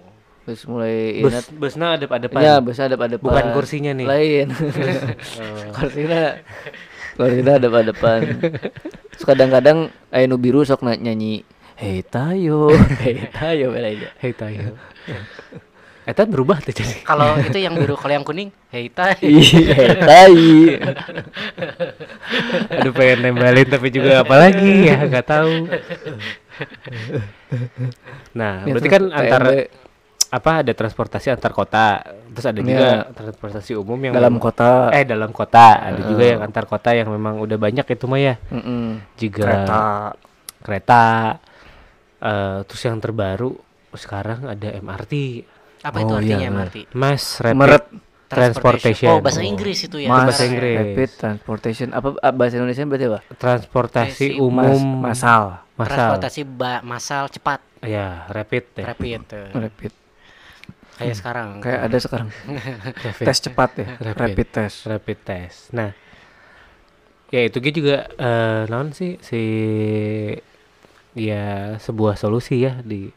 Terus 0.49 0.65
mulai 0.65 1.21
Bus, 1.21 1.53
busnya 1.53 2.01
ada 2.01 2.09
pada 2.09 2.25
depan. 2.25 2.41
Ya, 2.41 2.57
bus 2.57 2.81
ada 2.81 2.97
pada 2.97 3.21
depan. 3.21 3.29
Bukan 3.29 3.45
kursinya 3.53 3.93
nih. 3.93 4.07
Lain. 4.09 4.47
kursinya 5.77 6.41
kursinya 7.21 7.53
ada 7.61 7.69
pada 7.69 7.87
depan. 7.93 8.21
Terus 9.13 9.25
kadang-kadang 9.29 9.93
aya 10.09 10.25
nu 10.25 10.41
biru 10.41 10.65
sok 10.65 10.87
na- 10.87 10.97
nyanyi 10.97 11.45
Hei 11.79 12.03
tayo, 12.03 12.75
hei 13.07 13.31
tayo. 13.31 13.71
Hei 14.19 14.33
tayo. 14.35 14.75
Eta 16.09 16.25
berubah 16.25 16.57
tuh 16.59 16.73
jadi. 16.73 17.05
Kalau 17.05 17.37
itu 17.45 17.61
yang 17.61 17.77
biru, 17.77 17.93
kalau 17.93 18.17
yang 18.17 18.25
kuning, 18.25 18.49
hei 18.73 18.89
tai. 18.89 19.21
Iya, 19.21 19.69
hei 19.69 19.93
tai. 20.01 20.37
Aduh 22.73 22.93
pengen 22.93 23.19
nembelin 23.23 23.69
tapi 23.69 23.93
juga 23.93 24.25
apalagi 24.25 24.89
ya 24.89 25.05
nggak 25.05 25.27
tahu. 25.29 25.53
Nah, 28.33 28.65
Ini 28.65 28.73
berarti 28.73 28.89
kan 28.89 29.03
antara 29.11 29.49
TMB 29.53 29.87
apa 30.29 30.61
ada 30.61 30.73
transportasi 30.73 31.33
antar 31.33 31.53
kota, 31.53 32.05
terus 32.05 32.45
ada 32.45 32.61
juga 32.61 33.09
transportasi 33.13 33.73
umum 33.73 33.97
yang 33.99 34.13
dalam 34.13 34.37
memang- 34.37 34.45
kota. 34.45 34.93
eh 34.93 35.05
dalam 35.05 35.33
kota, 35.33 35.81
ada 35.83 36.01
juga 36.05 36.25
yang 36.27 36.41
antar 36.41 36.65
kota 36.65 36.93
yang 36.93 37.09
memang 37.09 37.41
udah 37.41 37.57
banyak 37.57 37.85
itu 37.87 38.05
mah 38.05 38.21
ya. 38.21 38.35
Mm-mm. 38.49 39.01
Juga 39.17 39.45
Kereta. 39.45 39.81
kereta 40.59 41.03
eh, 42.21 42.59
terus 42.65 42.83
yang 42.83 42.97
terbaru 42.97 43.57
sekarang 43.93 44.45
ada 44.47 44.69
MRT. 44.75 45.13
Apa 45.89 45.99
itu 45.99 46.07
Oh, 46.07 46.21
iya, 46.21 46.37
artinya 46.37 46.49
benar. 46.51 46.69
MRT? 46.69 46.77
Mas 46.93 47.25
Rapid 47.39 47.57
Meret. 47.57 47.85
Transportation. 48.29 49.09
Oh, 49.11 49.25
bahasa 49.25 49.41
Inggris 49.41 49.79
itu 49.83 49.97
ya. 49.97 50.13
Mas- 50.13 50.29
bahasa 50.29 50.45
Inggris. 50.45 50.77
Rapid 50.77 51.11
transportation 51.17 51.89
apa 51.91 52.09
ah, 52.19 52.29
bahasa 52.31 52.55
Indonesia 52.55 52.85
berarti 52.85 53.07
apa? 53.09 53.19
Transportasi 53.33 53.37
Transportasi 53.41 54.27
umum 54.37 54.81
Masal. 55.01 55.65
massal. 55.73 55.89
Transportasi 55.89 56.41
ba- 56.45 56.85
massal 56.85 57.25
cepat, 57.29 57.65
Ya, 57.81 58.29
rapid 58.29 58.65
ya. 58.75 58.85
rapid. 58.87 59.23
eh. 59.33 59.49
Rapid. 59.57 59.93
Kayak 60.99 61.15
sekarang. 61.17 61.49
Kayak 61.63 61.81
ada 61.81 61.99
sekarang 61.99 62.29
Rapid. 62.99 63.25
tes 63.25 63.39
cepat 63.41 63.71
ya, 63.73 63.87
Rapid. 63.97 64.19
rapid, 64.19 64.49
test. 64.51 64.77
rapid 64.85 65.19
test. 65.23 65.59
Nah, 65.71 65.91
ya 67.31 67.41
itu 67.41 67.59
juga 67.63 68.13
eh 68.13 68.63
naon 68.67 68.91
sih 68.91 69.17
si 69.23 69.41
ya 71.15 71.45
sebuah 71.79 72.15
solusi 72.15 72.61
ya 72.61 72.79
di 72.83 73.09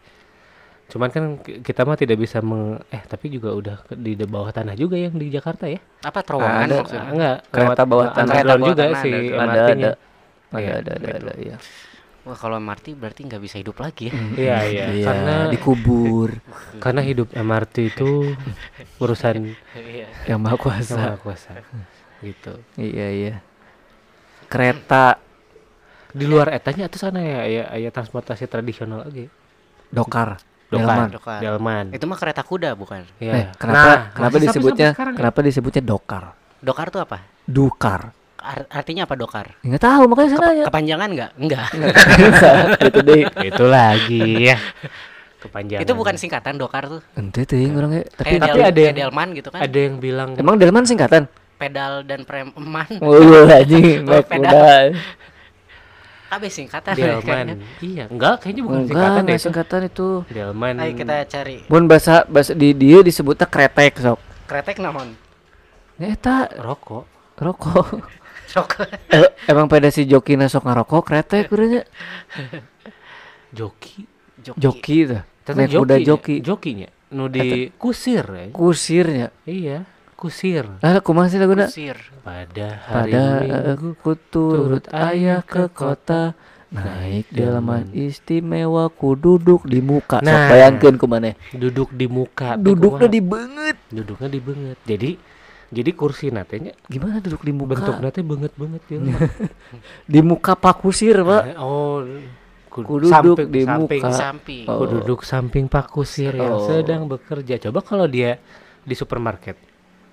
cuman 0.92 1.08
kan 1.08 1.24
ki- 1.40 1.64
kita 1.64 1.88
mah 1.88 1.96
tidak 1.96 2.20
bisa 2.20 2.44
meng 2.44 2.76
eh 2.92 3.00
tapi 3.02 3.32
juga 3.32 3.56
udah 3.56 3.78
di 3.96 4.12
bawah 4.20 4.52
tanah 4.52 4.76
juga 4.76 5.00
yang 5.00 5.16
di 5.16 5.32
Jakarta 5.32 5.66
ya 5.66 5.80
Apa 6.04 6.20
terowongan 6.20 6.68
Ada. 6.68 6.76
maksudnya? 6.84 7.10
Enggak 7.10 7.38
Kereta 7.48 7.84
bawah 7.88 8.08
tanah. 8.12 8.34
Kereta 8.36 8.54
bawah 8.54 8.68
juga 8.68 8.84
tanah 8.84 9.00
si 9.00 9.10
ada. 9.10 9.16
Ada 9.16 9.32
MRT-nya. 9.40 9.88
ada. 9.88 9.92
Ada 10.52 10.60
Iya, 10.60 10.72
ada 10.76 10.92
ada 10.92 11.08
gitu. 11.08 11.24
ada 11.24 11.34
iya. 11.40 11.56
Wah, 12.22 12.38
kalau 12.38 12.56
MRT 12.60 12.86
berarti 12.94 13.22
nggak 13.26 13.42
bisa 13.42 13.56
hidup 13.58 13.78
lagi 13.80 14.12
ya. 14.12 14.14
Iya, 14.14 14.58
iya. 14.68 14.86
Iya, 14.94 15.06
Karena 15.08 15.36
dikubur 15.50 16.30
karena 16.84 17.02
hidup 17.02 17.28
MRT 17.32 17.76
itu 17.88 18.10
urusan 19.00 19.36
Iya. 19.80 20.08
yang 20.28 20.40
maha 20.44 20.54
yang 20.54 20.62
kuasa. 20.62 20.96
maha 21.00 21.18
kuasa. 21.18 21.52
Gitu. 22.20 22.54
Iya 22.76 23.08
iya. 23.10 23.34
Kereta 24.52 25.18
Di 26.12 26.28
luar 26.28 26.52
etanya 26.52 26.92
itu 26.92 27.00
sana 27.00 27.24
ya 27.24 27.48
ya, 27.48 27.64
ya 27.80 27.90
transportasi 27.90 28.44
tradisional 28.46 29.08
lagi. 29.08 29.32
dokar. 29.88 30.40
Dokar, 30.72 30.88
Delman. 30.96 31.08
Dokar. 31.12 31.40
Delman. 31.40 31.86
Itu 31.92 32.06
mah 32.06 32.16
kereta 32.16 32.42
kuda 32.42 32.70
bukan? 32.74 33.04
Iya. 33.18 33.34
Eh, 33.34 33.46
kenapa 33.54 33.76
Nah, 33.78 34.00
kenapa 34.10 34.36
disebutnya 34.40 34.88
sampai 34.88 34.96
sekarang 34.96 35.14
ya? 35.14 35.20
kenapa 35.20 35.40
disebutnya 35.42 35.82
dokar? 35.84 36.24
Dokar 36.58 36.86
tuh 36.88 37.02
apa? 37.02 37.18
Dukar. 37.44 38.02
Ar- 38.38 38.70
artinya 38.72 39.04
apa 39.04 39.14
dokar? 39.14 39.54
Enggak 39.60 39.84
tahu 39.84 40.02
makanya 40.08 40.30
sana 40.32 40.50
ya. 40.56 40.66
Kepanjangan 40.66 41.10
nggak? 41.12 41.32
Enggak. 41.38 41.68
itu 42.82 43.00
deh. 43.04 43.22
itu 43.44 43.64
lagi 43.64 44.24
ya 44.48 44.58
kepanjangan 45.38 45.82
Itu 45.82 45.94
bukan 45.94 46.16
singkatan 46.16 46.54
dokar 46.56 46.86
tuh. 46.88 47.02
Ente 47.16 47.44
tuh 47.44 47.58
yang 47.58 47.74
orangnya 47.76 48.06
tapi 48.08 48.26
Kayak 48.32 48.42
tapi 48.44 48.52
Del- 48.56 48.68
ada 48.68 48.82
yang- 48.84 48.98
delman 48.98 49.28
gitu 49.34 49.50
kan. 49.50 49.60
ada 49.60 49.78
yang 49.78 49.96
bilang 49.98 50.30
emang 50.36 50.56
delman 50.56 50.86
singkatan? 50.86 51.26
Pedal 51.58 52.02
dan 52.04 52.22
preman. 52.24 52.90
Oh 53.00 53.46
anjing, 53.48 54.06
pedal. 54.32 54.94
Kabeh 56.32 56.48
singkatan. 56.48 56.96
delman 56.96 57.60
iya 57.84 58.08
enggak 58.08 58.40
kayaknya 58.40 58.62
bukan 58.64 58.78
Enggak, 58.80 58.88
singkatan 58.88 59.12
deh 59.12 59.20
enggak 59.20 59.36
itu 59.36 59.44
singkatan 59.44 59.82
itu. 59.84 60.08
delman 60.32 60.76
Ayo 60.80 60.92
kita 60.96 61.16
cari. 61.28 61.58
Mun 61.68 61.84
bahasa 61.86 62.24
bahasa 62.26 62.56
di 62.56 62.72
dia 62.72 63.04
disebutnya 63.04 63.44
kretek 63.46 64.00
sok. 64.00 64.20
Kretek 64.48 64.80
naon? 64.80 65.12
Eta 65.98 66.48
rokok 66.56 67.04
rokok. 67.36 67.88
Sok. 68.52 68.84
Eh, 69.12 69.32
emang 69.48 69.68
pada 69.68 69.88
si 69.88 70.04
joki 70.04 70.36
sok 70.42 70.64
ngarokok 70.64 71.04
kretek 71.04 71.48
kurangnya. 71.48 71.84
joki 73.58 74.08
Joki 74.42 74.98
tuh. 75.06 75.22
Tetep 75.42 75.56
Naik 75.58 75.72
kuda 75.74 75.96
jokinya, 75.96 76.08
joki. 76.08 76.36
jokinya 76.42 76.90
nu 77.12 77.28
di 77.28 77.68
kusir 77.76 78.24
ya 78.24 78.46
Kusirnya. 78.50 79.28
iya 79.44 79.84
kusir 80.22 80.70
Ah, 80.80 81.00
kumaha 81.00 81.26
sih 81.28 81.36
laguna? 81.36 81.66
Kusir. 81.66 81.98
pada 82.22 82.68
hari 82.80 83.12
Pada 83.12 83.24
minggu 83.42 83.98
aku 83.98 84.12
turut 84.30 84.86
ayah 84.88 85.42
ke 85.42 85.66
kota 85.68 86.38
naik 86.70 87.28
delman 87.28 87.90
istimewa 87.92 88.88
ku 88.88 89.12
duduk 89.14 89.66
di 89.66 89.82
muka. 89.82 90.20
Sok 90.20 90.30
Nah. 90.30 90.48
bayangkeun 90.48 90.96
kumaneh. 90.96 91.34
duduk 91.52 91.90
di 91.92 92.06
muka 92.06 92.54
Duduknya 92.56 93.10
di 93.10 93.20
banget. 93.20 93.76
duduknya 93.90 94.30
di 94.30 94.40
banget 94.40 94.78
jadi 94.82 95.12
jadi 95.68 95.92
kursi 95.92 96.30
natenya 96.30 96.72
Gimana 96.86 97.18
duduk 97.18 97.42
di 97.42 97.52
muka? 97.52 97.74
bentuk 97.74 97.98
nate 97.98 98.22
banget 98.22 98.52
banget 98.54 98.82
ya 98.88 99.00
Di 100.14 100.20
muka 100.22 100.54
Pak 100.54 100.80
Kusir, 100.80 101.16
Pak. 101.18 101.58
oh 101.58 102.04
ku- 102.68 102.84
Ku 102.84 102.96
duduk 103.00 103.48
di 103.48 103.64
samping, 103.64 104.00
muka. 104.00 104.12
Samping. 104.14 104.64
Oh. 104.66 104.78
Ku 104.78 104.84
duduk 104.90 105.20
samping 105.22 105.66
Pak 105.66 105.88
Kusir 105.88 106.32
yang 106.32 106.56
Oh. 106.56 106.64
sedang 106.66 107.04
bekerja. 107.04 107.60
Coba 107.62 107.80
kalau 107.82 108.04
dia 108.06 108.40
di 108.82 108.92
supermarket, 108.94 109.60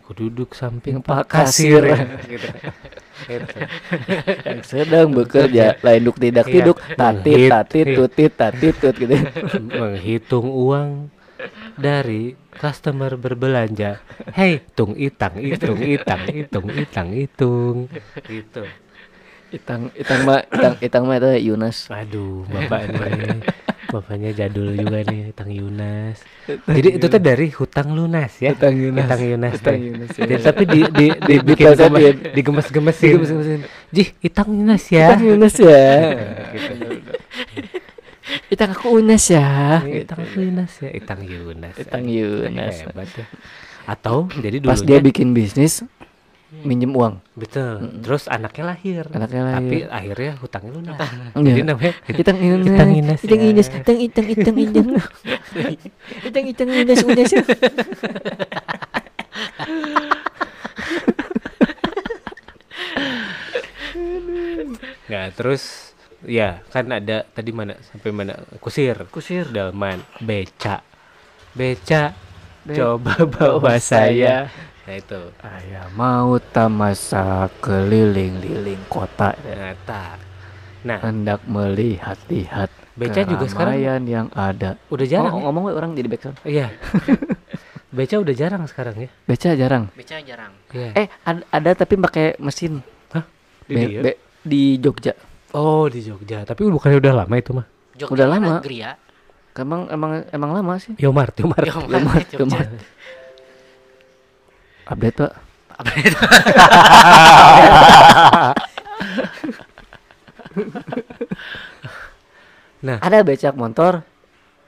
ku 0.09 0.17
duduk 0.17 0.57
samping 0.57 0.97
Yang 0.97 1.05
Pak 1.05 1.25
Kasir. 1.29 1.85
Kasir. 1.85 2.09
gitu. 2.25 2.49
Gitu. 3.29 3.57
Yang 4.49 4.61
sedang 4.65 5.13
bekerja 5.13 5.77
lain 5.85 6.01
duk 6.01 6.17
tidak 6.17 6.49
Iya. 6.49 6.55
tiduk 6.57 6.77
tatit 6.97 7.37
Hit, 7.37 7.51
tatit 7.53 7.85
hit. 7.85 7.97
tutit 8.01 8.33
tatit 8.33 8.75
tut 8.81 8.95
gitu. 8.97 9.13
Menghitung 9.69 10.49
uang 10.49 11.13
dari 11.77 12.33
customer 12.51 13.15
berbelanja. 13.15 14.01
Hei, 14.33 14.65
hitung 14.65 14.97
itang, 14.97 15.37
hitung 15.37 15.79
itang, 15.79 16.25
hitung 16.25 16.67
itang, 16.73 17.09
hitung. 17.13 17.77
Gitu. 18.25 18.65
Itang 19.49 19.93
itang 19.93 20.25
mah 20.25 20.41
itang 20.49 20.75
itang 20.81 21.05
mah 21.05 21.21
itu 21.21 21.53
Yunas. 21.53 21.93
Aduh, 21.93 22.49
bapak 22.49 22.89
nih. 22.97 23.45
Bapaknya 23.89 24.37
jadul 24.37 24.75
juga 24.81 25.01
nih, 25.01 25.33
Tang 25.33 25.49
Yunas. 25.49 26.21
Jadi 26.69 26.89
itu 27.01 27.07
tuh 27.09 27.21
dari 27.21 27.49
hutang 27.49 27.97
lunas 27.97 28.37
ya. 28.37 28.53
Hutang 28.53 28.77
Yunas. 28.77 29.09
Hutang 29.09 29.23
Yunas. 29.25 29.53
Hutang 29.57 29.75
teh. 29.75 29.87
Yunas, 29.89 30.11
ya. 30.15 30.37
Tapi 30.45 30.63
di 30.69 30.81
di 30.93 31.07
di 31.09 31.35
Di- 31.35 31.45
bikin 31.45 31.73
gemes- 31.73 32.21
digemes-gemesin. 32.37 33.13
Digemes-gemesin. 33.17 33.61
Jih, 33.89 34.09
itang 34.21 34.53
Yunas 34.53 34.85
ya. 34.93 35.07
Itang 35.17 35.25
Yunas 35.25 35.55
ya. 35.57 35.85
Gitu. 36.53 36.73
Itang 38.53 38.77
aku 38.77 39.01
Unas 39.01 39.25
ya. 39.25 39.81
Itang 39.85 40.21
Yunas 40.37 40.73
ya, 40.85 40.91
itang 40.93 41.21
Yunas. 41.25 41.75
Itang 41.81 42.05
Aduh, 42.05 42.45
Yunas. 42.45 42.77
Hebat 42.85 43.09
ya. 43.17 43.25
Atau 43.89 44.29
jadi 44.37 44.61
Pas 44.61 44.85
dulunya 44.85 45.01
dia 45.01 45.07
bikin 45.09 45.33
bisnis 45.33 45.81
minjem 46.51 46.89
uang. 46.91 47.21
betul. 47.35 48.01
Terus 48.01 48.25
anaknya 48.27 48.65
lahir. 48.67 49.05
Anaknya 49.09 49.61
Tapi 49.61 49.77
lahir. 49.85 49.89
akhirnya 49.93 50.33
hutangnya 50.41 50.71
lunas. 50.73 50.97
Iya. 51.39 51.45
Jadi 51.45 51.61
namanya 51.63 51.93
Itang 52.09 52.39
Yunas. 52.41 52.67
Itang 52.73 52.91
Yunas 52.91 53.21
Itang 53.21 53.39
ya. 53.39 53.47
Yunas. 53.47 53.69
Itang 53.69 53.99
itang 54.01 54.27
itang 54.27 54.57
itang. 54.57 54.87
Itang 56.25 56.45
itang 56.53 56.69
Yunas 56.69 57.01
Unas. 57.05 57.33
Nah, 65.09 65.27
terus 65.33 65.93
ya 66.27 66.61
kan 66.69 66.85
ada 66.91 67.25
tadi 67.25 67.55
mana 67.55 67.79
sampai 67.81 68.11
mana 68.11 68.35
kusir 68.59 69.07
Kusir. 69.09 69.47
delman 69.49 70.03
beca 70.19 70.83
beca 71.55 72.13
Be- 72.67 72.75
coba 72.75 73.15
bawa 73.25 73.79
saya 73.79 74.51
nah 74.89 74.97
itu 74.97 75.21
Ayah 75.39 75.85
mau 75.93 76.41
tamasa 76.41 77.53
keliling-liling 77.61 78.81
kota 78.89 79.37
nah 79.37 79.77
tak. 79.85 80.17
nah 80.81 80.99
hendak 80.99 81.45
melihat-lihat 81.45 82.73
Beca 82.97 83.21
juga 83.23 83.45
sekarang 83.47 83.79
keramaian 83.79 84.03
yang 84.03 84.27
ada. 84.33 84.75
udah 84.89 85.07
jarang 85.07 85.31
Ngomong, 85.31 85.45
ngomong 85.45 85.63
we 85.63 85.73
orang 85.73 85.91
jadi 85.93 86.09
backsound. 86.09 86.37
ya? 86.41 86.49
iya 86.49 86.67
beca 87.95 88.17
udah 88.17 88.35
jarang 88.35 88.65
sekarang 88.65 88.97
ya 88.99 89.09
Beca 89.23 89.53
jarang. 89.53 89.85
Beca 89.93 90.17
jarang. 90.19 90.53
iya 90.73 90.91
Eh 90.97 91.07
ad- 91.23 91.47
ada 91.49 91.71
tapi 91.75 91.95
pakai 91.97 92.37
mesin. 92.39 92.81
Hah? 93.11 93.23
Di 93.63 93.73
Be- 93.73 93.87
dia? 93.87 94.01
be- 94.03 94.19
di 94.41 94.63
Jogja. 94.77 95.13
oh 95.53 95.87
di 95.87 96.01
Jogja 96.01 96.43
tapi 96.43 96.65
bukannya 96.65 96.97
udah 96.97 97.15
lama 97.15 97.35
itu 97.35 97.53
mah 97.53 97.67
Jogja 97.93 98.13
Udah 98.15 98.27
lama. 98.27 98.59
negeri 98.59 98.79
ya. 98.81 98.93
Emang 99.55 99.91
emang 99.91 100.23
emang 100.31 100.51
lama 100.53 100.75
sih. 100.79 100.95
Yomart 100.97 101.35
Yomart 101.37 101.67
Yomart, 101.67 102.27
Jogja. 102.31 102.41
Yomart. 102.41 102.71
Update 104.89 105.17
pak. 105.21 105.33
Itu? 105.95 106.19
nah 112.87 112.99
Ada 112.99 113.23
becak 113.23 113.55
motor. 113.55 114.03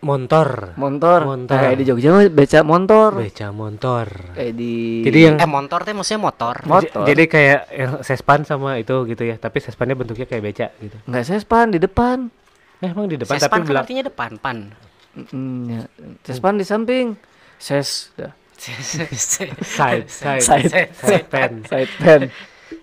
Montor. 0.01 0.81
Motor. 0.81 1.29
Montor. 1.29 1.61
Kayak 1.61 1.77
di 1.77 1.85
Jogja 1.85 2.09
mah 2.17 2.25
beca 2.33 2.65
motor. 2.65 3.21
Beca 3.21 3.53
motor. 3.53 4.07
Kayak 4.33 4.53
di 4.57 5.05
Jadi 5.05 5.19
yang 5.29 5.37
Eh 5.37 5.45
motor 5.45 5.85
teh 5.85 5.93
maksudnya 5.93 6.21
motor. 6.25 6.57
motor. 6.65 7.05
Jadi 7.05 7.25
kayak 7.29 7.61
yang 7.69 8.01
sespan 8.01 8.49
sama 8.49 8.81
itu 8.81 8.97
gitu 9.05 9.29
ya, 9.29 9.37
tapi 9.37 9.61
sespannya 9.61 10.01
bentuknya 10.01 10.25
kayak 10.25 10.41
beca 10.41 10.67
gitu. 10.81 10.97
enggak 11.05 11.25
sespan 11.29 11.69
di 11.69 11.77
depan. 11.77 12.33
Eh, 12.81 12.89
emang 12.89 13.13
di 13.13 13.21
depan 13.21 13.37
Sespan 13.37 13.61
tapi 13.61 13.61
kan 13.61 13.69
belak 13.69 13.83
artinya 13.85 14.05
depan, 14.09 14.31
pan. 14.41 14.59
Mm, 15.13 15.61
ya. 15.69 15.85
Sespan 16.25 16.57
di 16.57 16.65
samping. 16.65 17.13
Ses 17.61 18.17
dah. 18.17 18.33
Side 18.61 19.57
side 19.57 20.05
Side. 20.07 20.69
side 20.93 21.27
pen. 21.27 21.65
Side 21.65 21.93
pen. 21.97 22.21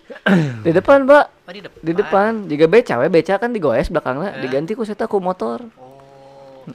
di 0.66 0.70
depan, 0.74 1.06
Mbak. 1.06 1.24
Oh, 1.46 1.52
di 1.54 1.60
depan. 1.62 1.78
Di 1.80 1.92
depan. 1.94 2.30
Jika 2.44 2.64
beca 2.66 2.94
we 2.98 3.08
beca 3.08 3.34
kan 3.38 3.50
digoes 3.54 3.88
belakangnya, 3.88 4.36
diganti 4.42 4.74
ku 4.74 4.82
saya 4.82 5.06
ku 5.06 5.22
motor. 5.22 5.62
Oh. 5.78 6.66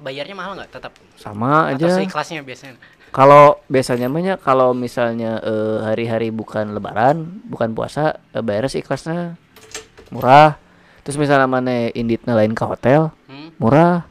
Bayarnya 0.00 0.34
mahal 0.34 0.56
nggak 0.56 0.70
tetap? 0.72 0.92
Sama 1.14 1.70
Atau 1.70 1.86
aja. 1.86 2.00
seikhlasnya 2.00 2.40
biasanya? 2.42 2.76
Kalau 3.10 3.58
biasanya 3.66 4.06
banyak 4.06 4.38
kalau 4.40 4.70
misalnya 4.70 5.38
eh, 5.40 5.78
hari-hari 5.82 6.30
bukan 6.30 6.72
lebaran, 6.72 7.42
bukan 7.46 7.70
puasa, 7.70 8.18
eh, 8.30 8.40
bayarnya 8.40 8.70
sih 8.70 8.80
ikhlasnya 8.80 9.34
murah. 10.10 10.56
Terus 11.04 11.16
misalnya 11.16 11.46
mana 11.46 11.88
inditnya 11.90 12.34
lain 12.34 12.52
ke 12.52 12.64
hotel, 12.64 13.12
Hmm? 13.28 13.50
murah. 13.56 14.09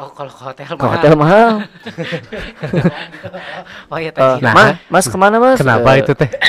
Oh, 0.00 0.08
kalau 0.16 0.32
ke 0.32 0.40
hotel 0.40 0.64
Ke 0.64 0.74
mahal. 0.74 0.90
hotel 0.96 1.12
mahal. 1.12 1.50
Oh 3.90 3.98
iya 4.00 4.08
Eh, 4.08 4.14
tadi. 4.14 4.40
Nah, 4.40 4.54
mas, 4.54 4.72
mas 4.88 5.04
ke 5.04 5.16
mana 5.18 5.36
mas? 5.36 5.60
Kenapa 5.60 5.92
Eh, 5.92 6.00
itu 6.00 6.12
teh? 6.16 6.30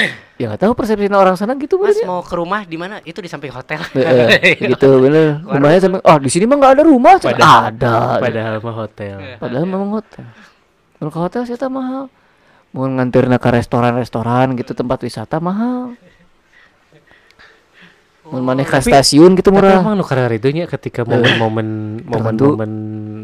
Ya 0.41 0.49
nggak 0.49 0.66
tahu 0.66 0.74
persepsi 0.74 1.06
orang 1.06 1.38
sana 1.38 1.54
gitu 1.54 1.78
Mas 1.78 1.93
bener. 1.93 2.10
mau 2.10 2.26
ke 2.26 2.34
rumah 2.34 2.66
di 2.66 2.74
mana? 2.74 2.97
Itu 3.06 3.22
di 3.22 3.30
samping 3.30 3.54
hotel. 3.54 3.78
Eh, 3.93 4.58
gitu 4.74 4.97
bener. 4.97 5.38
Rumahnya 5.38 5.78
sampai, 5.78 6.02
oh 6.02 6.18
di 6.18 6.30
sini 6.34 6.49
mah 6.49 6.58
nggak 6.58 6.74
ada 6.80 6.82
rumah. 6.82 7.14
Padahal- 7.22 7.70
ada. 7.70 8.18
Padahal 8.18 8.54
mah 8.58 8.74
hotel. 8.74 9.38
Padahal 9.38 9.66
memang 9.70 9.93
hotel. 9.93 10.26
Kalau 10.97 11.12
ke 11.14 11.20
hotel 11.20 11.41
sih 11.45 11.54
mahal. 11.70 12.10
Mau 12.74 12.89
nganterna 12.89 13.38
ke 13.38 13.49
restoran-restoran 13.54 14.58
gitu 14.58 14.74
tempat 14.74 15.06
wisata 15.06 15.38
mahal. 15.38 15.93
Mau 18.32 18.39
maneh 18.41 18.63
ke 18.63 18.79
stasiun 18.79 19.36
gitu 19.36 19.51
Tapi 19.51 19.59
murah. 19.59 19.84
emang 19.84 19.93
nu 19.93 20.03
karena 20.03 20.32
itunya 20.32 20.63
ketika 20.65 21.03
momen-momen 21.03 21.67
momen-momen 22.01 22.71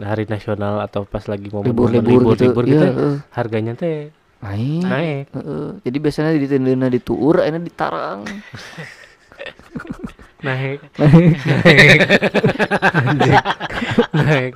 hari 0.04 0.28
nasional 0.28 0.84
atau 0.84 1.04
pas 1.04 1.24
lagi 1.24 1.48
momen 1.48 1.72
Libur-libur 1.72 2.36
gitu. 2.36 2.44
libur 2.46 2.64
Iya, 2.64 2.72
gitu, 2.74 2.86
heeh. 2.86 3.16
harganya 3.32 3.74
teh 3.74 4.12
Naik. 4.38 4.84
naik. 4.84 5.26
Heeh. 5.34 5.68
Jadi 5.82 5.98
biasanya 5.98 6.30
di 6.32 6.46
tendena 6.46 6.88
di 6.88 7.00
tuur, 7.00 7.40
enak 7.40 7.64
di 7.64 7.72
tarang. 7.72 8.22
naik 10.38 10.78
naik 10.94 12.00
Anjing. 12.94 13.42
naik 14.14 14.54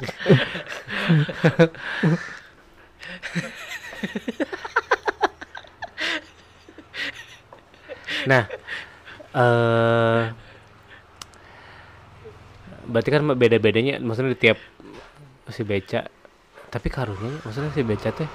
nah 8.23 8.43
eh 9.31 9.80
berarti 13.01 13.17
kan 13.17 13.25
beda 13.33 13.57
bedanya 13.57 13.97
maksudnya 13.97 14.37
di 14.37 14.39
tiap 14.39 14.61
si 15.49 15.65
beca 15.65 16.05
tapi 16.69 16.87
karunya 16.93 17.33
maksudnya 17.41 17.73
si 17.73 17.81
beca 17.81 18.13
teh 18.13 18.29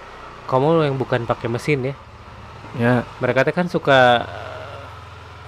kamu 0.51 0.91
yang 0.91 0.99
bukan 0.99 1.23
pakai 1.23 1.47
mesin 1.47 1.87
ya 1.87 1.95
Ya, 2.77 3.07
mereka 3.25 3.41
teh 3.47 3.55
kan 3.55 3.71
suka 3.71 4.27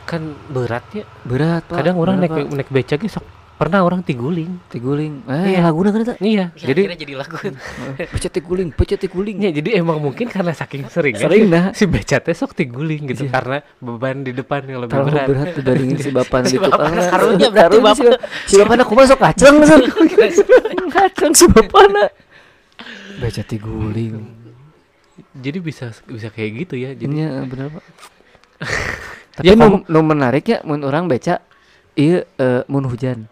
kan 0.09 0.23
berat 0.49 0.81
ya 0.95 1.05
berat 1.29 1.67
Pak. 1.69 1.77
kadang 1.83 2.01
orang 2.01 2.23
naik 2.23 2.33
Berat, 2.33 2.47
Pak. 2.47 2.57
naik 2.57 2.71
beca 2.73 2.95
sok 3.11 3.27
pernah 3.59 3.83
orang 3.83 4.01
tiguling 4.01 4.63
tiguling. 4.69 5.27
Eh, 5.27 5.59
laguna 5.59 5.91
kan 5.91 6.01
eta? 6.01 6.15
iya 6.19 6.55
Ya, 6.55 6.71
jadi 6.71 6.87
akhirnya 6.87 6.99
jadi 6.99 7.15
lagu. 7.15 7.35
Pecet 8.15 8.33
tiguling, 8.33 8.71
pecet 8.71 8.99
tiguling. 8.99 9.37
ya 9.37 9.51
jadi 9.51 9.77
emang 9.77 9.99
mungkin 9.99 10.27
karena 10.27 10.51
saking 10.53 10.87
sering 10.87 11.13
kan, 11.13 11.27
Sering 11.27 11.43
si- 11.43 11.51
dah. 11.51 11.65
si 11.75 11.85
beca 11.85 12.17
teh 12.17 12.33
sok 12.33 12.55
tiguling 12.55 13.03
gitu 13.09 13.27
Iya. 13.27 13.33
karena 13.33 13.59
beban 13.77 14.23
di 14.23 14.31
depan 14.31 14.63
yang 14.63 14.79
lebih 14.81 14.95
Terlalu 14.95 15.11
berat, 15.11 15.27
berat 15.27 15.49
dibandingin 15.53 15.99
si 15.99 16.11
bapak 16.11 16.39
Si 16.47 16.55
di 16.55 16.59
bapak 16.61 16.79
karunya 17.11 17.49
berarti 17.49 17.77
Karunya 17.77 17.93
si, 17.93 18.05
si 18.47 18.55
bapak 18.57 18.75
aku 18.81 18.95
masuk 18.95 19.19
kacang 19.19 19.55
kacang 20.89 21.33
si 21.33 21.45
bapak 21.45 22.15
Baca 23.19 23.43
tiguling. 23.43 24.15
jadi 25.35 25.59
bisa 25.59 25.91
bisa 26.05 26.31
kayak 26.31 26.51
gitu 26.63 26.75
ya 26.75 26.95
jadi 26.95 27.07
Ini 27.07 27.19
ya, 27.27 27.31
bener 27.43 27.67
pak. 27.69 27.85
Tapi 29.35 29.45
Ya, 29.45 29.55
nu, 29.55 29.83
nu 29.83 30.01
menarik 30.01 30.43
ya, 30.45 30.59
mun 30.63 30.83
orang 30.83 31.07
beca, 31.07 31.39
iya 31.95 32.27
eh, 32.35 32.63
mun 32.67 32.83
hujan. 32.85 33.31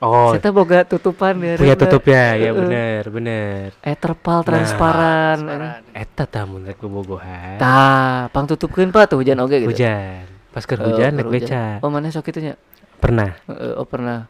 Oh 0.00 0.30
Kita 0.30 0.48
boga 0.48 0.82
tutupan 0.82 1.34
ya. 1.36 1.54
punya 1.54 1.72
Rena. 1.72 1.82
tutup 1.82 2.02
ya 2.04 2.26
ya 2.32 2.44
Heeh. 2.44 2.52
bener 2.54 3.02
bener 3.08 3.66
Eh 3.80 3.94
terpal 3.94 4.38
Nah. 4.38 4.46
transparan. 4.46 5.36
Transparan. 5.38 5.80
eta 5.92 6.24
tah 6.24 6.44
mun 6.44 6.62
rek 6.62 6.78
bobogohan 6.78 7.56
Tah, 7.56 8.28
pang 8.28 8.44
tutupkeun 8.44 8.88
pak 8.88 9.08
tuh 9.08 9.18
hujan 9.18 9.38
oge 9.38 9.60
gitu. 9.60 9.70
hujan 9.70 10.22
pas 10.48 10.62
ke 10.62 10.72
Eh, 10.72 10.80
hujan 10.80 11.12
keur 11.12 11.26
naik 11.26 11.34
beca 11.42 11.64
Oh 11.80 11.88
mana 11.88 12.08
sok 12.08 12.28
itu 12.28 12.40
nya? 12.40 12.54
pernah 12.96 13.34
Eh, 13.44 13.74
oh 13.74 13.84
pernah. 13.84 14.26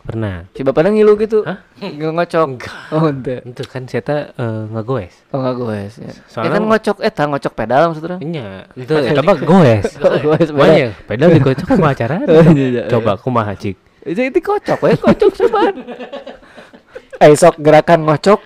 pernah 0.00 0.48
Si 0.50 0.60
bapaknya 0.60 0.90
ngilu 0.90 1.12
gitu. 1.14 1.44
Hah? 1.44 1.60
Nggak 1.76 2.10
ngocok. 2.10 2.46
enggak 2.48 2.76
Oh 2.90 3.04
ente. 3.06 3.36
itu 3.42 3.62
kan 3.64 3.84
saya 3.84 4.00
uh, 4.34 4.64
ngegoes 4.70 5.12
Oh 5.28 5.38
nggak 5.38 5.54
goes 5.54 5.94
ya. 5.94 6.08
Soalnya- 6.24 6.40
Eh, 6.42 6.50
kan 6.50 6.62
ngocok 6.64 6.96
eh 6.98 7.10
tah 7.10 7.26
ngocok 7.26 7.52
pedal 7.52 7.82
maksud 7.86 8.04
orang. 8.04 8.20
Iya, 8.20 8.48
itu 8.74 8.92
eta 8.96 9.20
mah 9.20 9.36
goes. 9.36 9.84
Oh, 10.00 10.16
goes 10.26 10.48
pedal. 10.48 10.56
Makanya 10.56 10.88
pedal 11.04 11.28
dikocok 11.30 11.66
kumaha 11.70 11.92
acara. 11.92 12.16
Oh, 12.30 12.44
iya, 12.50 12.66
iya. 12.70 12.82
Coba 12.88 13.12
kumaha 13.14 13.52
cik. 13.52 13.76
Itu 14.04 14.20
itu 14.24 14.38
kocok 14.40 14.78
we 14.84 14.96
kocok 14.96 15.32
sobat. 15.36 15.74
Eh 17.20 17.36
sok 17.36 17.60
gerakan 17.60 18.08
ngocok. 18.08 18.40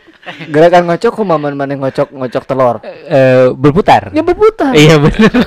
Gerakan 0.50 0.90
ngocok 0.90 1.14
kumaha 1.14 1.38
mana 1.38 1.78
ngocok 1.78 2.10
ngocok 2.10 2.42
telur. 2.42 2.82
Eh 2.82 3.54
berputar. 3.54 4.10
Ya 4.10 4.26
berputar. 4.26 4.74
Iya 4.82 4.98
benar. 4.98 5.30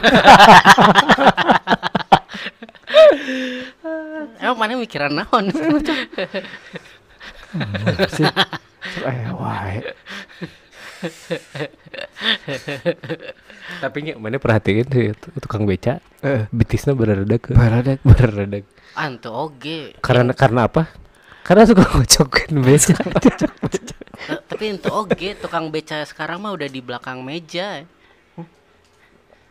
Emang 4.39 4.58
mana 4.64 4.80
mikiran 4.80 5.12
naon? 5.12 5.51
Eh 9.03 9.28
wae. 9.36 9.84
Tapi 13.78 13.97
nya 14.01 14.13
mana 14.15 14.38
perhatiin 14.38 14.86
tuh 14.86 15.11
tu- 15.13 15.32
tukang 15.39 15.63
beca, 15.63 15.99
Eh, 16.20 16.47
betisnya 16.49 16.91
beredak. 16.91 17.49
Baradak. 17.49 17.99
Beredak. 18.01 18.63
Antu 18.93 19.30
oge. 19.30 19.93
Karena 19.99 20.32
karena 20.32 20.65
apa? 20.65 20.88
Karena 21.41 21.63
suka 21.63 21.84
ngocokkan 21.86 22.51
beca. 22.57 22.95
Eh, 24.18 24.41
Tapi 24.43 24.74
itu 24.74 24.89
oge 24.89 25.38
tukang 25.38 25.70
beca 25.70 26.01
sekarang 26.01 26.41
mah 26.41 26.51
udah 26.51 26.65
di 26.65 26.82
belakang 26.82 27.22
meja. 27.22 27.86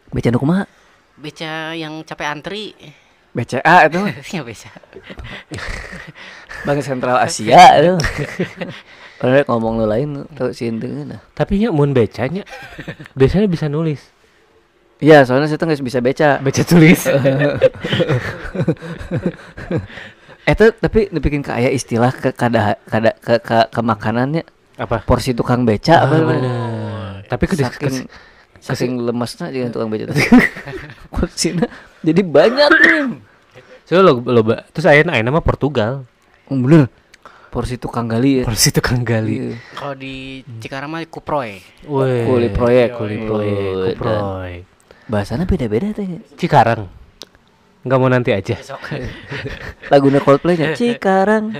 Beca 0.09 0.29
nu 0.29 0.37
kumaha? 0.37 0.67
Beca 1.15 1.71
yang 1.73 2.03
capek 2.03 2.27
antri. 2.27 2.75
BCA 3.31 3.87
itu 3.87 3.97
mah. 4.01 4.11
ya 4.35 4.43
beca. 4.43 4.71
Bank 6.65 6.81
Sentral 6.81 7.17
Asia 7.17 7.63
itu. 7.79 7.95
Orang 9.17 9.49
ngomong 9.49 9.81
lu 9.81 9.89
lain 9.89 10.29
tahu 10.37 10.53
si 10.53 10.69
nah. 10.69 11.25
Tapi 11.33 11.65
nya 11.65 11.73
mun 11.73 11.97
becanya 11.97 12.45
biasanya 13.17 13.49
bisa 13.49 13.73
nulis. 13.73 14.13
Iya, 14.97 15.29
soalnya 15.29 15.49
saya 15.49 15.61
tuh 15.61 15.69
nggak 15.69 15.85
bisa 15.85 16.01
beca. 16.01 16.41
Baca 16.41 16.63
tulis. 16.65 17.01
Itu 20.47 20.65
tapi 20.79 21.11
bikin 21.11 21.43
kayak 21.43 21.75
istilah 21.75 22.15
ke 22.15 22.31
kada 22.31 22.79
kada 22.87 23.11
ke, 23.19 23.43
ke, 23.43 23.57
ke 23.67 23.81
makanannya 23.83 24.47
apa? 24.79 25.03
porsi 25.03 25.35
tukang 25.35 25.67
beca 25.67 26.07
apa 26.07 26.15
Ah, 26.17 26.19
namanya? 26.23 26.51
Tapi 27.27 27.45
ke 27.51 27.55
saking 27.59 28.07
saking 28.63 29.03
lemesnya 29.03 29.51
jangan 29.51 29.71
tukang 29.75 29.91
beca 29.91 30.07
jadi 32.07 32.21
banyak 32.23 32.71
nih. 32.79 33.19
So 33.91 33.99
lo 34.01 34.23
lo 34.23 34.41
terus 34.71 34.87
aya 34.87 35.03
aya 35.03 35.23
nama 35.27 35.43
Portugal. 35.43 36.07
Oh, 36.47 36.55
bener. 36.55 36.87
Porsi 37.49 37.81
tukang 37.81 38.05
gali 38.07 38.43
ya. 38.43 38.45
Porsi 38.45 38.69
tukang 38.69 39.01
gali. 39.01 39.35
Iya. 39.39 39.57
Kalau 39.73 39.95
di 39.97 40.45
Cikarang 40.61 40.91
mah 40.93 41.01
kuproy. 41.09 41.63
Woi. 41.89 42.27
Kuli 42.27 42.49
proyek, 42.53 42.89
Kuli 42.95 43.17
Kuli 43.17 43.27
proyek, 43.27 43.95
kuproy. 43.97 44.53
Bahasanya 45.07 45.47
beda-beda 45.47 45.95
tanya. 45.95 46.19
Cikarang. 46.37 46.91
Enggak 47.87 47.99
mau 48.03 48.11
nanti 48.11 48.35
aja. 48.35 48.59
Lagunya 49.95 50.19
Coldplay-nya 50.19 50.75
Cikarang. 50.75 51.55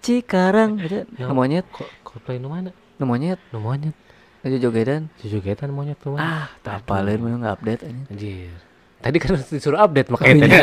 Cikarang 0.00 0.80
gitu. 0.80 1.04
No. 1.20 1.30
Namanya 1.30 1.60
Coldplay 2.02 2.40
nu 2.40 2.48
mana? 2.48 2.72
namanya 2.98 3.38
Nu 3.54 3.62
monyet. 3.62 3.94
aja 4.42 4.56
jogedan. 4.58 5.06
Jogetan 5.22 5.70
monyet 5.70 6.00
mana? 6.02 6.18
Ah, 6.18 6.46
tapalin 6.66 7.22
memang 7.22 7.46
nggak 7.46 7.54
update 7.60 7.82
aja. 7.86 8.02
Anjir. 8.10 8.50
Tadi 8.98 9.16
kan 9.22 9.38
disuruh 9.54 9.78
update 9.78 10.10
makanya 10.10 10.34
tadi. 10.42 10.56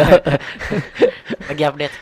Lagi 1.53 1.63
update. 1.63 1.95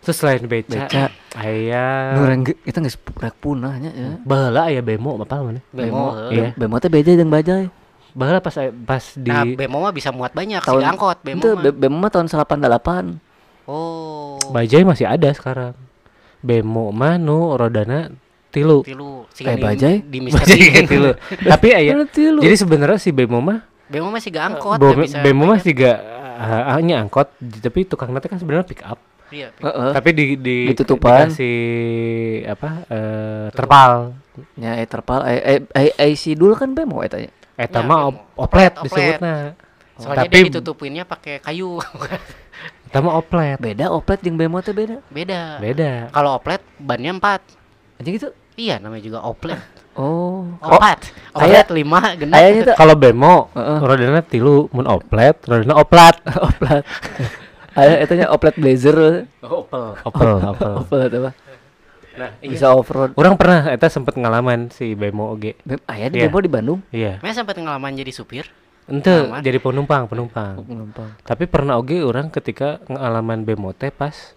Terus 0.00 0.16
selain 0.16 0.40
beca, 0.42 0.80
Beca. 0.80 1.12
aya 1.36 2.16
Nurang 2.16 2.40
kita 2.42 2.78
nggak 2.78 2.88
seprak 2.90 3.34
punahnya 3.36 3.90
ya. 3.90 4.10
baheula 4.18 4.66
aya 4.66 4.80
bemo 4.80 5.14
apa 5.14 5.36
mana? 5.38 5.60
Bemo. 5.68 6.16
Iya. 6.28 6.52
Bemo 6.54 6.76
teh 6.76 6.88
beja 6.88 7.12
jeung 7.12 7.28
bajai. 7.28 7.68
Baheula 8.10 8.38
pas 8.38 8.56
pas 8.80 9.04
di 9.12 9.28
Nah, 9.28 9.44
bemo 9.46 9.76
mah 9.78 9.92
bisa 9.92 10.08
muat 10.08 10.32
banyak 10.32 10.58
Tahun- 10.58 10.80
sih 10.80 10.88
angkot 10.88 11.18
bemo 11.20 11.38
Itu 11.38 11.48
mah. 11.52 11.62
Be- 11.62 11.76
Bemo 11.78 11.96
mah 11.96 12.08
tahun 12.08 12.26
88. 12.26 13.20
Oh. 13.64 14.40
Bajai 14.48 14.82
masih 14.82 15.04
ada 15.04 15.28
sekarang. 15.30 15.76
bemo 16.38 16.88
mah 16.88 17.14
nu 17.14 17.52
rodana 17.52 18.08
tilu 18.48 18.80
tilu 18.80 19.28
Kayak 19.30 19.52
di- 19.52 19.62
bajai? 19.62 19.94
di 20.00 20.18
Bajai 20.18 20.24
Mister 20.24 20.56
kayak 20.72 20.88
tilu 20.88 21.10
tapi 21.52 21.68
aya 21.70 21.92
Mana 21.92 22.08
tilu? 22.08 22.40
jadi 22.40 22.56
sebenarnya 22.56 22.96
si 22.96 23.12
bemo 23.12 23.38
mah 23.38 23.68
Bemo 23.86 24.08
masih 24.08 24.30
gak 24.30 24.44
angkot 24.48 24.80
Bo- 24.80 24.88
nggak 24.88 25.04
bisa 25.04 25.18
bemo 25.20 25.44
mah 25.44 25.54
banyak. 25.54 25.62
sih 25.62 25.72
gak 25.76 25.98
hanya 26.72 26.94
angkot 26.98 27.28
tapi 27.36 27.84
tukang 27.84 28.08
nanti 28.08 28.26
kan 28.26 28.40
sebenarnya 28.40 28.64
pick 28.64 28.80
up 28.80 28.96
Iya. 29.30 29.48
Heeh. 29.54 29.90
tapi 29.92 30.10
di 30.10 30.24
di 30.36 30.56
Ditutupan. 30.68 31.30
dikasih 31.30 31.58
apa 32.48 32.68
eh, 32.84 33.46
terpal 33.50 33.92
nya 34.54 34.74
eh 34.74 34.84
terpal 34.84 35.22
eh 35.24 35.38
eh 35.38 35.58
eh, 35.70 35.90
eh 35.92 36.12
si 36.14 36.32
dulu 36.32 36.52
kan 36.52 36.70
bemo 36.70 37.00
eta 37.00 37.16
nya. 37.16 37.30
eta 37.54 37.78
Ya, 37.78 37.86
mah 37.86 37.98
op- 38.08 38.24
oplet 38.36 38.72
Oplet, 38.72 38.84
disebutna 39.16 39.34
Soalnya 39.94 40.24
tapi- 40.24 40.32
dia 40.34 40.48
ditutupinnya 40.48 41.04
pakai 41.04 41.38
kayu. 41.38 41.76
eta 42.86 42.98
mah 42.98 43.14
oplet 43.14 43.56
Beda 43.56 43.86
oplet 43.88 44.18
jeung 44.18 44.34
bemo 44.34 44.58
teh 44.58 44.72
beda. 44.72 44.98
Beda. 45.06 45.56
beda 45.56 46.08
Kalau 46.10 46.34
oplet 46.34 46.58
bannya 46.76 47.12
4. 47.12 48.00
Anjing 48.00 48.14
gitu. 48.16 48.28
Iya 48.54 48.76
namanya 48.76 49.00
juga 49.02 49.18
oplet. 49.20 49.60
Oh. 49.92 50.48
Opat. 50.58 51.12
Aya- 51.32 51.64
Oplet 51.64 51.84
5 51.84 52.16
genap. 52.16 52.34
Ayahnya 52.34 52.62
tuh 52.64 52.76
kalau 52.76 52.94
bemo 52.94 53.52
Heeh. 53.52 53.78
rodana 53.78 54.20
tilu 54.22 54.68
mun 54.70 54.86
oplet 54.86 55.36
rodana 55.42 55.74
oplat 55.76 56.16
oplet. 56.48 56.80
Eta 57.72 58.14
nya 58.14 58.26
oplet 58.28 58.54
blazer. 58.54 59.26
opel 59.40 59.94
opel 60.00 60.30
opel 60.50 60.72
Oplet 60.80 61.10
apa? 61.12 61.30
nah 62.10 62.30
Bisa 62.38 62.66
off 62.68 62.88
road. 62.88 63.14
orang 63.14 63.34
pernah 63.34 63.70
eta 63.70 63.86
sempet 63.86 64.12
ngalaman 64.12 64.68
si 64.68 64.92
bemo 64.92 65.30
oge 65.30 65.54
Bem, 65.62 65.78
aya 65.84 66.06
di 66.06 66.18
Iya. 66.18 66.26
bemo 66.26 66.38
di 66.38 66.50
Bandung. 66.50 66.80
iya 66.90 67.16
Saya 67.18 67.32
sempat 67.38 67.54
ngalaman 67.54 67.94
jadi 67.94 68.10
supir. 68.10 68.50
ente 68.84 69.06
Ngalaman. 69.08 69.40
jadi 69.40 69.58
penumpang 69.58 70.02
penumpang 70.04 70.54
Penumpang. 70.60 71.10
tapi 71.22 71.46
pernah 71.46 71.78
oge 71.78 72.00
orang 72.00 72.26
ketika 72.28 72.82
ngalaman 72.84 73.42
bemo 73.42 73.70
teh 73.70 73.88
pas 73.88 74.34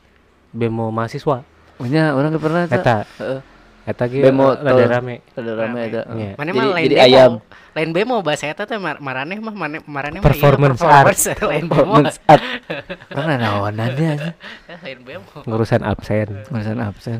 bemo 0.49 0.89
mahasiswa 0.89 1.41
Punya 1.73 2.13
orang 2.13 2.37
pernah 2.37 2.63
eta. 2.63 2.77
eta 2.77 2.97
Heeh. 3.17 3.39
Eta 3.83 4.03
ge 4.05 4.19
Bemo 4.21 4.51
rada 4.51 4.71
tol. 4.73 4.87
rame 4.87 5.15
Ada 5.29 5.51
rame 5.53 5.79
eta. 5.83 6.01
Iya. 6.09 6.31
Mana 6.33 6.45
Jadi- 6.45 6.57
mah 6.57 6.65
lain 6.69 6.85
jadi 6.85 6.95
bemo. 6.95 7.05
ayam. 7.05 7.31
Lain 7.73 7.89
bemo 7.89 8.15
bahasa 8.19 8.45
eta 8.45 8.63
teh 8.63 8.77
mar 8.77 8.97
maraneh 8.97 9.37
mah 9.37 9.51
mane 9.51 9.77
marane 9.83 10.17
mah 10.17 10.23
iya, 10.23 10.29
Performance 10.29 10.79
performance 10.79 11.23
lain 11.43 11.65
bemo. 11.65 11.75
Performance 11.99 12.17
art. 12.25 12.43
Karena 13.15 13.33
naonannya 13.37 14.07
anjing. 14.09 14.35
lain 14.79 14.99
bemo. 15.01 15.29
ngurusan 15.41 15.81
absen 15.81 16.27
Ngurusan 16.45 16.79
absen. 16.79 17.19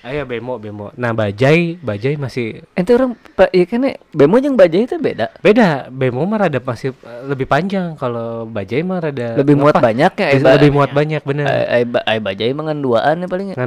Aya 0.00 0.22
bemo 0.22 0.54
bemo 0.56 0.94
nah 0.94 1.10
bajai 1.10 1.74
bajai 1.76 2.14
masih 2.14 2.62
Ente 2.72 2.94
orang 2.94 3.18
pak 3.28 3.50
iya 3.50 3.66
kan 3.66 3.82
eh, 3.84 3.98
bemo 4.08 4.38
jeung 4.38 4.54
bajai 4.54 4.86
itu 4.86 4.94
beda. 4.96 5.34
beda 5.36 5.90
bemo 5.90 6.22
mah 6.22 6.46
rada 6.46 6.58
masih 6.60 6.94
eh, 6.96 7.22
lebih 7.26 7.42
panjang 7.44 7.94
kalau 7.94 8.46
bajai 8.46 8.80
mah 8.80 8.98
rada 9.00 9.34
Lebih 9.34 9.54
muat 9.56 9.74
banyak 9.76 10.12
ya. 10.12 10.26
Lebih- 10.32 10.46
lebih 10.52 10.70
muat 10.70 10.90
banyak 10.90 11.22
bener 11.22 11.44
Ai 11.44 11.62
ai 11.72 11.84
ba- 11.84 12.04
ai 12.04 12.18
bajai 12.20 12.50
mah 12.50 12.64
ngan 12.64 12.80
duaan 12.80 13.16
ya 13.18 13.26
paling. 13.26 13.46
ya. 13.48 13.58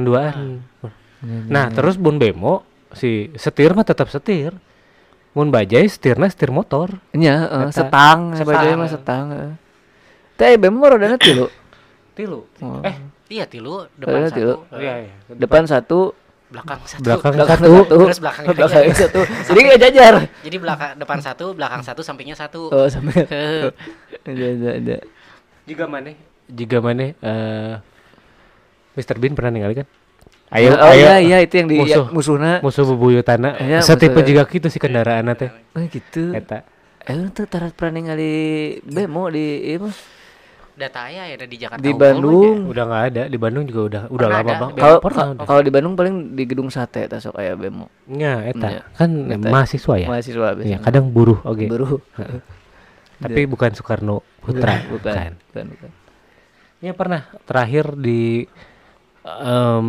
Nganduan 1.20 1.48
nah 1.48 1.66
terus 1.68 1.94
bun 1.94 2.16
bemo 2.16 2.64
si 2.90 3.10
setir 3.34 3.72
mah 3.72 3.82
tetap 3.82 4.08
setir 4.08 4.50
mun 5.30 5.48
bajai 5.48 5.86
setirna 5.86 6.26
setir 6.26 6.50
motor 6.50 6.98
Nya 7.12 7.46
heeh, 7.46 7.64
Eta. 7.64 7.72
setang, 7.76 8.34
Setang. 8.34 8.48
bajai 8.48 8.72
mah 8.74 8.88
setang. 8.88 9.26
heeh. 9.30 9.52
Teh 10.34 10.56
bemo 10.56 10.82
rodana 10.82 11.14
tilu. 11.14 11.46
tilu 12.18 12.42
Oh. 12.58 12.82
eh 12.82 12.96
Iya 13.28 13.46
tilu 13.46 13.86
depan 13.94 14.26
satu. 14.26 14.34
tilu. 14.34 14.54
eh, 14.72 14.80
iya 14.80 14.94
iya 15.06 15.14
Depan 15.30 15.62
satu, 15.62 16.18
belakang 16.50 16.82
satu. 16.82 17.02
belakang 17.04 17.32
belakang 17.32 17.60
satu 17.60 17.70
satu, 17.70 17.98
Terus 18.02 18.18
belakangnya 18.18 18.50
belakang 18.52 18.82
aja. 18.82 18.94
satu. 18.98 19.20
Jadi 19.46 19.58
nggak 19.62 19.80
jajar. 19.80 20.14
Jadi 20.40 20.56
belakang 20.58 20.90
depan 20.98 21.18
satu, 21.20 21.46
belakang 21.52 21.80
satu, 21.80 22.00
sampingnya 22.02 22.34
satu. 22.34 22.62
Oh, 22.68 22.90
Heeh. 22.90 23.70
ada 24.26 24.44
ada 24.50 24.68
ada. 24.74 24.96
jika 25.62 25.86
mana 25.86 26.10
jika 26.48 26.76
mana 26.80 27.14
eh 27.14 27.74
Mr 28.92 29.16
Bean 29.16 29.32
pernah 29.32 29.54
ninggalin 29.54 29.86
kan 29.86 29.88
ayo 30.50 30.70
oh 30.72 30.88
ayo 30.88 30.98
iya 30.98 31.14
iya 31.18 31.38
itu 31.40 31.54
yang 31.56 31.68
di 31.68 31.76
musuh. 31.78 32.04
ya, 32.04 32.10
musuhna. 32.10 32.52
musuh 32.58 32.84
bebuyutanna 32.84 33.50
Iya, 33.56 33.78
setipe 33.80 34.16
musuh. 34.16 34.26
juga 34.28 34.42
gitu 34.46 34.66
sih 34.66 34.78
kendaraan 34.78 35.30
teh 35.32 35.50
Oh 35.70 35.82
gitu. 35.84 36.32
eta 36.32 36.66
Eh 37.00 37.16
tuh 37.28 37.44
tarat 37.44 37.72
pernah 37.72 37.96
ningali 37.96 38.32
bemo 38.84 39.26
di 39.26 39.40
ieu 39.66 39.80
mah. 39.80 39.94
Data 40.72 41.06
aya 41.06 41.26
ya 41.26 41.34
ada 41.34 41.44
di 41.44 41.56
Jakarta. 41.56 41.78
Di 41.78 41.92
Bandung. 41.92 42.66
udah 42.66 42.84
nggak 42.84 43.04
ada 43.06 43.22
di 43.26 43.36
Bandung 43.36 43.64
juga 43.64 43.80
udah 43.82 44.02
udah 44.08 44.26
Pernah 44.26 44.40
lama 44.40 44.52
bang. 44.54 44.70
Kalau 44.76 44.98
kalau 45.40 45.60
di 45.60 45.68
Bandung 45.68 45.94
paling 45.94 46.14
di 46.32 46.44
gedung 46.44 46.68
sate 46.68 47.04
ta 47.04 47.16
sok 47.16 47.36
aya 47.36 47.52
bemo. 47.52 47.88
ya 48.06 48.42
eta 48.42 48.68
Iya. 48.70 48.82
kan 48.92 49.10
Eta. 49.28 49.48
mahasiswa 49.48 49.94
ya 49.96 50.06
Mahasiswa 50.08 50.46
ya 50.46 50.54
biasanya. 50.54 50.78
kadang 50.80 51.06
buruh 51.08 51.38
oke 51.42 51.64
Buruh. 51.66 52.00
tapi 53.18 53.40
bukan 53.44 53.70
Soekarno 53.70 54.24
Putra 54.38 54.80
bukan. 54.86 54.92
bukan 54.92 55.30
Bukan, 55.46 55.64
bukan. 55.68 55.90
ya 56.80 56.92
pernah 56.92 57.20
terakhir 57.42 57.92
di 57.94 58.48
em, 59.22 59.88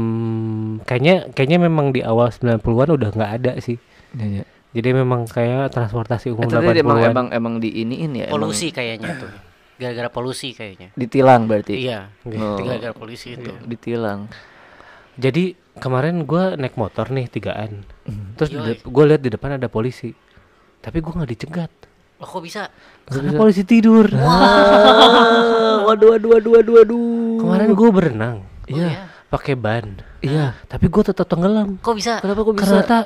kayaknya 0.83 1.29
kayaknya 1.31 1.59
memang 1.61 1.89
di 1.89 2.01
awal 2.01 2.29
90-an 2.29 2.59
udah 2.91 3.09
nggak 3.11 3.31
ada 3.37 3.53
sih 3.57 3.79
Iya, 4.11 4.27
iya. 4.29 4.43
jadi 4.71 4.89
memang 4.93 5.23
kayak 5.23 5.71
transportasi 5.71 6.29
umum 6.29 6.43
Itu 6.43 6.59
tadi 6.59 6.79
emang 6.79 6.99
80-an 6.99 7.09
emang 7.09 7.27
emang 7.31 7.53
di 7.57 7.71
iniin 7.77 8.11
ya. 8.13 8.25
emang 8.27 8.43
Polusi 8.43 8.67
kayaknya 8.69 9.15
tuh. 9.17 9.31
Gara-gara 9.77 10.09
polusi 10.09 10.51
kayaknya. 10.51 10.93
ditilang 10.93 11.47
berarti. 11.47 11.73
Iya. 11.79 12.11
Oh, 12.21 12.59
Gara-gara 12.59 12.91
polusi 12.91 13.33
itu. 13.33 13.49
ditilang. 13.63 14.27
Jadi 15.15 15.55
kemarin 15.75 16.21
gua 16.21 16.53
naik 16.53 16.75
motor 16.75 17.07
nih 17.07 17.25
tigaan, 17.27 17.81
terus 18.35 18.51
Yoi. 18.51 18.77
gue 18.77 19.03
lihat 19.05 19.21
di 19.21 19.29
depan 19.29 19.55
ada 19.55 19.67
polisi, 19.67 20.11
tapi 20.77 20.99
gua 20.99 21.17
nggak 21.17 21.31
dicegat 21.31 21.71
Oh, 22.15 22.27
kok 22.27 22.39
bisa? 22.39 22.69
karena 23.03 23.33
polisi 23.33 23.63
tidur. 23.63 24.05
Ah, 24.13 25.81
waduh 25.83 26.13
waduh 26.13 26.29
waduh 26.31 26.51
waduh 26.53 26.73
waduh. 26.77 27.37
Kemarin 27.39 27.69
gua 27.71 27.89
berenang 27.89 28.37
Oh, 28.63 28.77
iya. 28.77 29.10
Pakai 29.31 29.55
ban, 29.55 30.03
Iya. 30.19 30.59
tapi 30.67 30.91
gua 30.91 31.07
tetap 31.07 31.23
tenggelam. 31.25 31.79
Kok 31.79 31.95
bisa? 31.95 32.19
Kenapa 32.19 32.43
kok 32.43 32.55
bisa? 32.59 32.83
Tak 32.83 33.05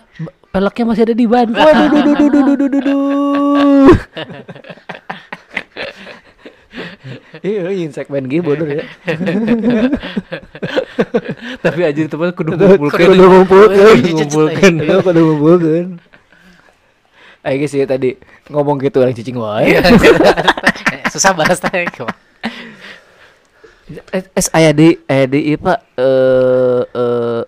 peleknya 0.50 0.84
masih 0.90 1.04
ada 1.06 1.14
di 1.14 1.26
ban. 1.30 1.48
Waduh 1.54 1.88
duh 1.94 2.02
duh 2.02 2.16
duh 2.18 2.30
duh 2.34 2.42
duh 2.42 2.56
duh 2.58 2.68
duh 2.68 2.82
duh. 2.82 3.94
Iya, 7.46 7.70
ini 7.72 7.94
segmen 7.94 8.26
G 8.28 8.42
bodoh 8.42 8.66
ya. 8.68 8.84
tapi 11.64 11.80
aja 11.86 12.00
di 12.04 12.10
tempat 12.10 12.34
kudu 12.36 12.58
ngumpulkan. 12.58 13.06
Kudu 13.06 13.24
ngumpulkan. 13.24 14.74
Iya, 14.82 14.96
kudu 15.00 15.22
ngumpulkeun. 15.22 15.88
Ayo 17.46 17.56
guys 17.62 17.78
ya 17.78 17.86
tadi 17.86 18.18
ngomong 18.50 18.82
gitu 18.82 19.06
orang 19.06 19.14
cicing 19.14 19.38
wae. 19.38 19.78
Susah 21.14 21.38
bahas 21.38 21.62
tadi. 21.62 21.86
Es 24.34 24.50
aya 24.50 24.74
di 24.74 24.98
aya 25.06 25.30
di 25.30 25.54
ieu 25.54 25.62
Pak 25.62 25.80
eh 25.94 26.82
eh 26.90 27.42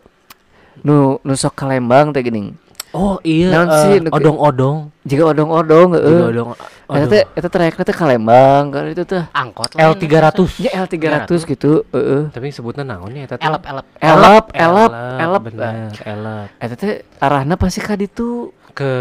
nu 0.86 1.18
nu 1.18 1.34
sok 1.34 1.58
ka 1.58 1.66
Lembang 1.66 2.14
teh 2.14 2.22
geuning. 2.22 2.54
Oh 2.96 3.20
iya, 3.22 3.52
Naon 3.52 3.68
eh, 3.68 3.78
sih, 3.84 3.96
nu- 4.00 4.14
odong-odong. 4.16 4.78
Jika 5.04 5.34
odong-odong 5.34 5.98
heeh. 5.98 6.22
odong. 6.30 6.50
Eta 6.88 7.06
teh 7.10 7.24
eta 7.36 7.48
trayekna 7.52 7.84
teh 7.84 7.96
ka 7.98 8.06
Lembang 8.06 8.64
kan 8.70 8.86
itu 8.86 9.04
teh. 9.04 9.26
Angkot 9.34 9.76
lah. 9.76 9.92
L300. 9.92 10.40
Ya 10.62 10.72
L300 10.86 11.30
gitu, 11.44 11.84
heeh. 11.92 12.30
Tapi 12.32 12.48
sebutnya 12.54 12.86
naon 12.88 13.12
ya 13.12 13.26
eta 13.26 13.36
teh? 13.36 13.46
Elep, 13.50 13.64
elep. 13.66 13.86
Elep, 14.00 14.46
elep, 14.56 14.92
elep. 15.20 15.42
Bener, 15.42 15.90
elep. 16.06 16.48
Eta 16.62 16.76
teh 16.78 16.94
arahna 17.20 17.58
pasti 17.58 17.82
ka 17.82 17.98
ditu 17.98 18.54
Ke 18.78 18.94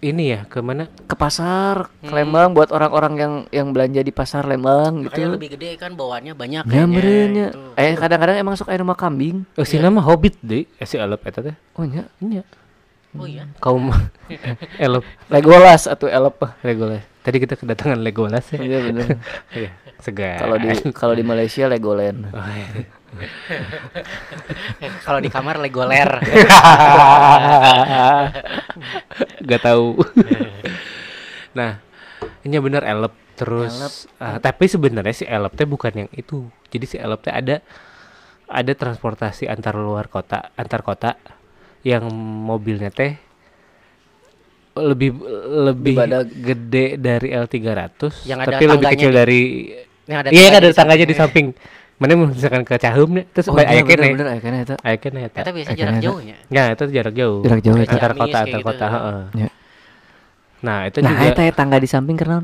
ini 0.00 0.30
ya, 0.30 0.46
ke 0.46 0.62
mana? 0.62 0.86
ke 0.86 1.12
pasar 1.12 1.90
ke 1.98 2.08
Lembang 2.08 2.54
buat 2.54 2.70
orang-orang 2.70 3.12
yang 3.18 3.32
yang 3.50 3.66
belanja 3.74 4.00
di 4.00 4.14
pasar 4.14 4.46
Lembang 4.46 5.02
Makanya 5.02 5.10
gitu. 5.18 5.34
lebih 5.34 5.48
gede 5.58 5.74
kan 5.74 5.98
bawaannya 5.98 6.32
banyak 6.32 6.62
Ya 6.62 6.70
kayaknya, 6.70 6.86
merenya. 6.88 7.46
gitu. 7.50 7.74
Eh 7.74 7.98
kadang-kadang 7.98 8.36
emang 8.38 8.54
sok 8.54 8.70
aya 8.70 8.78
rumah 8.78 8.94
kambing. 8.94 9.42
Oh, 9.58 9.66
si 9.66 9.76
nama 9.76 9.98
Hobbit 9.98 10.38
deh, 10.40 10.62
eh, 10.70 10.86
si 10.86 10.94
elep 10.94 11.20
eta 11.20 11.42
teh. 11.42 11.58
Oh 11.74 11.82
nya. 11.82 12.06
Iya. 12.16 12.46
Oh 13.12 13.26
iya. 13.26 13.50
Kaum 13.58 13.90
elep 14.78 15.02
Legolas 15.26 15.84
atau 15.84 16.06
elep. 16.06 16.38
Legolas. 16.62 17.02
Tadi 17.20 17.36
kita 17.36 17.58
kedatangan 17.58 17.98
Legolas 17.98 18.46
ya. 18.48 18.62
Iya 18.62 18.78
bener. 18.80 19.06
Iya, 19.58 19.68
segar. 20.00 20.38
Kalau 20.38 20.56
di 20.56 20.68
kalau 21.00 21.14
di 21.14 21.24
Malaysia 21.24 21.64
Legoland. 21.66 22.28
Oh, 22.36 22.46
iya. 22.46 22.68
Kalau 25.02 25.18
di 25.18 25.26
kamar 25.26 25.58
legoler. 25.58 26.22
Gak 29.42 29.62
tahu. 29.62 29.98
nah, 31.50 31.82
ini 32.40 32.54
bener 32.62 32.86
elep 32.86 33.10
terus 33.34 34.06
ah, 34.20 34.36
tapi 34.36 34.68
sebenarnya 34.68 35.10
si 35.10 35.24
elep 35.26 35.52
teh 35.56 35.66
bukan 35.66 36.06
yang 36.06 36.10
itu. 36.12 36.46
Jadi 36.70 36.84
si 36.86 36.96
elep 36.96 37.18
teh 37.20 37.34
ada 37.34 37.58
ada 38.46 38.72
transportasi 38.74 39.50
antar 39.50 39.74
luar 39.74 40.06
kota, 40.06 40.54
antar 40.54 40.86
kota 40.86 41.18
yang 41.82 42.06
mobilnya 42.46 42.94
teh 42.94 43.16
lebih 44.70 45.18
lebih 45.66 45.98
Daripada- 45.98 46.30
gede 46.30 46.94
dari 46.94 47.34
L300 47.34 48.22
Yang 48.22 48.38
ada 48.38 48.50
tapi 48.54 48.64
lebih 48.70 48.86
kecil 48.86 49.10
di- 49.10 49.16
dari 49.18 49.42
Yang 50.10 50.18
ada 50.20 50.28
iya 50.28 50.46
ada 50.50 50.58
di 50.60 50.74
tangganya 50.74 51.06
di 51.06 51.14
samping. 51.14 51.46
mana 51.96 52.16
misalkan 52.16 52.64
ke 52.64 52.74
Cahum 52.74 53.12
nih 53.12 53.28
terus 53.28 53.46
Oh 53.46 53.54
aya 53.54 53.84
bener 53.84 53.84
kene 53.84 54.06
bener 54.10 54.26
aya 54.26 54.40
kene 54.40 54.56
eta. 54.64 54.74
aya 54.80 54.96
kene 54.96 55.20
eta. 55.22 55.38
Kita 55.38 55.52
biasa 55.52 55.70
jarak 55.74 55.96
jauhnya. 56.00 56.36
Ya 56.48 56.62
itu 56.68 56.84
jarak 56.88 57.12
jauh. 57.12 57.38
Jarak 57.44 57.60
jauh. 57.60 57.76
Antar 57.78 58.12
kota 58.14 58.38
antar 58.40 58.48
gitu. 58.50 58.66
kota. 58.66 58.86
heeh. 58.88 59.20
Ya. 59.36 59.48
Nah 60.60 60.78
itu 60.84 60.98
Nah, 60.98 61.10
juga 61.10 61.24
eta 61.26 61.42
ya 61.42 61.52
tangga 61.52 61.76
di 61.76 61.86
samping 61.86 62.16
karena 62.16 62.40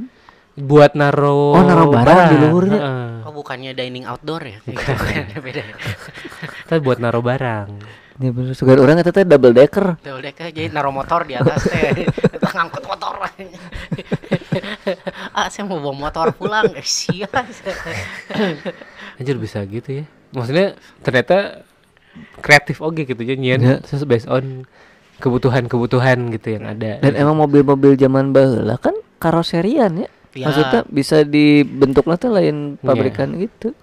buat 0.55 0.93
naro 0.93 1.53
Oh, 1.53 1.63
naro 1.63 1.89
barang 1.91 2.29
di 2.29 2.37
luhurnya. 2.39 2.79
heeh. 2.79 3.11
Oh 3.25 3.33
bukannya 3.33 3.73
dining 3.73 4.05
outdoor 4.05 4.41
ya? 4.41 4.59
Kayak 4.63 4.77
gitu 4.77 4.93
kan, 5.33 5.43
beda. 5.43 5.63
kan 6.67 6.79
buat 6.79 6.99
naruh 6.99 7.21
barang. 7.21 7.69
Ya 8.17 8.33
bener 8.33 8.57
sugan 8.57 8.81
orang 8.81 8.97
eta 8.97 9.13
teh 9.13 9.29
double 9.29 9.53
decker. 9.53 10.01
Tuh 10.01 10.17
udah 10.17 10.33
kayak 10.33 10.57
jadi 10.57 10.69
naruh 10.73 10.89
motor 10.89 11.29
di 11.29 11.37
atas 11.37 11.69
teh. 11.69 12.09
Ngangkut 12.57 12.89
motor. 12.89 13.13
ah, 15.37 15.47
saya 15.53 15.69
mau 15.69 15.77
bawa 15.77 16.09
motor 16.09 16.33
pulang. 16.33 16.65
Eh, 16.73 16.87
sia. 16.87 17.29
Anjir 19.21 19.37
bisa 19.37 19.61
gitu 19.69 20.01
ya. 20.01 20.05
Maksudnya 20.33 20.81
ternyata 21.05 21.61
kreatif 22.41 22.81
oke 22.81 23.05
gitu 23.05 23.21
ya 23.21 23.37
nyian 23.37 23.61
Ya. 23.61 23.75
terus 23.85 24.09
based 24.09 24.33
on 24.33 24.65
kebutuhan-kebutuhan 25.21 26.33
gitu 26.33 26.57
yang 26.57 26.73
ada. 26.73 26.97
Dan 27.05 27.21
emang 27.21 27.37
mobil-mobil 27.37 28.01
zaman 28.01 28.33
baheula 28.33 28.81
kan 28.81 28.97
karoserian 29.21 30.05
ya. 30.05 30.09
Ya. 30.33 30.49
Maksudnya 30.49 30.81
bisa 30.89 31.21
dibentuk 31.21 32.09
teh 32.17 32.33
lain 32.33 32.81
Iya. 32.81 32.85
pabrikan 32.85 33.29
gitu. 33.37 33.77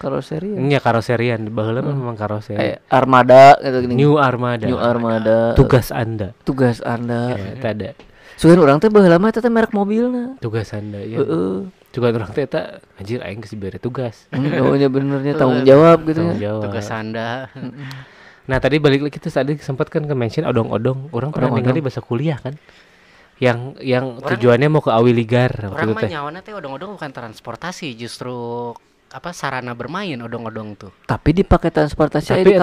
Karoserian. 0.00 0.56
Ini 0.56 0.72
ya 0.72 0.80
karoserian, 0.80 1.40
baheula 1.46 1.80
mah 1.80 1.92
memang 1.92 2.16
karoseri. 2.16 2.56
Kayak 2.56 2.78
armada 2.88 3.60
gitu 3.60 3.76
gini. 3.84 3.94
New 3.94 4.16
Armada. 4.16 4.64
New 4.64 4.80
Armada. 4.80 5.52
Tugas 5.52 5.92
Anda. 5.92 6.32
tugas 6.42 6.80
Anda. 6.80 7.36
Ya, 7.36 7.46
eta 7.54 7.68
ada. 7.70 7.90
Sugan 8.34 8.56
orang 8.58 8.80
teh 8.80 8.88
baheula 8.88 9.16
mah 9.16 9.28
eta 9.28 9.38
teh 9.38 9.48
merek 9.48 9.70
mobilna. 9.70 10.40
Tugas 10.40 10.72
Anda 10.72 10.98
ya. 10.98 11.20
Heeh. 11.20 11.68
Juga 11.90 12.06
orang 12.08 12.32
teh 12.32 12.42
eta 12.42 12.80
anjir 12.96 13.20
aing 13.20 13.38
geus 13.38 13.52
dibere 13.52 13.76
tugas. 13.76 14.24
Oh 14.32 14.72
nya 14.72 14.88
benernya 14.88 15.36
tanggung 15.40 15.62
jawab 15.62 16.02
gitu 16.04 16.24
Tanggung 16.24 16.40
ya. 16.40 16.48
jawab. 16.48 16.62
Tugas 16.64 16.88
Anda. 16.88 17.28
Nah 18.40 18.58
tadi 18.58 18.82
balik 18.82 19.04
lagi 19.04 19.14
terus 19.14 19.38
tadi 19.38 19.54
sempat 19.58 19.86
kan 19.86 20.02
ke 20.02 20.10
mention 20.10 20.42
odong-odong. 20.42 21.12
Orang 21.12 21.30
pernah 21.30 21.52
Odong-odong. 21.52 21.70
ningali 21.70 21.86
bahasa 21.86 22.02
kuliah 22.02 22.34
kan. 22.34 22.58
Yang 23.38 23.78
yang 23.78 24.18
tujuannya 24.18 24.66
mau 24.66 24.82
ke 24.82 24.90
Awiligar 24.90 25.54
waktu 25.62 25.70
Orang 25.70 25.88
mah 25.94 26.02
teh. 26.02 26.10
nyawana 26.10 26.38
teh 26.42 26.50
odong-odong 26.50 26.92
bukan 26.92 27.08
transportasi, 27.08 27.94
justru 27.94 28.34
apa 29.10 29.34
sarana 29.34 29.74
bermain 29.74 30.14
odong-odong 30.14 30.78
tuh. 30.78 30.94
Tapi 31.02 31.34
dipakai 31.34 31.68
transportasi 31.68 32.30
Tapi 32.30 32.46
di. 32.46 32.54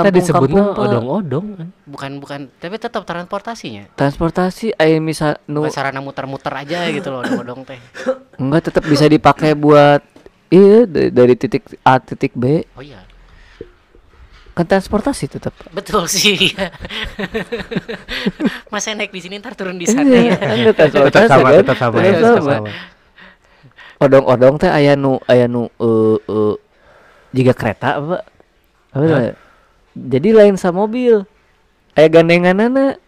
Pak. 0.71 0.79
odong-odong 0.79 1.45
kan. 1.53 1.67
Bukan 1.83 2.11
bukan, 2.17 2.39
tapi 2.53 2.75
tetap 2.77 3.03
transportasinya. 3.03 3.91
Transportasi 3.93 4.71
aya 4.73 4.95
misal 4.97 5.35
nu 5.45 5.61
Bukan 5.61 5.75
sarana 5.75 5.99
muter-muter 5.99 6.55
aja 6.55 6.87
gitu 6.87 7.11
loh 7.11 7.19
odong-odong 7.21 7.67
teh. 7.67 7.79
enggak 8.39 8.63
tetap 8.65 8.83
bisa 8.83 9.05
dipakai 9.05 9.53
buat 9.53 9.99
iya 10.47 10.87
dari, 10.87 11.11
dari 11.11 11.33
titik 11.35 11.67
A 11.81 11.99
titik 11.99 12.31
B 12.31 12.63
Oh 12.73 12.81
iya. 12.81 13.03
kan 14.53 14.65
transportasi 14.65 15.27
tetap. 15.29 15.51
Betul 15.69 16.07
sih. 16.07 16.55
Masa 18.71 18.93
naik 18.93 19.11
di 19.11 19.19
sini 19.19 19.37
ntar 19.37 19.53
turun 19.53 19.75
di 19.75 19.85
sana 19.85 20.07
Iya, 20.07 20.33
ya. 20.33 20.37
kan 20.37 20.57
Tetap 20.65 20.87
sama, 20.89 21.05
tetap 21.05 21.23
sama, 21.27 21.47
Tetap 21.93 22.01
ya, 22.01 22.11
tetap 22.15 22.41
sama. 22.41 22.55
Odong-odong 23.97 24.61
teh 24.61 24.69
aya 24.69 24.93
nu 24.93 25.17
aya 25.25 25.49
nu 25.49 25.73
eh 25.81 26.17
eh 26.21 26.55
jika 27.33 27.53
kereta 27.57 27.97
apa? 27.97 28.17
Apa 28.93 29.03
namanya? 29.03 29.33
Jadi 29.97 30.29
lain 30.31 30.53
sama 30.53 30.85
mobil. 30.85 31.25
Aya 31.97 32.07
gandenganana. 32.07 33.01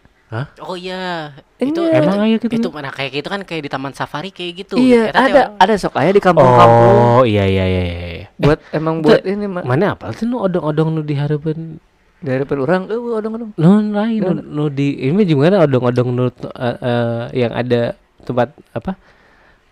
Oh 0.62 0.78
iya, 0.78 1.34
Iya. 1.58 1.74
itu 1.74 1.80
Emang 1.90 2.14
itu, 2.14 2.22
aya 2.22 2.36
gitu? 2.38 2.46
itu 2.54 2.68
mana 2.70 2.94
kayak 2.94 3.18
gitu 3.18 3.26
kan 3.26 3.42
kayak 3.42 3.62
di 3.66 3.70
taman 3.70 3.90
safari 3.90 4.30
kayak 4.30 4.62
gitu. 4.62 4.78
Iya, 4.78 5.10
Eta 5.10 5.18
ada 5.20 5.42
orang- 5.50 5.54
ada 5.58 5.74
sok 5.74 5.94
aya 5.98 6.10
di 6.10 6.22
kampung-kampung. 6.22 6.94
Oh 7.18 7.22
iya 7.26 7.44
iya 7.46 7.64
iya 7.66 7.82
iya. 7.82 8.26
Buat 8.38 8.58
emang 8.70 9.02
buat 9.02 9.26
ini 9.26 9.46
mah. 9.46 9.66
Mana 9.66 9.98
apa 9.98 10.14
sih 10.14 10.26
nu 10.26 10.38
odong-odong 10.38 10.94
nu 10.94 11.02
dihareupeun 11.02 11.82
Dari 12.20 12.44
orang 12.46 12.86
eh 12.86 12.94
odong-odong. 12.94 13.50
nu 13.58 13.70
lain 13.90 14.20
nu, 14.22 14.32
nu 14.38 14.64
di 14.68 14.92
ini 15.02 15.22
juga 15.24 15.50
ada 15.50 15.66
odong-odong 15.66 16.08
nu 16.10 16.24
eh, 16.28 16.30
eh, 16.78 17.22
yang 17.34 17.50
ada 17.50 17.98
tempat 18.22 18.54
apa 18.70 18.94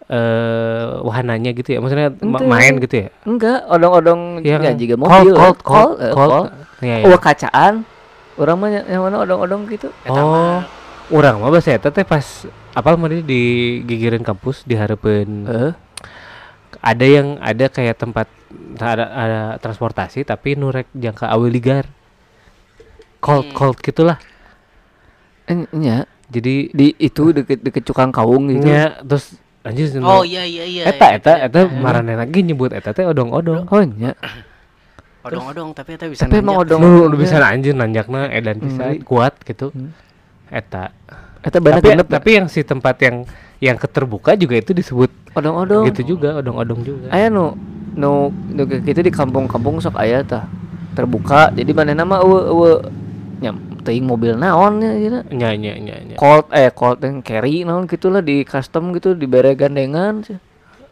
eh 0.09 0.89
wahananya 1.05 1.53
gitu 1.53 1.77
ya 1.77 1.79
maksudnya 1.79 2.09
ma- 2.25 2.41
Ente. 2.41 2.49
main 2.49 2.75
gitu 2.81 2.95
ya 2.97 3.09
Enggak, 3.23 3.61
odong-odong 3.69 4.41
ya 4.41 4.57
juga 4.73 4.97
cold, 4.97 5.05
mobil. 5.05 5.35
cold, 5.37 5.53
eh, 5.53 5.63
cold, 5.63 5.95
eh, 6.01 6.13
cold. 6.13 6.31
cold. 6.33 6.49
Iya, 6.79 6.97
iya. 7.03 7.07
Oh, 7.07 7.21
kacaan. 7.21 7.75
Orang 8.39 8.57
mah 8.57 8.71
yang 8.71 9.03
mana 9.03 9.21
odong-odong 9.21 9.67
gitu. 9.67 9.91
Oh 10.07 10.63
orang 11.09 11.41
mah 11.41 11.51
bahasa 11.51 11.73
eta 11.73 11.89
teh 11.89 12.05
pas 12.05 12.25
apa 12.73 12.95
mah 12.95 13.09
di 13.11 13.43
gigireun 13.83 14.21
kampus 14.21 14.63
dihareupeun 14.63 15.31
Heeh. 15.49 15.73
ada 16.79 17.07
yang 17.09 17.41
ada 17.41 17.67
kayak 17.67 17.97
tempat 17.97 18.29
ada, 18.77 19.05
ada 19.09 19.41
transportasi 19.59 20.23
tapi 20.23 20.55
nurek 20.55 20.87
jangka 20.93 21.27
awiligar 21.27 21.89
cold 23.19 23.49
Hmm. 23.51 23.57
cold 23.57 23.77
gitulah 23.81 24.21
nya 25.73 26.05
jadi 26.29 26.69
di 26.69 26.93
itu 27.01 27.33
deket 27.33 27.65
deket 27.65 27.89
cukang 27.89 28.13
kaung 28.13 28.53
gitu. 28.53 28.69
nya 28.69 29.01
terus 29.01 29.33
anjir 29.69 29.87
Oh 30.01 30.25
iya 30.25 30.43
iya 30.43 30.65
iya. 30.65 30.83
eta 30.89 31.07
eta 31.13 31.33
iya, 31.35 31.47
eta 31.47 31.59
iya. 31.63 31.77
marane 31.77 32.15
lagi 32.15 32.41
nyebut 32.41 32.73
eta 32.73 32.91
teh 32.91 33.05
odong-odong 33.05 33.65
Oh, 33.65 33.85
nya. 33.85 34.17
odong-odong 35.27 35.71
tapi 35.73 35.95
eta 35.95 36.07
bisa 36.07 36.25
Tapi 36.25 36.41
emang 36.41 36.57
odong. 36.59 36.81
nu 36.81 37.07
nu 37.07 37.15
bisa 37.15 37.37
anjir 37.39 37.73
nanjakna 37.73 38.31
edan 38.31 38.59
bisa 38.59 38.85
Hmm. 38.89 39.03
kuat 39.03 39.37
gitu 39.43 39.69
Hmm. 39.71 39.93
eta 40.49 40.91
Eta 41.39 41.63
banyak 41.63 41.85
tapi 42.03 42.11
tapi 42.11 42.31
yang 42.35 42.47
si 42.47 42.61
tempat 42.63 42.99
yang 42.99 43.23
yang 43.59 43.77
keterbuka 43.77 44.35
juga 44.35 44.55
itu 44.57 44.75
disebut 44.75 45.11
odong-odong. 45.33 45.87
gitu 45.89 46.15
juga 46.15 46.39
odong-odong 46.39 46.81
juga 46.83 47.07
Aya 47.11 47.29
nu 47.29 47.55
nu 47.93 48.11
nu 48.49 48.63
gitu 48.65 48.99
di 48.99 49.11
kampung-kampung 49.11 49.79
sok 49.79 49.95
aya 49.97 50.23
tah. 50.23 50.47
Terbuka. 50.95 51.51
Jadi 51.53 51.71
mana 51.71 51.95
nama 51.95 52.19
eueuh 52.19 52.43
eueuh 52.49 52.79
nya 53.39 53.55
teuing 53.89 54.05
mobil 54.05 54.37
naon 54.37 54.85
ya 54.85 54.93
gitu. 55.01 55.19
nya 55.33 55.57
nya 55.57 55.73
nya 55.81 55.97
nya 56.05 56.17
Colt 56.21 56.53
eh 56.53 56.69
Colt 56.69 57.01
yang 57.01 57.25
carry 57.25 57.65
naon 57.65 57.89
gitulah 57.89 58.21
di 58.21 58.45
custom 58.45 58.93
gitu 58.93 59.17
dibere 59.17 59.57
gandengan. 59.57 60.21
sih. 60.21 60.37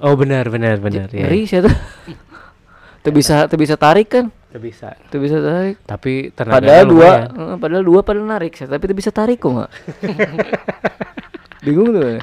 oh 0.00 0.16
benar 0.16 0.48
benar 0.48 0.80
benar 0.80 1.12
ya 1.12 1.28
Ngeri 1.28 1.44
sih 1.44 1.60
eta. 1.60 1.68
Teu 3.06 3.14
bisa 3.14 3.46
teu 3.46 3.54
bisa 3.54 3.78
tarik 3.78 4.10
kan? 4.10 4.26
Itu 4.50 4.58
bisa 4.58 4.98
Teu 5.14 5.22
bisa 5.22 5.38
tarik. 5.38 5.78
tapi 5.86 6.34
tenaga 6.34 6.58
Padahal 6.58 6.84
dua, 6.90 7.10
eh, 7.30 7.54
padahal 7.54 7.84
dua 7.86 8.00
pada 8.02 8.18
narik, 8.18 8.58
sih, 8.58 8.66
tapi 8.66 8.82
teu 8.90 8.98
bisa 8.98 9.14
tarik 9.14 9.38
kok 9.38 9.54
nggak? 9.54 9.70
Bingung 11.70 11.94
tuh. 11.94 12.18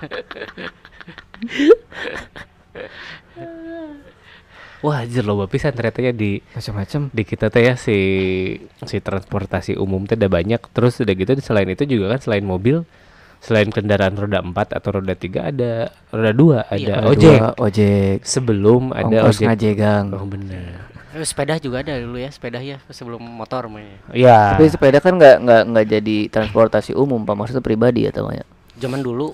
Wah 4.84 5.00
anjir 5.00 5.24
loba 5.24 5.48
pisan 5.48 5.72
ternyata 5.72 6.00
ya 6.02 6.12
di 6.12 6.44
Macam-macam. 6.50 7.02
di 7.10 7.24
kita 7.24 7.48
teh 7.48 7.64
ya 7.64 7.74
si 7.74 7.98
si 8.84 8.98
transportasi 9.00 9.74
umum 9.76 10.04
teh 10.04 10.14
ada 10.14 10.28
banyak 10.28 10.60
terus 10.70 11.00
udah 11.00 11.14
gitu 11.14 11.32
selain 11.40 11.66
itu 11.68 11.88
juga 11.88 12.12
kan 12.12 12.20
selain 12.22 12.44
mobil 12.44 12.84
selain 13.40 13.68
kendaraan 13.68 14.14
roda 14.14 14.40
4 14.40 14.52
atau 14.74 14.90
roda 14.94 15.14
3 15.14 15.50
ada 15.50 15.72
roda 16.10 16.32
2 16.32 16.64
ada 16.66 16.76
Iya. 16.76 16.96
ojek 17.06 17.40
Dua, 17.42 17.50
ojek. 17.58 18.18
sebelum 18.24 18.92
ada 18.92 19.08
Ongkos 19.22 19.36
ojek 19.38 19.48
ngajegang. 19.48 20.06
oh 20.12 20.24
bener 20.24 20.92
Eh, 21.14 21.22
sepeda 21.22 21.56
juga 21.58 21.78
ada 21.80 21.94
dulu 21.94 22.18
ya, 22.18 22.26
sepeda 22.28 22.58
ya 22.58 22.82
sebelum 22.90 23.22
motor 23.22 23.70
mah. 23.70 23.80
ya. 23.80 23.94
ya 24.18 24.40
Tapi 24.52 24.66
sepeda 24.68 24.98
kan 24.98 25.14
nggak 25.14 25.36
nggak 25.40 25.62
nggak 25.70 25.86
jadi 25.88 26.18
transportasi 26.28 26.92
umum, 26.94 27.22
pak 27.22 27.36
maksudnya 27.36 27.62
pribadi 27.62 28.04
ya 28.04 28.12
namanya. 28.12 28.42
Zaman 28.74 28.98
dulu 29.00 29.30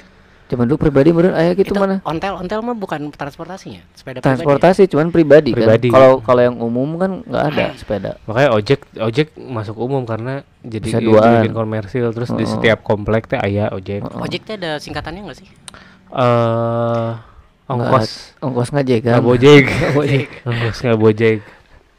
Cuman 0.49 0.65
dulu 0.65 0.81
pribadi 0.81 1.13
meren 1.13 1.31
ayah 1.31 1.53
gitu 1.53 1.71
itu 1.71 1.77
mana? 1.77 2.01
ontel 2.01 2.33
ontel 2.35 2.59
mah 2.59 2.73
bukan 2.73 3.09
transportasinya, 3.09 3.85
sepeda 3.93 4.17
Transportasi 4.17 4.89
cuman 4.89 5.07
pribadi, 5.07 5.53
Pribadi. 5.53 5.87
kan. 5.87 5.93
Kalau 5.93 6.11
kalau 6.19 6.41
yang 6.41 6.57
umum 6.57 6.97
kan 6.97 7.21
nggak 7.21 7.43
ada 7.47 7.65
sepeda. 7.79 8.17
makanya 8.23 8.49
ojek 8.51 8.79
ojek 8.95 9.27
masuk 9.37 9.77
umum 9.77 10.01
karena 10.03 10.41
jadi 10.59 10.83
Bisa 10.83 10.99
duaan. 10.99 11.39
bikin 11.39 11.53
komersil 11.53 12.09
terus 12.09 12.29
di 12.29 12.41
Heeh. 12.41 12.49
setiap 12.49 12.81
komplek 12.81 13.25
teh 13.25 13.37
aya 13.37 13.69
ojek 13.69 14.01
Heeh. 14.01 14.19
Ojek 14.19 14.41
teh 14.43 14.55
ada 14.55 14.75
singkatannya 14.75 15.21
nggak 15.23 15.37
sih? 15.37 15.47
eh 16.09 17.09
ongkos 17.67 18.33
Ongkos 18.41 18.69
ngajegang. 18.71 19.15
ngabojek 19.15 19.63
ongkos 20.49 20.77
ngabojek 20.81 21.37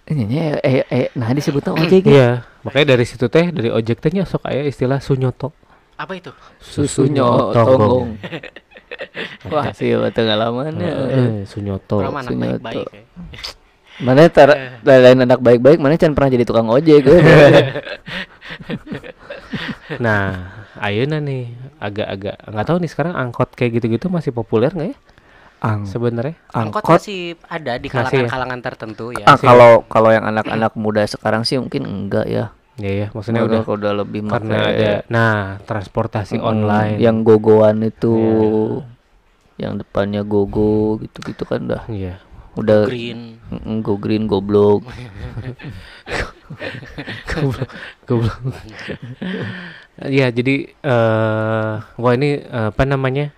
Ini 0.04 0.22
nya, 0.26 0.42
eh, 0.58 0.82
eh, 0.84 1.06
nah 1.14 1.30
disebutnya 1.30 1.70
ojek 1.72 2.02
ya. 2.02 2.10
iya 2.10 2.28
makanya 2.60 2.92
dari 2.92 3.06
situ 3.06 3.30
teh 3.30 3.46
dari 3.48 3.70
ojek 3.70 4.02
teh 4.02 4.10
nya 4.10 4.26
sok 4.26 4.42
aya 4.42 4.66
istilah 4.66 4.98
sunyoto 4.98 5.54
Apa 6.00 6.12
itu? 6.16 6.32
Susunya 6.64 7.20
tonggong. 7.52 8.16
Wah 9.52 9.68
sih 9.76 9.92
pengalamannya. 9.92 10.88
Eh, 10.88 11.32
sunyoto 11.44 12.00
Sunyoto. 12.00 12.88
ya. 12.88 13.04
Mana 14.00 14.32
tar 14.32 14.80
lain 14.80 15.28
anak 15.28 15.44
baik-baik, 15.44 15.76
mana 15.76 16.00
can 16.00 16.16
pernah 16.16 16.32
jadi 16.32 16.48
tukang 16.48 16.72
ojek. 16.72 17.04
eh. 17.04 17.20
Nah, 20.04 20.54
ayeuna 20.78 21.18
nih 21.18 21.50
agak-agak 21.82 22.36
nggak 22.46 22.66
tahu 22.66 22.76
nih 22.80 22.90
sekarang 22.90 23.14
angkot 23.18 23.50
kayak 23.52 23.80
gitu-gitu 23.80 24.06
masih 24.06 24.30
populer 24.30 24.70
nggak 24.70 24.94
ya 24.94 24.98
Ang, 25.60 25.84
sebenarnya? 25.84 26.40
Angkot 26.56 26.80
angkot. 26.80 27.00
masih 27.04 27.36
ada 27.44 27.76
di 27.76 27.92
kalangan-kalangan 27.92 28.60
tertentu 28.64 29.12
ya. 29.12 29.28
Ah, 29.28 29.36
kalau 29.36 29.84
kalau 29.84 30.08
yang 30.08 30.24
anak-anak 30.24 30.72
muda 30.72 31.04
sekarang 31.04 31.44
sih 31.44 31.60
mungkin 31.60 31.84
enggak 31.84 32.24
ya. 32.24 32.48
Ya 32.80 32.92
ya, 32.96 33.06
maksudnya 33.12 33.44
Udah 33.44 33.60
udah 33.60 33.76
udah 33.76 33.92
lebih 34.00 34.20
karena 34.24 34.56
make- 34.58 34.72
ada 34.74 34.90
nah 35.06 35.60
transportasi 35.60 36.34
Mm, 36.34 36.44
online. 36.46 36.96
yang 36.96 37.20
gogoan 37.20 37.84
itu 37.84 38.14
yang 39.54 39.76
depannya 39.76 40.24
gogo 40.24 40.96
gitu-gitu 40.98 41.44
kan 41.44 41.68
dah 41.68 41.84
Iya. 41.86 42.16
udah 42.56 42.88
Green. 42.88 43.36
Mm, 43.46 43.78
go 43.80 43.94
green 43.94 44.24
goblok 44.30 44.80
Goblok. 48.02 48.40
Iya, 50.00 50.32
jadi 50.32 50.54
eh 50.72 51.72
wah 51.94 52.12
ini 52.12 52.40
eh, 52.40 52.68
apa 52.70 52.82
namanya? 52.84 53.30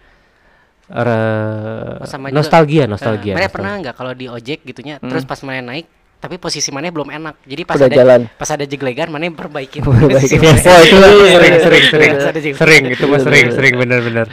Re- 0.86 2.04
sama 2.04 2.28
juga. 2.28 2.36
nostalgia, 2.36 2.84
nostalgia. 2.86 3.32
Mereka 3.32 3.48
nostalgia. 3.48 3.54
pernah 3.54 3.72
nggak 3.80 3.94
kalau 3.94 4.12
di 4.12 4.26
ojek 4.26 4.62
gitunya, 4.62 4.96
Hmm. 4.96 5.08
terus 5.08 5.24
pas 5.24 5.40
main 5.42 5.60
naik 5.60 5.88
tapi 6.22 6.38
posisi 6.38 6.70
mana 6.70 6.86
belum 6.86 7.10
enak. 7.10 7.42
Jadi 7.42 7.62
pas 7.66 7.74
Udah 7.74 7.90
ada 7.90 7.96
jalan. 7.98 8.20
pas 8.32 8.46
ada 8.46 8.62
jeglegan 8.62 9.10
mana 9.10 9.26
perbaikin 9.28 9.82
Perbaikin. 9.84 10.14
posisi 10.14 10.36
mana. 10.38 10.54
Oh 10.62 10.80
itu 10.80 10.96
sering 11.34 11.54
sering 11.58 11.84
sering 11.90 12.12
Pas 12.14 12.24
ada 12.24 12.38
jeglegan. 12.38 12.60
sering 12.62 12.82
itu 12.88 13.04
mah 13.04 13.20
sering 13.20 13.46
sering 13.50 13.74
bener-bener. 13.74 14.26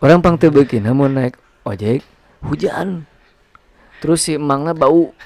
Orang 0.00 0.18
pang 0.18 0.34
teu 0.34 0.48
beuki 0.48 0.80
namun 0.80 1.12
naik 1.12 1.36
ojek 1.62 2.00
hujan. 2.40 3.04
Terus 4.04 4.20
si 4.20 4.36
emangna 4.36 4.76
bau 4.76 5.16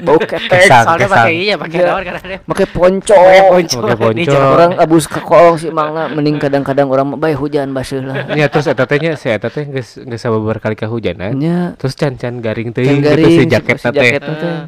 bau 0.00 0.16
ketek. 0.24 0.64
Soalnya 0.64 1.04
kesang. 1.04 1.28
pakai 1.28 1.34
iya 1.36 1.54
pakai 1.54 1.76
Iya. 1.76 1.86
naon 1.86 2.02
karena 2.02 2.20
dia 2.24 2.38
pakai 2.40 2.66
ponco. 2.66 3.20
Pakai 3.60 3.96
ponco. 3.98 4.32
Orang 4.32 4.72
abus 4.74 5.04
ke 5.04 5.20
kolong 5.20 5.56
si 5.56 5.68
emangna 5.68 6.08
mending 6.08 6.40
kadang-kadang 6.40 6.88
orang 6.88 7.06
mah 7.06 7.18
bae 7.18 7.36
hujan 7.36 7.70
baseuh 7.70 8.00
lah. 8.00 8.32
Ya 8.32 8.48
terus 8.48 8.64
eta 8.64 8.82
teh 8.82 8.96
nya 8.96 9.12
si 9.14 9.28
eta 9.28 9.46
teh 9.46 9.68
geus 9.68 10.00
geus 10.00 10.16
sababar 10.18 10.56
kali 10.58 10.72
kahujanan. 10.74 11.36
Nya 11.36 11.76
Terus 11.76 11.92
can-can 11.92 12.40
garing 12.40 12.72
teh 12.72 12.80
gitu 12.80 13.04
garing, 13.04 13.36
si 13.36 13.44
jaket 13.44 13.76
si 13.76 13.88
teh. 13.90 14.16
Eh, 14.16 14.20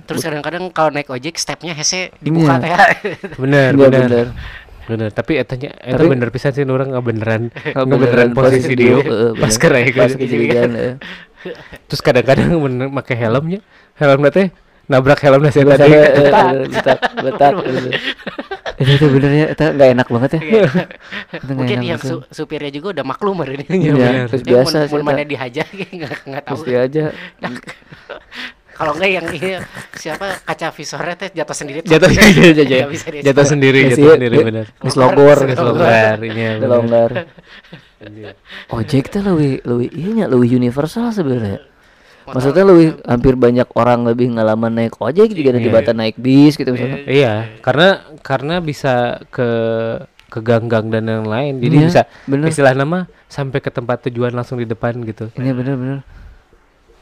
terus 0.05 0.21
kadang-kadang 0.21 0.69
kalau 0.69 0.93
naik 0.93 1.09
ojek 1.09 1.35
stepnya 1.35 1.73
hese 1.73 2.13
dibuka 2.19 2.61
Iya. 2.61 2.77
teh. 3.01 3.17
Bener 3.41 3.73
Iya, 3.73 3.81
bener. 3.81 4.01
bener. 4.05 4.27
Bener, 4.85 5.09
tapi 5.09 5.41
etanya 5.41 5.73
eta 5.81 5.97
Tapi- 5.97 6.13
bener 6.13 6.29
pisan 6.29 6.53
sih 6.53 6.61
orang 6.63 6.93
beneran 7.01 7.49
Oh, 7.73 7.89
beneran 7.89 8.37
posisi 8.37 8.77
dia 8.77 9.01
pas 9.35 9.57
keraik 9.57 9.97
Pas 9.97 10.13
kejadian. 10.13 11.01
Terus 11.87 12.01
kadang-kadang 12.01 12.49
make 12.97 13.15
helmnya. 13.15 13.61
Helmnya 13.95 14.31
teh 14.31 14.49
nabrak 14.85 15.17
helmnya 15.25 15.49
si 15.49 15.65
Betat, 15.65 15.81
tadi. 15.81 15.97
eh, 15.97 16.29
bener, 16.29 16.69
betat, 16.69 16.99
betat. 17.17 17.53
bener. 17.57 17.93
Itu 18.75 18.91
itu 18.91 19.07
benernya 19.09 19.47
itu 19.55 19.65
nggak 19.65 19.89
enak 19.97 20.09
banget 20.13 20.31
ya. 20.37 20.41
Nggak 20.45 21.55
Mungkin 21.59 21.79
yang 21.81 21.97
su- 21.97 22.27
supirnya 22.29 22.69
juga 22.69 23.01
udah 23.01 23.05
maklum 23.07 23.41
hari 23.41 23.61
ini. 23.61 23.65
Iya, 23.65 23.77
Iya, 23.81 23.93
bener. 23.95 24.27
terus 24.29 24.43
biasa 24.43 24.77
sih. 24.85 25.01
mana 25.01 25.23
dihajar 25.23 25.67
nggak 25.97 26.15
nggak 26.29 26.43
tahu. 26.45 26.61
Aja 26.69 27.05
Kalau 28.75 28.91
enggak 28.99 29.07
yang 29.07 29.27
ini 29.31 29.51
siapa 29.95 30.35
kaca 30.43 30.75
visornya 30.75 31.15
teh 31.15 31.31
jatuh 31.31 31.55
sendiri. 31.55 31.79
Jatuh 31.87 32.11
Nggak 32.11 32.27
jatuh 32.35 32.67
jatuh 33.23 33.47
sendiri, 33.47 33.79
Iya 33.79 33.95
jatuh 33.95 34.11
sendiri 34.19 34.35
iya. 34.35 34.45
bener. 34.45 34.67
Geus 34.83 34.97
logor, 34.99 35.39
Geus 35.47 35.63
iya. 38.13 38.33
Ojek 38.69 39.09
teh 39.09 39.23
lebih 39.25 39.65
lebih 39.65 39.89
iya 39.95 40.11
nya 40.13 40.27
lebih 40.29 40.57
universal 40.57 41.09
sebenarnya. 41.11 41.65
Maksudnya 42.25 42.65
lebih 42.65 42.89
hampir 43.05 43.37
banyak 43.37 43.69
orang 43.77 44.09
lebih 44.09 44.33
ngalaman 44.33 44.73
naik 44.73 44.97
ojek 44.97 45.29
juga 45.37 45.53
Iya, 45.53 45.57
daripada 45.61 45.91
naik 45.93 46.17
bis 46.17 46.57
gitu 46.57 46.73
misalnya. 46.73 47.05
Iya, 47.05 47.33
karena 47.61 47.89
karena 48.25 48.65
bisa 48.65 49.21
ke 49.29 49.49
ke 50.33 50.41
gang-gang 50.41 50.89
dan 50.89 51.05
yang 51.05 51.29
lain. 51.29 51.61
Jadi 51.61 51.75
Iya, 51.77 51.87
bisa 51.87 52.03
bener. 52.25 52.49
istilah 52.49 52.73
nama 52.73 53.05
sampai 53.29 53.61
ke 53.61 53.69
tempat 53.69 54.09
tujuan 54.09 54.33
langsung 54.33 54.57
di 54.57 54.65
depan 54.65 54.97
gitu. 55.05 55.29
Ini 55.37 55.53
bener-bener. 55.53 56.01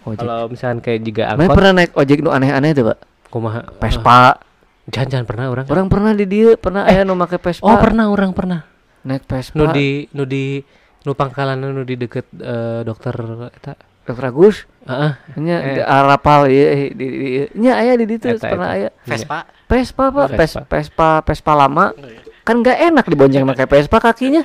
Ojek. 0.03 0.26
Kalau 0.26 0.50
misalkan 0.50 0.78
kayak 0.82 1.00
juga 1.07 1.22
Mana 1.30 1.46
angkot, 1.46 1.55
pernah 1.55 1.72
naik 1.78 1.90
ojek 1.94 2.18
nu 2.18 2.30
aneh-aneh 2.34 2.70
tuh, 2.74 2.84
Pak? 2.90 2.98
kumaha? 3.32 3.61
Vespa. 3.80 4.42
Jangan 4.90 5.09
jangan 5.09 5.26
pernah 5.30 5.44
orang. 5.48 5.64
Orang 5.70 5.86
pernah 5.88 6.12
di 6.12 6.26
dia, 6.26 6.59
pernah 6.59 6.82
aya 6.84 7.07
nu 7.07 7.14
make 7.14 7.38
Vespa. 7.38 7.64
Oh 7.64 7.78
pernah 7.78 8.11
orang 8.11 8.34
pernah. 8.34 8.66
Naik 9.07 9.24
Vespa. 9.24 9.57
Nu 9.57 9.70
di 9.70 10.11
nu 10.12 10.26
di 10.26 10.61
nu 11.03 11.12
pangkalan 11.14 11.59
nu 11.59 11.82
di 11.82 11.94
deket 11.96 12.26
eh, 12.38 12.80
dokter 12.82 13.14
eta. 13.53 13.74
Dokter 14.03 14.34
Agus. 14.34 14.66
Heeh. 14.82 15.12
Nya 15.38 15.57
Eh. 15.62 15.74
di 15.78 15.80
Arapal 15.80 16.50
ya 16.50 16.74
di, 16.74 16.86
di, 16.90 17.07
nya 17.55 17.78
aya 17.78 17.94
di 17.94 18.07
ditu 18.11 18.34
pernah 18.34 18.74
aya. 18.74 18.90
Vespa. 19.07 19.46
Vespa 19.70 20.11
Pak, 20.11 20.34
Vespa. 20.34 20.36
Vespa 20.38 20.61
Vespa, 20.66 21.09
Vespa 21.22 21.53
lama. 21.55 21.94
Kan 22.43 22.59
nggak 22.59 22.74
enak 22.90 23.07
dibonceng 23.07 23.47
pakai 23.47 23.70
Vespa 23.70 24.03
kakinya. 24.03 24.43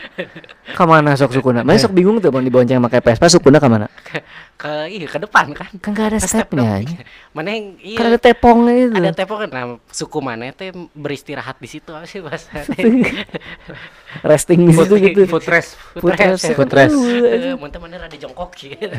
Kamana 0.77 1.17
sok 1.17 1.33
sukuna? 1.33 1.65
Mana 1.65 1.81
sok 1.81 1.97
bingung 1.97 2.21
tuh 2.21 2.29
mau 2.29 2.45
dibonceng 2.45 2.77
pakai 2.77 3.01
Vespa 3.01 3.25
sukuna 3.25 3.57
kamana? 3.57 3.89
Ke 4.53 4.85
iya 4.85 5.09
ke 5.09 5.17
depan 5.17 5.49
kan. 5.57 5.65
Kan 5.81 5.97
nggak 5.97 6.07
ada 6.13 6.19
Ke 6.21 6.29
step 6.29 6.45
stepnya. 6.53 6.85
dong. 6.85 6.93
Mana 7.33 7.57
yang 7.57 7.65
iya. 7.81 7.97
Kan 7.97 8.05
ada 8.13 8.19
tepongnya 8.21 8.73
itu. 8.77 8.93
ada 9.01 9.11
tepo 9.17 9.33
kan 9.41 9.49
nah, 9.49 9.65
suku 9.89 10.17
mana 10.21 10.53
teh 10.53 10.69
beristirahat 10.93 11.57
di 11.57 11.65
situ 11.65 11.89
apa 11.89 12.05
sih 12.05 12.21
bahasa 12.21 12.61
Resting 14.29 14.59
di 14.69 14.73
situ 14.77 14.93
gitu. 15.01 15.21
Footrest. 15.25 15.73
Footrest. 15.97 16.53
Footrest. 16.53 16.93
Eh, 16.93 17.57
mun 17.57 17.73
teh 17.73 17.81
mana 17.81 17.97
rada 17.97 18.13
jongkok 18.13 18.53
gitu. 18.53 18.77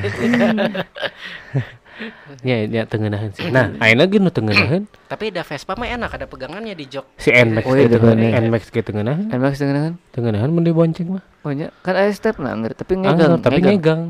Ya, 2.47 2.57
ya 2.65 2.83
tengenahan 2.87 3.35
sih. 3.35 3.51
Nah, 3.51 3.75
ayeuna 3.83 4.07
ge 4.07 4.23
nu 4.23 4.31
tengenahan 4.31 4.87
Tapi 5.13 5.35
ada 5.35 5.43
Vespa 5.43 5.75
mah 5.75 5.91
enak 5.91 6.11
ada 6.15 6.27
pegangannya 6.31 6.75
di 6.79 6.87
jok. 6.87 7.07
si 7.19 7.35
Nmax 7.35 7.65
Oh, 7.67 7.75
iya, 7.75 7.91
gitu 7.91 7.99
ada 7.99 8.15
bener. 8.15 8.39
Nmax 8.47 8.63
ge 8.71 8.81
tengenahan. 8.87 9.27
Emang 9.35 9.53
dengan 9.55 9.83
kan? 9.83 9.95
Tengenahan 10.15 10.49
mun 10.55 10.63
dibonceng 10.63 11.19
mah. 11.19 11.25
Oh 11.43 11.51
nya, 11.51 11.75
kan 11.83 11.99
ada 11.99 12.11
step 12.15 12.39
nah, 12.39 12.55
tapi 12.55 12.99
Anggar, 12.99 13.15
ngegang. 13.15 13.43
tapi 13.43 13.59
ngegang. 13.63 14.03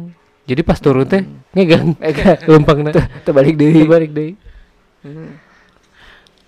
Jadi 0.48 0.60
pas 0.64 0.78
turun 0.80 1.04
teh 1.04 1.24
ngegang. 1.52 1.96
Ngegang. 2.02 2.38
Lempangna. 2.50 2.90
Terbalik 3.24 3.56
deui. 3.56 3.84
Balik 3.84 4.10
deui. 4.12 4.32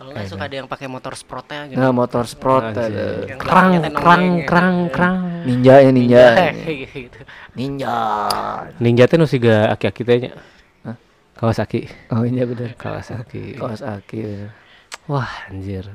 Kalau 0.01 0.17
nggak 0.17 0.33
suka 0.33 0.49
ada 0.49 0.57
yang 0.65 0.69
pakai 0.69 0.89
motor 0.89 1.13
sprotnya 1.13 1.69
gitu. 1.69 1.77
Nah, 1.77 1.93
motor 1.93 2.25
teh 2.25 2.89
krang, 3.37 3.85
nongeng. 3.85 4.49
krang, 4.49 4.77
krang. 4.89 5.45
Ninja 5.45 5.85
ya 5.85 5.91
ninja. 5.93 6.25
gitu. 6.89 7.21
Ninja. 7.53 7.97
Ninja 8.81 9.05
teh 9.05 9.21
nu 9.21 9.29
siga 9.29 9.69
aki-aki 9.69 10.03
teh? 10.09 10.33
Kawasaki. 11.41 11.89
Oh 12.13 12.23
iya 12.29 12.45
bener. 12.45 12.77
Kawasaki. 12.77 13.57
Kaos 13.57 13.81
aki. 13.81 14.21
bener. 14.21 14.53
Wah, 15.09 15.49
anjir. 15.49 15.89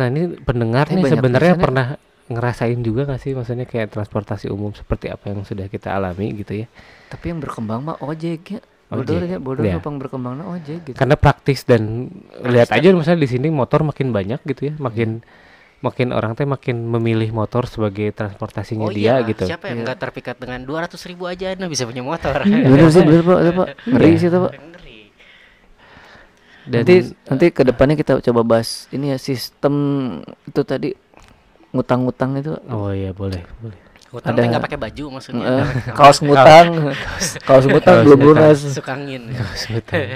Nah, 0.00 0.06
ini 0.08 0.40
pendengar 0.40 0.88
Tapi 0.88 1.04
nih 1.04 1.12
sebenarnya 1.12 1.54
ya. 1.54 1.60
pernah 1.60 1.86
ngerasain 2.24 2.80
juga 2.80 3.04
gak 3.04 3.20
sih 3.20 3.36
maksudnya 3.36 3.68
kayak 3.68 3.92
transportasi 3.92 4.48
umum 4.48 4.72
seperti 4.72 5.12
apa 5.12 5.28
yang 5.28 5.44
sudah 5.44 5.68
kita 5.68 5.92
alami 5.92 6.32
gitu 6.40 6.64
ya. 6.64 6.66
Tapi 7.12 7.36
yang 7.36 7.44
berkembang 7.44 7.84
mah 7.84 8.00
ojek 8.00 8.40
ya. 8.56 8.60
Bodoh 8.88 9.20
ya, 9.20 9.36
bodoh 9.40 9.64
iya. 9.64 9.76
numpang 9.76 9.96
berkembangnya 10.00 10.44
ojek 10.48 10.78
gitu. 10.92 10.96
Karena 10.96 11.16
praktis 11.18 11.66
dan 11.66 12.08
lihat 12.46 12.70
aja 12.72 12.94
misalnya 12.94 13.26
di 13.26 13.30
sini 13.30 13.48
motor 13.50 13.82
makin 13.82 14.14
banyak 14.14 14.40
gitu 14.44 14.70
ya, 14.70 14.74
makin 14.80 15.24
makin 15.84 16.16
orang 16.16 16.32
teh 16.32 16.48
makin 16.48 16.80
memilih 16.88 17.28
motor 17.36 17.68
sebagai 17.68 18.08
transportasinya 18.16 18.88
Oh 18.88 18.92
dia 18.92 19.20
iya, 19.20 19.28
gitu. 19.28 19.44
siapa 19.44 19.68
yang 19.68 19.84
nggak 19.84 20.00
terpikat 20.00 20.40
dengan 20.40 20.64
200 20.64 20.96
ribu 21.04 21.28
aja 21.28 21.52
nah 21.60 21.68
bisa 21.68 21.84
punya 21.84 22.00
motor. 22.00 22.40
Bener 22.48 22.88
sih 22.88 23.04
bener 23.04 23.20
pak, 23.20 23.38
pak. 23.52 23.68
Ngeri 23.84 24.10
sih 24.16 24.28
itu 24.32 24.38
pak. 24.40 24.52
Ngeri. 24.56 24.98
Dan 26.64 26.80
Nanti 26.80 26.94
nanti 27.28 27.46
ke 27.52 27.62
depannya 27.68 27.94
kita 28.00 28.24
coba 28.24 28.40
bahas 28.40 28.88
ini 28.88 29.12
ya 29.12 29.18
sistem 29.20 29.74
itu 30.48 30.60
tadi 30.64 30.96
ngutang-ngutang 31.76 32.40
itu. 32.40 32.56
oh 32.72 32.88
iya 32.88 33.12
boleh, 33.12 33.44
boleh. 33.60 33.78
Ada- 34.14 34.30
tapi 34.30 34.46
nggak 34.46 34.62
pakai 34.70 34.78
baju 34.78 35.04
maksudnya. 35.18 35.42
Eh, 35.42 35.66
kaos 35.90 36.22
ngutang, 36.22 36.94
kaos 37.42 37.66
ngutang 37.66 38.06
belum 38.06 38.20
lunas. 38.22 38.58
Suka 38.62 38.94
angin. 38.94 39.26
Kaos 39.34 39.62
ngutang. 39.66 40.06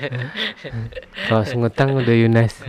Kaos 1.27 1.51
ngutang 1.59 1.89
udah 1.99 2.15
Yunas. 2.15 2.55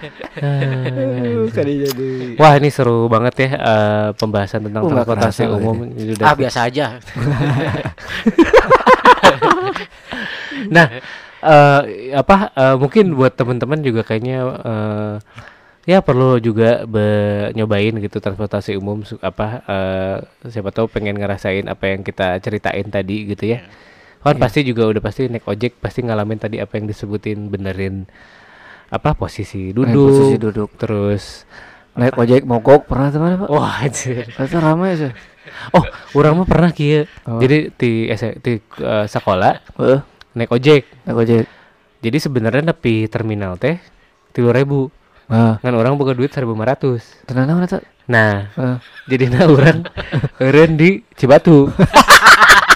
Ah. 0.00 1.44
Jadi. 1.50 2.34
Wah 2.34 2.52
ini 2.56 2.68
seru 2.68 3.04
banget 3.06 3.34
ya 3.38 3.50
eh, 3.52 4.08
pembahasan 4.16 4.64
tentang 4.64 4.82
nggak 4.82 5.04
transportasi 5.04 5.42
umum. 5.46 5.76
Ini 5.86 6.12
udah- 6.16 6.26
Ah 6.26 6.34
biasa 6.34 6.58
aja. 6.64 6.86
Nah, 10.68 10.86
eh, 11.40 11.80
apa 12.12 12.36
eh, 12.52 12.76
mungkin 12.76 13.14
buat 13.14 13.32
teman-teman 13.32 13.80
juga 13.80 14.02
kayaknya 14.02 14.38
eh, 14.60 15.14
ya 15.88 15.98
perlu 16.00 16.36
juga 16.38 16.84
be- 16.84 17.50
nyobain 17.54 17.96
gitu 17.96 18.20
transportasi 18.20 18.76
umum 18.76 19.00
apa 19.20 19.46
eh, 19.64 20.16
siapa 20.46 20.70
tahu 20.70 20.86
pengen 20.86 21.16
ngerasain 21.16 21.64
apa 21.66 21.84
yang 21.88 22.02
kita 22.02 22.36
ceritain 22.38 22.86
tadi 22.86 23.24
gitu 23.26 23.44
ya. 23.48 23.64
Kan 24.20 24.36
pasti 24.36 24.60
juga 24.60 24.84
udah 24.84 25.00
pasti 25.00 25.26
naik 25.26 25.48
ojek 25.48 25.80
pasti 25.80 26.04
ngalamin 26.04 26.36
tadi 26.36 26.60
apa 26.60 26.76
yang 26.76 26.84
disebutin 26.84 27.48
benerin 27.48 28.04
apa 28.90 29.14
posisi 29.14 29.70
duduk, 29.70 29.86
Eh, 29.88 30.10
posisi 30.10 30.36
duduk. 30.36 30.70
terus 30.74 31.46
Naik 31.92 32.14
ojek 32.16 32.42
mogok 32.42 32.86
pernah 32.86 33.08
teman 33.08 33.34
pak? 33.36 33.48
wah 33.48 33.80
anjir. 33.80 34.26
Itu 34.28 34.56
ramai 34.56 34.94
sih. 34.94 35.10
Oh, 35.70 35.82
orang 36.14 36.36
mah 36.36 36.46
pernah 36.46 36.70
kieu. 36.70 37.06
Oh. 37.24 37.38
Jadi 37.38 37.70
di 37.72 37.90
S- 38.06 38.38
di 38.38 38.58
eh, 38.60 39.06
sekolah 39.06 39.54
Heeh, 39.76 39.98
naik 40.32 40.50
ojek. 40.50 40.82
naik 41.02 41.18
ojek. 41.18 41.44
Jadi 42.00 42.16
sebenarnya 42.16 42.62
nepi 42.64 43.04
terminal 43.06 43.54
teh 43.56 43.76
tiga 44.30 44.50
ribu. 44.50 44.88
Nah, 45.26 45.58
Kan 45.58 45.72
orang 45.72 45.94
boga 45.94 46.10
duit 46.10 46.28
seribu 46.28 46.52
lima 46.52 46.66
ratus. 46.66 47.22
tenang 47.22 47.46
naon 47.48 47.62
eta? 47.62 47.78
Nah, 48.06 48.50
Heeh. 48.50 48.76
jadi 49.06 49.24
nah 49.28 49.44
orang 49.46 49.78
eureun 50.42 50.74
di 50.74 51.02
Cibatu. 51.12 51.66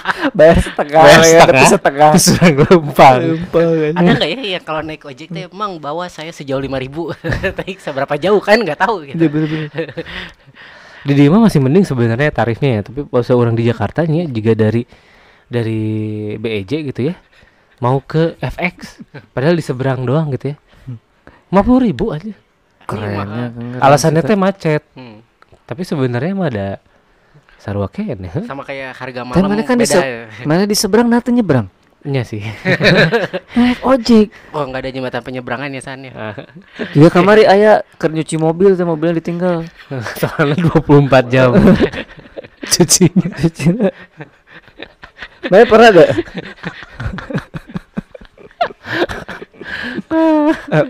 Bayar 0.38 0.58
setengah, 0.60 1.00
Bayar 1.00 1.20
ya, 1.24 1.64
setengah. 1.68 2.10
tapi 2.12 2.18
setengah. 2.20 2.64
Orang 2.68 2.84
lempang. 2.84 3.20
Ada 3.98 4.10
nggak 4.20 4.30
ya 4.30 4.40
yang 4.58 4.64
kalau 4.64 4.80
naik 4.84 5.02
ojek 5.04 5.28
teh 5.32 5.48
emang 5.48 5.80
bawa 5.80 6.08
saya 6.12 6.30
sejauh 6.30 6.60
5000 6.60 6.84
ribu 6.84 7.10
Tapi 7.58 7.80
seberapa 7.80 8.14
jauh 8.20 8.40
kan 8.44 8.60
nggak 8.60 8.80
tahu 8.84 9.08
gitu. 9.08 9.24
Di 11.04 11.12
dia 11.12 11.28
mah 11.28 11.44
masih 11.44 11.60
mending 11.60 11.84
sebenarnya 11.84 12.32
tarifnya 12.32 12.80
ya, 12.80 12.82
tapi 12.84 13.04
kalau 13.04 13.36
orang 13.36 13.52
di 13.52 13.68
Jakarta 13.68 14.08
nih 14.08 14.24
ya, 14.24 14.26
juga 14.32 14.52
dari 14.56 14.82
dari 15.48 15.82
BEJ 16.40 16.72
gitu 16.92 17.00
ya. 17.12 17.14
Mau 17.84 18.00
ke 18.00 18.40
FX 18.40 19.04
padahal 19.36 19.60
di 19.60 19.64
seberang 19.64 20.08
doang 20.08 20.32
gitu 20.32 20.52
ya. 20.52 20.56
50 21.52 21.86
ribu 21.86 22.10
aja. 22.12 22.32
Kerennya 22.84 23.24
keren 23.52 23.80
Alasannya 23.80 24.22
teh 24.24 24.36
macet. 24.36 24.82
Hmm. 24.96 25.20
Tapi 25.64 25.82
sebenarnya 25.84 26.32
mah 26.36 26.48
ada 26.52 26.68
sarua 27.64 27.88
kene. 27.88 28.28
heh. 28.28 28.44
Sama 28.44 28.60
kayak 28.60 28.92
harga 28.92 29.24
Tapi 29.24 29.32
malam 29.32 29.48
mana 29.48 29.64
kan 29.64 29.80
di 29.80 29.88
beda. 29.88 29.96
se- 29.96 30.44
mana 30.44 30.68
di 30.68 30.76
seberang 30.76 31.08
nanti 31.08 31.32
nyebrang. 31.32 31.64
Nya 32.04 32.20
sih. 32.20 32.44
naik 33.56 33.80
ojek 33.80 34.28
Oh 34.52 34.68
nggak 34.68 34.84
ada 34.84 34.90
jembatan 34.92 35.24
penyeberangan 35.24 35.72
ya 35.72 35.80
san 35.80 36.04
ya. 36.04 36.12
Ah, 36.12 36.36
dia 36.92 37.08
kamari 37.08 37.48
aya 37.48 37.80
keur 37.96 38.12
nyuci 38.12 38.36
mobil 38.36 38.76
teh 38.76 38.84
mobilnya 38.84 39.16
ditinggal 39.16 39.64
Soalnya 40.20 40.68
24 40.68 41.32
jam. 41.32 41.56
Cucinya. 42.62 43.88
Mana 45.48 45.64
pernah 45.64 45.88
gak? 45.90 46.10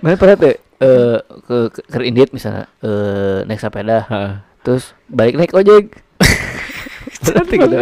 Mana 0.03 0.17
pernah 0.17 0.37
tuh 0.37 0.55
eh 0.75 1.17
ke 1.47 1.57
ke, 1.71 1.81
ke 1.87 1.97
Indit 2.03 2.35
misalnya 2.35 2.67
eh 2.83 3.47
naik 3.47 3.63
sepeda 3.63 4.03
terus 4.61 4.91
balik 5.07 5.39
naik 5.39 5.55
ojek 5.55 6.03
Berarti 7.25 7.55
gitu 7.57 7.79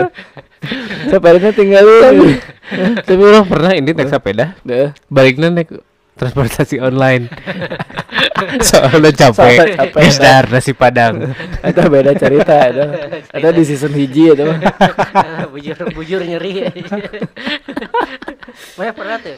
sepedanya 1.11 1.51
tinggalin 1.51 2.39
Tapi 3.03 3.23
orang 3.23 3.45
pernah 3.51 3.73
ini 3.75 3.91
naik 3.93 4.09
sepeda, 4.09 4.55
baliknya 5.11 5.51
naik 5.51 5.83
transportasi 6.17 6.79
online. 6.79 7.27
Soalnya 8.69 9.11
capek. 9.11 9.35
Soalnya 9.35 9.67
capek. 9.75 10.01
Es 10.07 10.17
dar 10.21 10.45
nasi 10.47 10.73
padang. 10.77 11.35
itu 11.63 11.81
beda 11.89 12.13
cerita 12.15 12.69
itu 12.69 12.85
itu 13.33 13.49
di 13.55 13.63
season 13.67 13.93
hiji 13.95 14.25
itu 14.35 14.47
bujur 15.53 15.79
bujur 15.97 16.21
nyeri. 16.23 16.69
Mana 18.79 18.93
pernah 18.95 19.17
tuh 19.19 19.37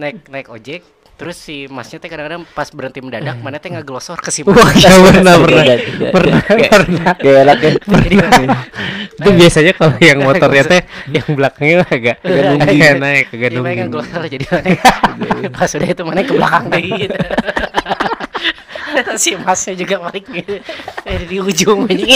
naik 0.00 0.26
naik 0.26 0.48
ojek 0.50 0.82
terus 1.14 1.38
si 1.38 1.70
masnya 1.70 2.02
teh 2.02 2.10
kadang-kadang 2.10 2.42
pas 2.58 2.66
berhenti 2.74 2.98
mendadak 2.98 3.38
mana 3.38 3.62
teh 3.62 3.70
ngeglosor 3.70 4.18
ke 4.18 4.34
si 4.34 4.42
Wah, 4.42 4.70
ya 4.74 4.98
pernah 4.98 5.38
pernah. 5.38 5.62
Tidak, 5.62 5.78
tidak. 5.78 6.10
Pernah 6.10 6.40
pernah. 6.42 7.12
Kayak 7.14 7.40
enak 7.46 7.58
ya 7.62 7.70
Itu 9.14 9.30
biasanya 9.30 9.72
kalau 9.78 9.94
yang 10.02 10.18
motornya 10.26 10.64
teh 10.66 10.80
yang 11.06 11.28
belakangnya 11.38 11.86
agak 11.86 12.16
nungging. 12.26 12.66
agak 12.66 12.92
naik, 12.98 13.26
agak 13.30 13.48
jadi 13.50 13.56
nungging. 13.62 13.78
ngeglosor 13.86 14.22
jadi 14.26 14.44
mana 14.50 14.70
pas 15.54 15.70
udah 15.70 15.88
itu 15.94 16.02
mana 16.02 16.20
ke 16.26 16.32
belakang 16.34 16.64
deh 16.74 16.82
gitu. 16.82 17.18
si 19.22 19.30
masnya 19.38 19.74
juga 19.78 19.96
balik 20.02 20.26
gitu 20.30 20.54
dari 21.06 21.24
di 21.30 21.38
ujung 21.38 21.86
gitu. 21.90 22.10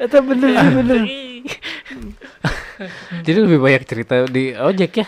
itu 0.00 0.18
bener 0.20 0.50
bener 0.72 1.00
Jadi 3.26 3.38
lebih 3.38 3.60
banyak 3.60 3.82
cerita 3.84 4.24
di 4.24 4.52
ojek 4.52 4.90
ya. 4.96 5.06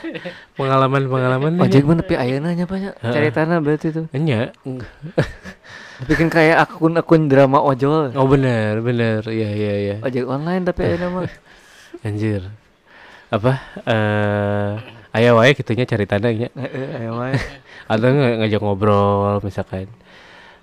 Pengalaman-pengalaman 0.55 1.57
ojek 1.59 1.83
mana 1.83 2.05
pi 2.05 2.15
ayeuna 2.15 2.53
nya 2.53 2.69
banyak 2.69 2.93
Heeh. 2.93 3.13
ceritana 3.13 3.57
berarti 3.59 3.89
tuh 3.91 4.07
Enya. 4.13 4.53
bikin 6.09 6.29
kayak 6.29 6.67
akun-akun 6.67 7.31
drama 7.31 7.63
ojol 7.63 8.11
Oh 8.13 8.27
benar, 8.27 8.83
benar. 8.83 9.23
Iya, 9.25 9.49
iya, 9.49 9.73
iya. 9.79 9.97
ojek 10.03 10.27
online 10.27 10.63
tapi 10.63 10.81
ayeuna 10.85 11.07
mah 11.09 11.25
Anjir. 12.07 12.45
Apa? 13.33 13.53
Eh 13.89 14.71
aya 15.13 15.33
wae 15.33 15.53
kitunya 15.53 15.89
cari 15.89 16.05
tanda 16.05 16.29
nya. 16.29 16.53
Heeh, 16.53 17.01
ayo 17.01 17.17
wae. 17.17 17.37
Atau 17.89 18.09
nge- 18.11 18.37
ngajak 18.39 18.61
ngobrol 18.61 19.41
misalkan. 19.41 19.89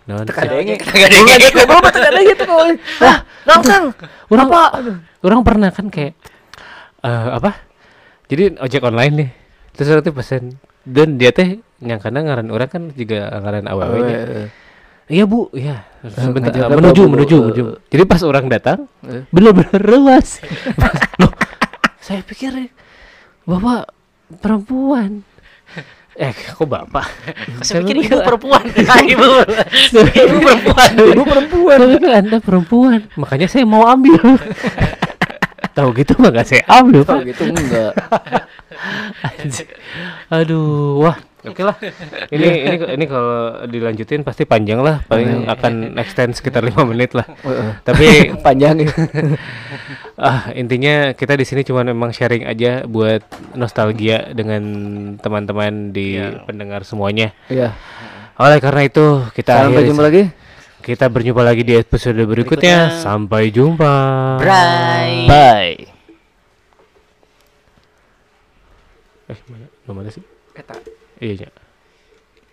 Naon? 0.05 0.25
Teka 0.25 0.45
denge. 0.45 0.77
Kadang-kadang 0.77 1.21
Ngajak 1.23 1.51
ngobrol 1.55 1.79
mah 1.81 1.91
teka 1.91 2.09
denge 2.13 2.33
tuh. 2.35 2.47
Wah, 3.01 3.17
nongkrong. 3.45 3.85
Orang 4.29 4.47
apa? 4.47 4.61
Orang 5.21 5.39
pernah 5.41 5.69
kan 5.69 5.89
kayak 5.89 6.13
eh 7.03 7.27
apa? 7.35 7.51
Jadi 8.29 8.59
ojek 8.59 8.81
online 8.85 9.13
nih. 9.15 9.29
Terus 9.73 10.03
tuh 10.03 10.13
pesen 10.13 10.59
dan 10.83 11.15
dia 11.15 11.31
teh 11.31 11.59
nyangkana 11.79 12.19
ngaran 12.25 12.49
orang 12.51 12.69
kan 12.69 12.83
juga 12.93 13.31
ngaran 13.39 13.65
awewe 13.67 13.99
nya. 14.03 14.17
Iya 15.09 15.25
bu, 15.25 15.49
iya. 15.57 15.89
Sebentar, 16.05 16.53
ngajak 16.53 16.61
eh, 16.61 16.69
apa, 16.69 16.77
menuju, 16.77 17.01
Bu? 17.01 17.09
menuju, 17.09 17.35
Eh, 17.35 17.41
menuju. 17.41 17.63
Jadi 17.89 18.03
pas 18.05 18.21
orang 18.21 18.45
datang, 18.45 18.85
Eh. 19.09 19.25
bener-bener 19.33 19.81
luas. 19.89 20.37
Loh, 21.21 21.33
saya 21.97 22.21
pikir 22.21 22.69
bapak 23.49 23.89
perempuan. 24.37 25.25
Eh, 26.13 26.29
kok 26.29 26.61
bapak? 26.67 27.09
saya 27.65 27.81
pikir 27.81 28.05
ibu 28.05 28.19
perempuan 28.21 28.59
Ah, 28.91 28.99
ibu 29.01 29.23
ibu 30.03 30.37
perempuan 30.43 30.89
Ibu 30.93 31.23
perempuan. 31.25 31.77
Saya 31.79 31.89
pikir 31.95 32.11
anda 32.11 32.37
perempuan. 32.43 32.99
Makanya 33.17 33.47
saya 33.49 33.65
mau 33.65 33.87
ambil. 33.89 34.19
Tahu 35.75 35.89
gitu 35.95 36.17
mah 36.19 36.29
gak 36.33 36.47
saya 36.47 36.63
ambil 36.67 37.01
pak. 37.05 37.23
gitu 37.29 37.43
enggak. 37.49 37.93
Aduh, 40.35 40.99
wah. 41.03 41.17
Oke 41.39 41.63
lah. 41.63 41.79
Ini 42.27 42.47
ini 42.67 42.75
ini 42.99 43.05
kalau 43.07 43.63
dilanjutin 43.63 44.27
pasti 44.27 44.43
panjang 44.43 44.83
lah. 44.83 44.99
Paling 45.07 45.47
akan 45.47 45.95
extend 45.95 46.35
sekitar 46.35 46.67
lima 46.67 46.83
menit 46.83 47.15
lah. 47.15 47.23
Tapi 47.87 48.27
Panjang 48.45 48.83
ya. 48.83 48.91
ah 50.19 50.51
intinya 50.51 51.15
kita 51.15 51.39
di 51.39 51.47
sini 51.47 51.63
cuma 51.63 51.87
memang 51.87 52.11
sharing 52.11 52.43
aja 52.43 52.83
buat 52.83 53.23
nostalgia 53.55 54.35
dengan 54.35 54.63
teman-teman 55.15 55.95
di 55.95 56.19
pendengar 56.43 56.83
semuanya. 56.83 57.31
Iya. 57.47 57.71
Oleh 58.35 58.59
karena 58.59 58.83
itu 58.83 59.23
kita 59.31 59.71
Sampai 59.71 59.87
jumpa 59.87 60.03
lagi. 60.03 60.23
Kita 60.89 61.05
berjumpa 61.05 61.45
lagi 61.45 61.61
di 61.61 61.77
episode 61.77 62.17
berikutnya. 62.25 62.89
Berikutnya. 62.89 63.05
Sampai 63.05 63.53
jumpa. 63.53 63.93
Bye. 64.41 65.29
Bye. 65.29 65.77
Eh, 69.29 69.39
mana? 69.45 69.65
Mana 69.93 70.09
sih? 70.09 70.25
Eta. 70.57 70.73
Iya. 71.21 71.53